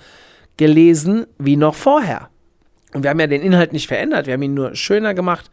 gelesen 0.56 1.26
wie 1.38 1.56
noch 1.56 1.74
vorher. 1.74 2.28
Und 2.94 3.02
wir 3.02 3.10
haben 3.10 3.20
ja 3.20 3.26
den 3.26 3.42
Inhalt 3.42 3.72
nicht 3.72 3.88
verändert, 3.88 4.26
wir 4.26 4.34
haben 4.34 4.42
ihn 4.42 4.54
nur 4.54 4.76
schöner 4.76 5.14
gemacht, 5.14 5.50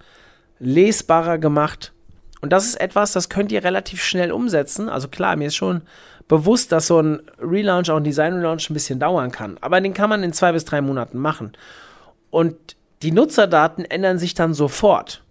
lesbarer 0.60 1.40
gemacht. 1.40 1.94
Und 2.42 2.52
das 2.52 2.66
ist 2.66 2.80
etwas, 2.80 3.14
das 3.14 3.30
könnt 3.30 3.52
ihr 3.52 3.64
relativ 3.64 4.04
schnell 4.04 4.32
umsetzen. 4.32 4.90
Also 4.90 5.08
klar, 5.08 5.36
mir 5.36 5.48
ist 5.48 5.56
schon 5.56 5.82
bewusst, 6.28 6.72
dass 6.72 6.88
so 6.88 7.00
ein 7.00 7.22
Relaunch, 7.40 7.90
auch 7.90 7.98
ein 7.98 8.04
Design-Relaunch 8.04 8.70
ein 8.70 8.74
bisschen 8.74 9.00
dauern 9.00 9.32
kann. 9.32 9.58
Aber 9.62 9.82
den 9.82 9.94
kann 9.94 10.10
man 10.10 10.24
in 10.24 10.34
zwei 10.34 10.52
bis 10.52 10.66
drei 10.66 10.82
Monaten 10.82 11.18
machen. 11.18 11.54
Und 12.30 12.76
die 13.02 13.12
Nutzerdaten 13.12 13.86
ändern 13.86 14.20
sich 14.20 14.34
dann 14.34 14.54
sofort. 14.54 15.24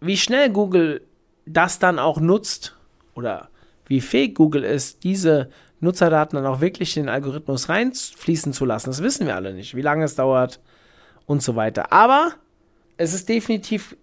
Wie 0.00 0.16
schnell 0.16 0.50
Google 0.50 1.02
das 1.44 1.78
dann 1.78 1.98
auch 1.98 2.20
nutzt 2.20 2.76
oder 3.14 3.47
wie 3.88 4.00
fähig 4.00 4.34
Google 4.36 4.64
ist, 4.64 5.02
diese 5.02 5.50
Nutzerdaten 5.80 6.36
dann 6.36 6.46
auch 6.46 6.60
wirklich 6.60 6.96
in 6.96 7.04
den 7.04 7.10
Algorithmus 7.10 7.68
reinfließen 7.68 8.52
zu 8.52 8.64
lassen. 8.64 8.90
Das 8.90 9.02
wissen 9.02 9.26
wir 9.26 9.34
alle 9.34 9.52
nicht, 9.52 9.74
wie 9.74 9.82
lange 9.82 10.04
es 10.04 10.14
dauert 10.14 10.60
und 11.26 11.42
so 11.42 11.56
weiter. 11.56 11.92
Aber 11.92 12.32
es 12.96 13.14
ist 13.14 13.28
definitiv 13.28 13.96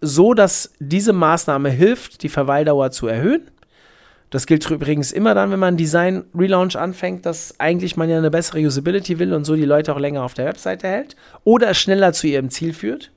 so, 0.00 0.34
dass 0.34 0.72
diese 0.78 1.12
Maßnahme 1.12 1.70
hilft, 1.70 2.22
die 2.22 2.28
Verweildauer 2.28 2.90
zu 2.90 3.06
erhöhen. 3.06 3.50
Das 4.30 4.46
gilt 4.46 4.68
übrigens 4.70 5.10
immer 5.10 5.34
dann, 5.34 5.50
wenn 5.50 5.58
man 5.58 5.76
Design 5.76 6.24
Relaunch 6.34 6.76
anfängt, 6.76 7.24
dass 7.24 7.58
eigentlich 7.58 7.96
man 7.96 8.10
ja 8.10 8.18
eine 8.18 8.30
bessere 8.30 8.60
Usability 8.60 9.18
will 9.18 9.32
und 9.32 9.44
so 9.44 9.56
die 9.56 9.64
Leute 9.64 9.94
auch 9.94 9.98
länger 9.98 10.22
auf 10.22 10.34
der 10.34 10.44
Webseite 10.44 10.86
hält 10.86 11.16
oder 11.44 11.72
schneller 11.72 12.12
zu 12.12 12.26
ihrem 12.26 12.50
Ziel 12.50 12.74
führt. 12.74 13.10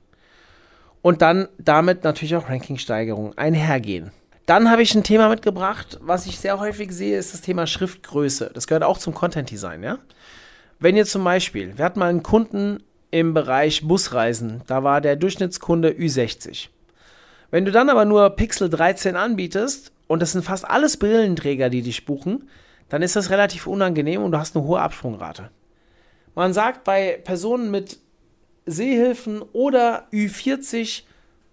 Und 1.02 1.20
dann 1.20 1.48
damit 1.58 2.04
natürlich 2.04 2.36
auch 2.36 2.48
Rankingsteigerungen 2.48 3.36
einhergehen. 3.36 4.12
Dann 4.46 4.70
habe 4.70 4.82
ich 4.82 4.94
ein 4.94 5.04
Thema 5.04 5.28
mitgebracht, 5.28 5.98
was 6.02 6.26
ich 6.26 6.38
sehr 6.38 6.58
häufig 6.58 6.90
sehe, 6.92 7.18
ist 7.18 7.32
das 7.32 7.42
Thema 7.42 7.66
Schriftgröße. 7.66 8.50
Das 8.52 8.66
gehört 8.66 8.82
auch 8.82 8.98
zum 8.98 9.14
Content 9.14 9.50
Design, 9.50 9.82
ja. 9.82 9.98
Wenn 10.80 10.96
ihr 10.96 11.06
zum 11.06 11.22
Beispiel, 11.22 11.78
wir 11.78 11.84
hatten 11.84 12.00
mal 12.00 12.08
einen 12.10 12.24
Kunden 12.24 12.82
im 13.12 13.34
Bereich 13.34 13.86
Busreisen, 13.86 14.62
da 14.66 14.82
war 14.82 15.00
der 15.00 15.14
Durchschnittskunde 15.14 15.90
Ü60. 15.90 16.68
Wenn 17.52 17.64
du 17.64 17.70
dann 17.70 17.88
aber 17.88 18.04
nur 18.04 18.30
Pixel 18.30 18.68
13 18.68 19.14
anbietest 19.14 19.92
und 20.08 20.20
das 20.20 20.32
sind 20.32 20.44
fast 20.44 20.68
alles 20.68 20.96
Brillenträger, 20.96 21.70
die 21.70 21.82
dich 21.82 22.04
buchen, 22.04 22.48
dann 22.88 23.02
ist 23.02 23.14
das 23.14 23.30
relativ 23.30 23.66
unangenehm 23.66 24.22
und 24.22 24.32
du 24.32 24.38
hast 24.38 24.56
eine 24.56 24.64
hohe 24.64 24.80
Absprungrate. 24.80 25.50
Man 26.34 26.52
sagt 26.52 26.82
bei 26.84 27.20
Personen 27.22 27.70
mit 27.70 27.98
Sehhilfen 28.66 29.42
oder 29.52 30.08
Ü40 30.12 31.02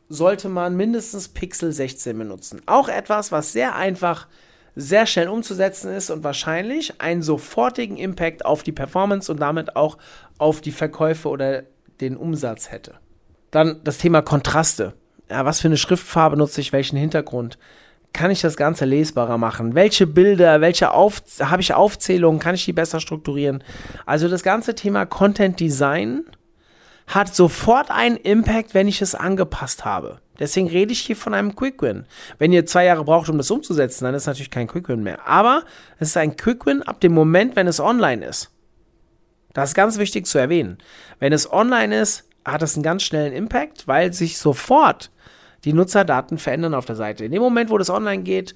sollte 0.09 0.49
man 0.49 0.75
mindestens 0.75 1.29
Pixel 1.29 1.71
16 1.71 2.17
benutzen. 2.17 2.61
Auch 2.65 2.89
etwas, 2.89 3.31
was 3.31 3.53
sehr 3.53 3.75
einfach, 3.75 4.27
sehr 4.75 5.05
schnell 5.05 5.29
umzusetzen 5.29 5.93
ist 5.93 6.09
und 6.09 6.23
wahrscheinlich 6.23 6.99
einen 6.99 7.21
sofortigen 7.21 7.95
Impact 7.97 8.43
auf 8.43 8.63
die 8.63 8.71
Performance 8.71 9.31
und 9.31 9.39
damit 9.39 9.75
auch 9.75 9.97
auf 10.39 10.61
die 10.61 10.71
Verkäufe 10.71 11.29
oder 11.29 11.63
den 12.01 12.17
Umsatz 12.17 12.71
hätte. 12.71 12.95
Dann 13.51 13.81
das 13.83 13.99
Thema 13.99 14.21
Kontraste. 14.21 14.93
ja, 15.29 15.45
was 15.45 15.61
für 15.61 15.67
eine 15.67 15.77
Schriftfarbe 15.77 16.37
nutze 16.37 16.61
ich, 16.61 16.73
welchen 16.73 16.97
Hintergrund? 16.97 17.57
Kann 18.11 18.31
ich 18.31 18.41
das 18.41 18.57
Ganze 18.57 18.85
lesbarer 18.85 19.37
machen? 19.37 19.75
Welche 19.75 20.07
Bilder, 20.07 20.61
welche 20.61 20.91
Auf 20.91 21.21
habe 21.39 21.61
ich 21.61 21.75
Aufzählungen? 21.75 22.39
Kann 22.39 22.55
ich 22.55 22.65
die 22.65 22.73
besser 22.73 22.99
strukturieren? 22.99 23.63
Also 24.07 24.27
das 24.27 24.41
ganze 24.41 24.73
Thema 24.73 25.05
Content 25.05 25.59
Design 25.59 26.25
hat 27.09 27.35
sofort 27.35 27.89
einen 27.89 28.17
Impact, 28.17 28.73
wenn 28.73 28.87
ich 28.87 29.01
es 29.01 29.15
angepasst 29.15 29.83
habe. 29.83 30.19
Deswegen 30.37 30.67
rede 30.67 30.93
ich 30.93 31.01
hier 31.01 31.17
von 31.17 31.33
einem 31.33 31.55
Quick 31.55 31.81
Win. 31.81 32.05
Wenn 32.37 32.53
ihr 32.53 32.65
zwei 32.65 32.85
Jahre 32.85 33.03
braucht, 33.03 33.29
um 33.29 33.37
das 33.37 33.51
umzusetzen, 33.51 34.05
dann 34.05 34.13
ist 34.13 34.23
es 34.23 34.27
natürlich 34.27 34.51
kein 34.51 34.67
Quick 34.67 34.87
Win 34.87 35.03
mehr. 35.03 35.27
Aber 35.27 35.63
es 35.97 36.09
ist 36.09 36.17
ein 36.17 36.37
Quick 36.37 36.65
Win 36.65 36.83
ab 36.83 37.01
dem 37.01 37.13
Moment, 37.13 37.55
wenn 37.55 37.67
es 37.67 37.79
online 37.79 38.25
ist. 38.25 38.51
Das 39.53 39.71
ist 39.71 39.75
ganz 39.75 39.97
wichtig 39.97 40.27
zu 40.27 40.37
erwähnen. 40.37 40.77
Wenn 41.17 41.33
es 41.33 41.51
online 41.51 41.99
ist, 41.99 42.29
hat 42.45 42.61
es 42.61 42.75
einen 42.75 42.83
ganz 42.83 43.03
schnellen 43.03 43.33
Impact, 43.33 43.87
weil 43.87 44.13
sich 44.13 44.37
sofort 44.37 45.11
die 45.65 45.73
Nutzerdaten 45.73 46.37
verändern 46.37 46.75
auf 46.75 46.85
der 46.85 46.95
Seite. 46.95 47.25
In 47.25 47.31
dem 47.31 47.41
Moment, 47.41 47.71
wo 47.71 47.77
das 47.77 47.89
online 47.89 48.23
geht, 48.23 48.55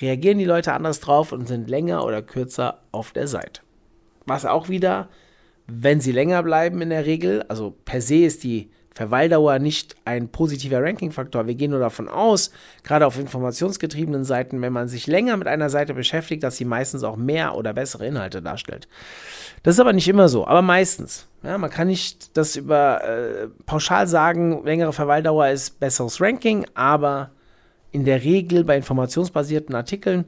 reagieren 0.00 0.38
die 0.38 0.44
Leute 0.44 0.74
anders 0.74 1.00
drauf 1.00 1.32
und 1.32 1.48
sind 1.48 1.68
länger 1.68 2.04
oder 2.04 2.20
kürzer 2.22 2.82
auf 2.92 3.12
der 3.12 3.26
Seite. 3.26 3.62
Was 4.26 4.44
auch 4.44 4.68
wieder, 4.68 5.08
wenn 5.66 6.00
sie 6.00 6.12
länger 6.12 6.42
bleiben 6.42 6.80
in 6.82 6.90
der 6.90 7.06
Regel, 7.06 7.42
also 7.48 7.74
per 7.84 8.00
se 8.00 8.24
ist 8.24 8.44
die 8.44 8.70
Verweildauer 8.96 9.58
nicht 9.58 9.94
ein 10.06 10.28
positiver 10.28 10.82
Ranking-Faktor. 10.82 11.46
Wir 11.46 11.54
gehen 11.54 11.70
nur 11.70 11.80
davon 11.80 12.08
aus, 12.08 12.50
gerade 12.82 13.06
auf 13.06 13.18
informationsgetriebenen 13.18 14.24
Seiten, 14.24 14.62
wenn 14.62 14.72
man 14.72 14.88
sich 14.88 15.06
länger 15.06 15.36
mit 15.36 15.48
einer 15.48 15.68
Seite 15.68 15.92
beschäftigt, 15.92 16.42
dass 16.42 16.56
sie 16.56 16.64
meistens 16.64 17.04
auch 17.04 17.16
mehr 17.16 17.56
oder 17.56 17.74
bessere 17.74 18.06
Inhalte 18.06 18.40
darstellt. 18.40 18.88
Das 19.62 19.74
ist 19.74 19.80
aber 19.80 19.92
nicht 19.92 20.08
immer 20.08 20.30
so, 20.30 20.46
aber 20.46 20.62
meistens. 20.62 21.28
Ja, 21.42 21.58
man 21.58 21.68
kann 21.68 21.88
nicht 21.88 22.38
das 22.38 22.56
über 22.56 23.04
äh, 23.04 23.48
pauschal 23.66 24.06
sagen, 24.06 24.64
längere 24.64 24.94
Verweildauer 24.94 25.48
ist 25.48 25.78
besseres 25.78 26.18
Ranking, 26.18 26.64
aber 26.72 27.32
in 27.92 28.06
der 28.06 28.24
Regel 28.24 28.64
bei 28.64 28.78
informationsbasierten 28.78 29.74
Artikeln 29.74 30.24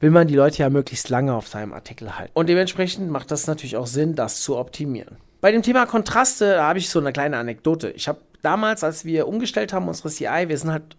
will 0.00 0.10
man 0.10 0.28
die 0.28 0.34
Leute 0.34 0.58
ja 0.58 0.70
möglichst 0.70 1.08
lange 1.08 1.34
auf 1.34 1.48
seinem 1.48 1.72
Artikel 1.72 2.18
halten. 2.18 2.32
Und 2.34 2.48
dementsprechend 2.48 3.10
macht 3.10 3.30
das 3.30 3.46
natürlich 3.46 3.76
auch 3.76 3.86
Sinn, 3.86 4.14
das 4.14 4.40
zu 4.42 4.56
optimieren. 4.56 5.16
Bei 5.40 5.52
dem 5.52 5.62
Thema 5.62 5.86
Kontraste 5.86 6.62
habe 6.62 6.78
ich 6.78 6.88
so 6.88 6.98
eine 6.98 7.12
kleine 7.12 7.38
Anekdote. 7.38 7.90
Ich 7.90 8.08
habe 8.08 8.20
damals, 8.42 8.84
als 8.84 9.04
wir 9.04 9.28
umgestellt 9.28 9.72
haben, 9.72 9.88
unsere 9.88 10.10
CI, 10.10 10.48
wir 10.48 10.58
sind 10.58 10.70
halt 10.70 10.96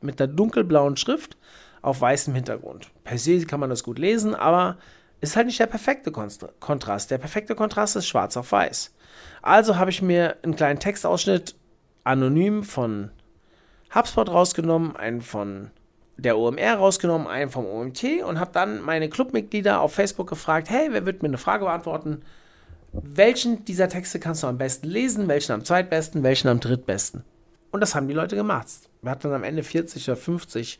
mit 0.00 0.20
der 0.20 0.26
dunkelblauen 0.26 0.96
Schrift 0.96 1.36
auf 1.82 2.00
weißem 2.00 2.34
Hintergrund. 2.34 2.90
Per 3.04 3.18
se 3.18 3.44
kann 3.46 3.60
man 3.60 3.70
das 3.70 3.82
gut 3.82 3.98
lesen, 3.98 4.34
aber 4.34 4.76
ist 5.20 5.36
halt 5.36 5.46
nicht 5.46 5.58
der 5.58 5.66
perfekte 5.66 6.12
Kontrast. 6.12 7.10
Der 7.10 7.18
perfekte 7.18 7.54
Kontrast 7.54 7.96
ist 7.96 8.06
schwarz 8.06 8.36
auf 8.36 8.52
weiß. 8.52 8.94
Also 9.42 9.76
habe 9.76 9.90
ich 9.90 10.02
mir 10.02 10.36
einen 10.42 10.56
kleinen 10.56 10.78
Textausschnitt 10.78 11.54
anonym 12.04 12.62
von 12.62 13.10
HubSpot 13.94 14.28
rausgenommen, 14.28 14.96
einen 14.96 15.22
von 15.22 15.70
der 16.16 16.38
OMR 16.38 16.74
rausgenommen, 16.74 17.26
einen 17.26 17.50
vom 17.50 17.66
OMT 17.66 18.22
und 18.26 18.40
habe 18.40 18.50
dann 18.52 18.80
meine 18.80 19.08
Clubmitglieder 19.08 19.80
auf 19.80 19.94
Facebook 19.94 20.28
gefragt, 20.28 20.70
hey, 20.70 20.88
wer 20.90 21.04
wird 21.04 21.22
mir 21.22 21.28
eine 21.28 21.38
Frage 21.38 21.64
beantworten? 21.64 22.22
welchen 23.02 23.64
dieser 23.64 23.88
Texte 23.88 24.18
kannst 24.18 24.42
du 24.42 24.46
am 24.46 24.58
besten 24.58 24.88
lesen, 24.88 25.28
welchen 25.28 25.52
am 25.52 25.64
zweitbesten, 25.64 26.22
welchen 26.22 26.48
am 26.48 26.60
drittbesten. 26.60 27.24
Und 27.70 27.80
das 27.80 27.94
haben 27.94 28.08
die 28.08 28.14
Leute 28.14 28.36
gemacht. 28.36 28.66
Wir 29.02 29.10
hatten 29.10 29.24
dann 29.24 29.34
am 29.34 29.44
Ende 29.44 29.62
40 29.62 30.08
oder 30.08 30.16
50 30.16 30.78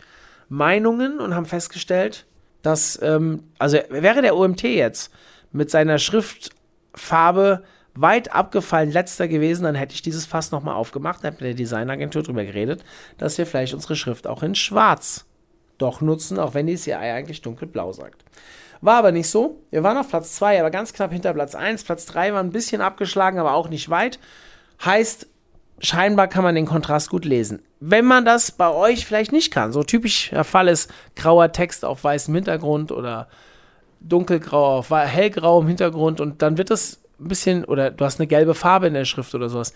Meinungen 0.48 1.18
und 1.18 1.34
haben 1.34 1.46
festgestellt, 1.46 2.26
dass, 2.62 2.98
ähm, 3.02 3.44
also 3.58 3.78
wäre 3.90 4.22
der 4.22 4.36
OMT 4.36 4.62
jetzt 4.62 5.12
mit 5.52 5.70
seiner 5.70 5.98
Schriftfarbe 5.98 7.64
weit 7.94 8.32
abgefallen 8.32 8.92
letzter 8.92 9.26
gewesen, 9.26 9.64
dann 9.64 9.74
hätte 9.74 9.94
ich 9.94 10.02
dieses 10.02 10.26
Fass 10.26 10.50
nochmal 10.50 10.74
aufgemacht, 10.74 11.22
hätte 11.22 11.42
mit 11.42 11.48
der 11.48 11.54
Designagentur 11.54 12.22
drüber 12.22 12.44
geredet, 12.44 12.84
dass 13.18 13.38
wir 13.38 13.46
vielleicht 13.46 13.74
unsere 13.74 13.96
Schrift 13.96 14.26
auch 14.26 14.42
in 14.42 14.54
schwarz 14.54 15.25
doch 15.78 16.00
nutzen, 16.00 16.38
auch 16.38 16.54
wenn 16.54 16.66
die 16.66 16.76
CI 16.76 16.94
eigentlich 16.94 17.42
dunkelblau 17.42 17.92
sagt. 17.92 18.24
War 18.80 18.98
aber 18.98 19.12
nicht 19.12 19.28
so. 19.28 19.62
Wir 19.70 19.82
waren 19.82 19.96
auf 19.96 20.08
Platz 20.08 20.34
2, 20.36 20.60
aber 20.60 20.70
ganz 20.70 20.92
knapp 20.92 21.12
hinter 21.12 21.32
Platz 21.32 21.54
1. 21.54 21.84
Platz 21.84 22.06
3 22.06 22.34
war 22.34 22.42
ein 22.42 22.50
bisschen 22.50 22.80
abgeschlagen, 22.80 23.38
aber 23.38 23.54
auch 23.54 23.68
nicht 23.68 23.88
weit. 23.90 24.18
Heißt, 24.84 25.26
scheinbar 25.78 26.28
kann 26.28 26.44
man 26.44 26.54
den 26.54 26.66
Kontrast 26.66 27.10
gut 27.10 27.24
lesen. 27.24 27.62
Wenn 27.80 28.04
man 28.04 28.24
das 28.24 28.52
bei 28.52 28.70
euch 28.70 29.06
vielleicht 29.06 29.32
nicht 29.32 29.52
kann, 29.52 29.72
so 29.72 29.82
typischer 29.82 30.44
Fall 30.44 30.68
ist 30.68 30.90
grauer 31.14 31.52
Text 31.52 31.84
auf 31.84 32.04
weißem 32.04 32.34
Hintergrund 32.34 32.92
oder 32.92 33.28
dunkelgrau 34.00 34.78
auf 34.78 34.90
hellgrauem 34.90 35.66
Hintergrund 35.66 36.20
und 36.20 36.42
dann 36.42 36.58
wird 36.58 36.70
es 36.70 37.00
ein 37.18 37.28
bisschen, 37.28 37.64
oder 37.64 37.90
du 37.90 38.04
hast 38.04 38.20
eine 38.20 38.26
gelbe 38.26 38.54
Farbe 38.54 38.86
in 38.86 38.94
der 38.94 39.04
Schrift 39.04 39.34
oder 39.34 39.48
sowas, 39.48 39.74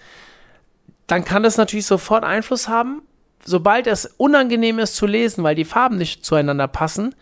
dann 1.07 1.24
kann 1.24 1.42
das 1.42 1.57
natürlich 1.57 1.86
sofort 1.86 2.24
Einfluss 2.24 2.68
haben. 2.68 3.03
Sobald 3.45 3.86
es 3.86 4.07
unangenehm 4.16 4.78
ist 4.78 4.97
zu 4.97 5.07
lesen, 5.07 5.45
weil 5.45 5.55
die 5.55 5.64
Farben 5.64 5.97
nicht 5.97 6.24
zueinander 6.24 6.68
passen, 6.68 7.14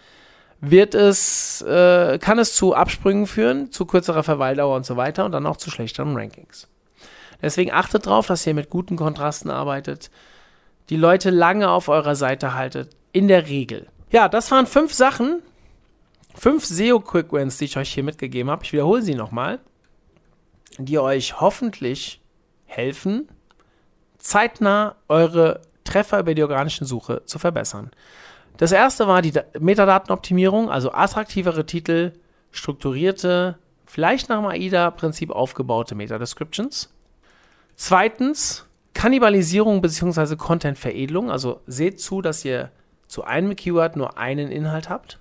wird 0.60 0.94
es, 0.94 1.62
äh, 1.62 2.18
kann 2.18 2.38
es 2.38 2.54
zu 2.54 2.74
Absprüngen 2.74 3.26
führen, 3.26 3.70
zu 3.70 3.86
kürzerer 3.86 4.22
Verweildauer 4.22 4.76
und 4.76 4.84
so 4.84 4.96
weiter 4.96 5.24
und 5.24 5.32
dann 5.32 5.46
auch 5.46 5.56
zu 5.56 5.70
schlechteren 5.70 6.16
Rankings. 6.16 6.68
Deswegen 7.40 7.72
achtet 7.72 8.06
darauf, 8.06 8.26
dass 8.26 8.46
ihr 8.46 8.54
mit 8.54 8.68
guten 8.68 8.96
Kontrasten 8.96 9.50
arbeitet, 9.50 10.10
die 10.90 10.96
Leute 10.96 11.30
lange 11.30 11.70
auf 11.70 11.88
eurer 11.88 12.16
Seite 12.16 12.54
haltet, 12.54 12.90
in 13.12 13.28
der 13.28 13.46
Regel. 13.46 13.86
Ja, 14.10 14.28
das 14.28 14.50
waren 14.50 14.66
fünf 14.66 14.92
Sachen, 14.92 15.42
fünf 16.34 16.64
SEO-Quick-Wins, 16.64 17.58
die 17.58 17.66
ich 17.66 17.76
euch 17.76 17.92
hier 17.92 18.02
mitgegeben 18.02 18.50
habe. 18.50 18.64
Ich 18.64 18.72
wiederhole 18.72 19.02
sie 19.02 19.14
nochmal, 19.14 19.60
die 20.78 20.98
euch 20.98 21.40
hoffentlich 21.40 22.20
helfen, 22.66 23.28
zeitnah 24.18 24.96
eure 25.08 25.60
Treffer 25.88 26.20
über 26.20 26.34
die 26.34 26.42
organische 26.42 26.84
Suche 26.84 27.22
zu 27.24 27.38
verbessern. 27.38 27.90
Das 28.58 28.72
erste 28.72 29.06
war 29.06 29.22
die 29.22 29.32
Metadatenoptimierung, 29.58 30.70
also 30.70 30.92
attraktivere 30.92 31.64
Titel, 31.64 32.12
strukturierte, 32.50 33.58
vielleicht 33.86 34.28
nach 34.28 34.40
dem 34.40 34.46
AIDA-Prinzip 34.46 35.30
aufgebaute 35.30 35.94
Meta-Descriptions. 35.94 36.92
Zweitens, 37.76 38.66
Kannibalisierung 38.94 39.80
bzw. 39.80 40.36
Content-Veredelung, 40.36 41.30
also 41.30 41.60
seht 41.66 42.00
zu, 42.00 42.20
dass 42.20 42.44
ihr 42.44 42.70
zu 43.06 43.24
einem 43.24 43.56
Keyword 43.56 43.96
nur 43.96 44.18
einen 44.18 44.50
Inhalt 44.50 44.90
habt. 44.90 45.18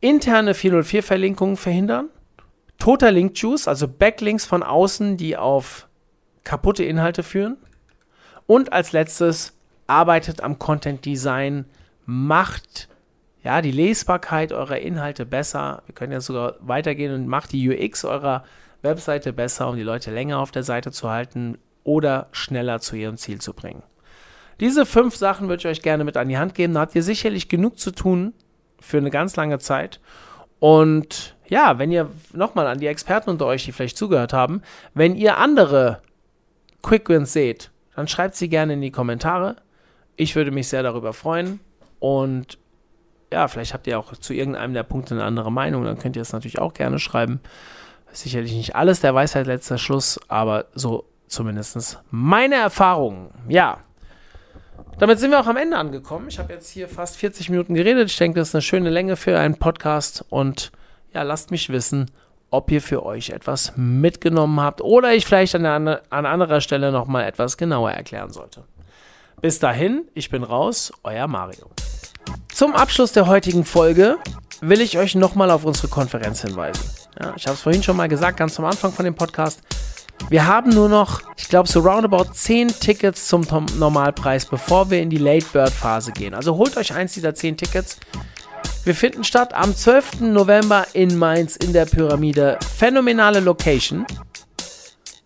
Interne 0.00 0.52
404-Verlinkungen 0.52 1.56
verhindern. 1.56 2.08
Toter 2.78 3.10
Link-Juice, 3.10 3.68
also 3.68 3.86
Backlinks 3.88 4.46
von 4.46 4.62
außen, 4.62 5.16
die 5.16 5.36
auf 5.36 5.88
kaputte 6.44 6.84
Inhalte 6.84 7.22
führen. 7.22 7.56
Und 8.46 8.72
als 8.72 8.92
letztes, 8.92 9.52
arbeitet 9.86 10.42
am 10.42 10.58
Content-Design 10.58 11.66
macht 12.06 12.88
ja, 13.42 13.60
die 13.60 13.72
Lesbarkeit 13.72 14.52
eurer 14.52 14.78
Inhalte 14.78 15.26
besser. 15.26 15.82
Wir 15.86 15.94
können 15.94 16.12
ja 16.12 16.20
sogar 16.20 16.54
weitergehen 16.60 17.12
und 17.12 17.26
macht 17.26 17.52
die 17.52 17.68
UX 17.68 18.04
eurer 18.04 18.44
Webseite 18.82 19.32
besser, 19.32 19.68
um 19.68 19.76
die 19.76 19.82
Leute 19.82 20.12
länger 20.12 20.38
auf 20.38 20.52
der 20.52 20.62
Seite 20.62 20.92
zu 20.92 21.10
halten 21.10 21.58
oder 21.84 22.28
schneller 22.30 22.80
zu 22.80 22.94
ihrem 22.94 23.16
Ziel 23.16 23.40
zu 23.40 23.52
bringen. 23.52 23.82
Diese 24.60 24.86
fünf 24.86 25.16
Sachen 25.16 25.48
würde 25.48 25.60
ich 25.60 25.66
euch 25.66 25.82
gerne 25.82 26.04
mit 26.04 26.16
an 26.16 26.28
die 26.28 26.38
Hand 26.38 26.54
geben. 26.54 26.74
Da 26.74 26.80
habt 26.80 26.94
ihr 26.94 27.02
sicherlich 27.02 27.48
genug 27.48 27.78
zu 27.78 27.90
tun 27.90 28.32
für 28.78 28.98
eine 28.98 29.10
ganz 29.10 29.34
lange 29.34 29.58
Zeit. 29.58 30.00
Und 30.60 31.36
ja, 31.48 31.78
wenn 31.80 31.90
ihr 31.90 32.08
nochmal 32.32 32.68
an 32.68 32.78
die 32.78 32.86
Experten 32.86 33.30
unter 33.30 33.46
euch, 33.46 33.64
die 33.64 33.72
vielleicht 33.72 33.96
zugehört 33.96 34.32
haben, 34.32 34.62
wenn 34.94 35.16
ihr 35.16 35.38
andere 35.38 36.00
Quick 36.82 37.08
Wins 37.08 37.32
seht, 37.32 37.72
dann 37.96 38.06
schreibt 38.06 38.36
sie 38.36 38.48
gerne 38.48 38.74
in 38.74 38.80
die 38.80 38.92
Kommentare. 38.92 39.56
Ich 40.16 40.36
würde 40.36 40.50
mich 40.50 40.68
sehr 40.68 40.82
darüber 40.82 41.12
freuen. 41.12 41.60
Und 41.98 42.58
ja, 43.32 43.48
vielleicht 43.48 43.72
habt 43.72 43.86
ihr 43.86 43.98
auch 43.98 44.12
zu 44.12 44.34
irgendeinem 44.34 44.74
der 44.74 44.82
Punkte 44.82 45.14
eine 45.14 45.24
andere 45.24 45.50
Meinung, 45.50 45.84
dann 45.84 45.98
könnt 45.98 46.16
ihr 46.16 46.22
es 46.22 46.32
natürlich 46.32 46.58
auch 46.58 46.74
gerne 46.74 46.98
schreiben. 46.98 47.40
Sicherlich 48.12 48.52
nicht 48.52 48.76
alles 48.76 49.00
der 49.00 49.14
Weisheit 49.14 49.46
letzter 49.46 49.78
Schluss, 49.78 50.20
aber 50.28 50.66
so 50.74 51.06
zumindest 51.28 51.98
meine 52.10 52.56
Erfahrungen. 52.56 53.30
Ja, 53.48 53.78
damit 54.98 55.18
sind 55.18 55.30
wir 55.30 55.40
auch 55.40 55.46
am 55.46 55.56
Ende 55.56 55.76
angekommen. 55.78 56.28
Ich 56.28 56.38
habe 56.38 56.52
jetzt 56.52 56.70
hier 56.70 56.88
fast 56.88 57.16
40 57.16 57.48
Minuten 57.48 57.74
geredet. 57.74 58.10
Ich 58.10 58.16
denke, 58.16 58.38
das 58.38 58.48
ist 58.48 58.54
eine 58.54 58.62
schöne 58.62 58.90
Länge 58.90 59.16
für 59.16 59.38
einen 59.38 59.56
Podcast. 59.56 60.24
Und 60.28 60.70
ja, 61.14 61.22
lasst 61.22 61.50
mich 61.50 61.70
wissen, 61.70 62.10
ob 62.50 62.70
ihr 62.70 62.82
für 62.82 63.04
euch 63.04 63.30
etwas 63.30 63.72
mitgenommen 63.76 64.60
habt 64.60 64.82
oder 64.82 65.14
ich 65.14 65.24
vielleicht 65.24 65.54
an, 65.54 65.66
an 65.66 66.26
anderer 66.26 66.60
Stelle 66.60 66.92
nochmal 66.92 67.24
etwas 67.24 67.56
genauer 67.56 67.92
erklären 67.92 68.30
sollte. 68.30 68.64
Bis 69.42 69.58
dahin, 69.58 70.04
ich 70.14 70.30
bin 70.30 70.44
raus, 70.44 70.92
euer 71.02 71.26
Mario. 71.26 71.68
Zum 72.54 72.76
Abschluss 72.76 73.10
der 73.10 73.26
heutigen 73.26 73.64
Folge 73.64 74.18
will 74.60 74.80
ich 74.80 74.98
euch 74.98 75.16
nochmal 75.16 75.50
auf 75.50 75.64
unsere 75.64 75.88
Konferenz 75.88 76.42
hinweisen. 76.42 76.84
Ja, 77.20 77.34
ich 77.36 77.46
habe 77.46 77.56
es 77.56 77.60
vorhin 77.62 77.82
schon 77.82 77.96
mal 77.96 78.08
gesagt, 78.08 78.36
ganz 78.36 78.56
am 78.60 78.66
Anfang 78.66 78.92
von 78.92 79.04
dem 79.04 79.16
Podcast. 79.16 79.60
Wir 80.28 80.46
haben 80.46 80.70
nur 80.70 80.88
noch, 80.88 81.22
ich 81.36 81.48
glaube, 81.48 81.68
so 81.68 81.80
roundabout 81.80 82.32
10 82.32 82.68
Tickets 82.68 83.26
zum 83.26 83.44
Normalpreis, 83.78 84.46
bevor 84.46 84.90
wir 84.90 85.02
in 85.02 85.10
die 85.10 85.18
Late 85.18 85.46
Bird 85.52 85.72
Phase 85.72 86.12
gehen. 86.12 86.34
Also 86.34 86.56
holt 86.56 86.76
euch 86.76 86.94
eins 86.94 87.14
dieser 87.14 87.34
10 87.34 87.56
Tickets. 87.56 87.98
Wir 88.84 88.94
finden 88.94 89.24
statt 89.24 89.54
am 89.54 89.74
12. 89.74 90.20
November 90.20 90.86
in 90.92 91.18
Mainz 91.18 91.56
in 91.56 91.72
der 91.72 91.86
Pyramide. 91.86 92.60
Phänomenale 92.78 93.40
Location 93.40 94.06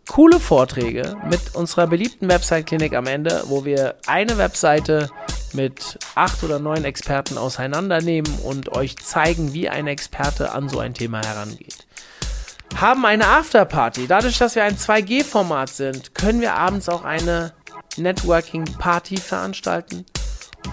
coole 0.09 0.41
Vorträge 0.41 1.17
mit 1.29 1.55
unserer 1.55 1.87
beliebten 1.87 2.29
Website-Klinik 2.29 2.95
am 2.95 3.07
Ende, 3.07 3.43
wo 3.47 3.65
wir 3.65 3.97
eine 4.07 4.39
Webseite 4.39 5.11
mit 5.53 5.99
acht 6.15 6.43
oder 6.45 6.59
neun 6.59 6.85
Experten 6.85 7.39
auseinandernehmen 7.39 8.33
und 8.41 8.71
euch 8.77 8.97
zeigen, 8.97 9.53
wie 9.53 9.69
ein 9.69 9.87
Experte 9.87 10.53
an 10.53 10.69
so 10.69 10.79
ein 10.79 10.95
Thema 10.95 11.25
herangeht. 11.25 11.87
Haben 12.77 13.07
eine 13.07 13.27
Afterparty. 13.27 14.07
Dadurch, 14.07 14.39
dass 14.39 14.55
wir 14.55 14.65
ein 14.65 14.77
2G-Format 14.77 15.71
sind, 15.71 16.15
können 16.15 16.41
wir 16.41 16.55
abends 16.55 16.89
auch 16.89 17.05
eine 17.05 17.55
Networking-Party 17.97 19.17
veranstalten. 19.17 20.05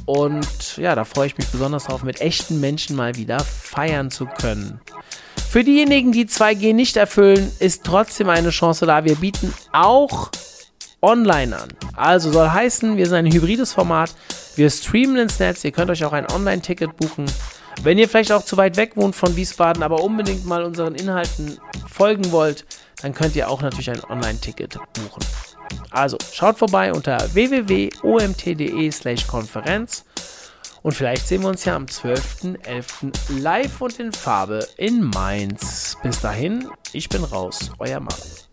Und 0.05 0.77
ja, 0.77 0.95
da 0.95 1.05
freue 1.05 1.27
ich 1.27 1.37
mich 1.37 1.47
besonders 1.47 1.85
drauf, 1.85 2.03
mit 2.03 2.19
echten 2.19 2.59
Menschen 2.59 2.95
mal 2.95 3.15
wieder 3.15 3.39
feiern 3.39 4.11
zu 4.11 4.25
können. 4.25 4.81
Für 5.53 5.63
diejenigen, 5.63 6.11
die 6.11 6.25
2G 6.25 6.73
nicht 6.73 6.97
erfüllen, 6.97 7.51
ist 7.59 7.83
trotzdem 7.83 8.27
eine 8.27 8.49
Chance 8.49 8.87
da. 8.87 9.05
Wir 9.05 9.13
bieten 9.13 9.53
auch 9.71 10.31
online 10.99 11.55
an. 11.55 11.69
Also 11.95 12.31
soll 12.31 12.49
heißen, 12.49 12.97
wir 12.97 13.05
sind 13.05 13.17
ein 13.17 13.31
hybrides 13.31 13.71
Format. 13.71 14.15
Wir 14.55 14.71
streamen 14.71 15.17
ins 15.17 15.37
Netz. 15.37 15.63
Ihr 15.63 15.71
könnt 15.71 15.91
euch 15.91 16.03
auch 16.05 16.13
ein 16.13 16.25
Online-Ticket 16.31 16.97
buchen. 16.97 17.27
Wenn 17.83 17.99
ihr 17.99 18.09
vielleicht 18.09 18.31
auch 18.31 18.43
zu 18.43 18.57
weit 18.57 18.77
weg 18.77 18.93
wohnt 18.95 19.15
von 19.15 19.35
Wiesbaden, 19.35 19.83
aber 19.83 20.03
unbedingt 20.03 20.43
mal 20.43 20.63
unseren 20.63 20.95
Inhalten 20.95 21.59
folgen 21.87 22.31
wollt, 22.31 22.65
dann 23.03 23.13
könnt 23.13 23.35
ihr 23.35 23.47
auch 23.47 23.61
natürlich 23.61 23.91
ein 23.91 24.03
Online-Ticket 24.03 24.79
buchen. 24.93 25.23
Also 25.91 26.17
schaut 26.33 26.57
vorbei 26.57 26.91
unter 26.91 27.31
www.omt.de/konferenz 27.31 30.03
und 30.83 30.91
vielleicht 30.91 31.27
sehen 31.27 31.41
wir 31.41 31.49
uns 31.49 31.65
ja 31.65 31.75
am 31.75 31.85
12.11. 31.85 33.39
live 33.39 33.81
und 33.81 33.99
in 33.99 34.11
Farbe 34.11 34.67
in 34.77 35.01
Mainz. 35.01 35.97
Bis 36.03 36.19
dahin, 36.19 36.69
ich 36.91 37.09
bin 37.09 37.23
raus, 37.23 37.71
euer 37.79 37.99
Marco. 37.99 38.52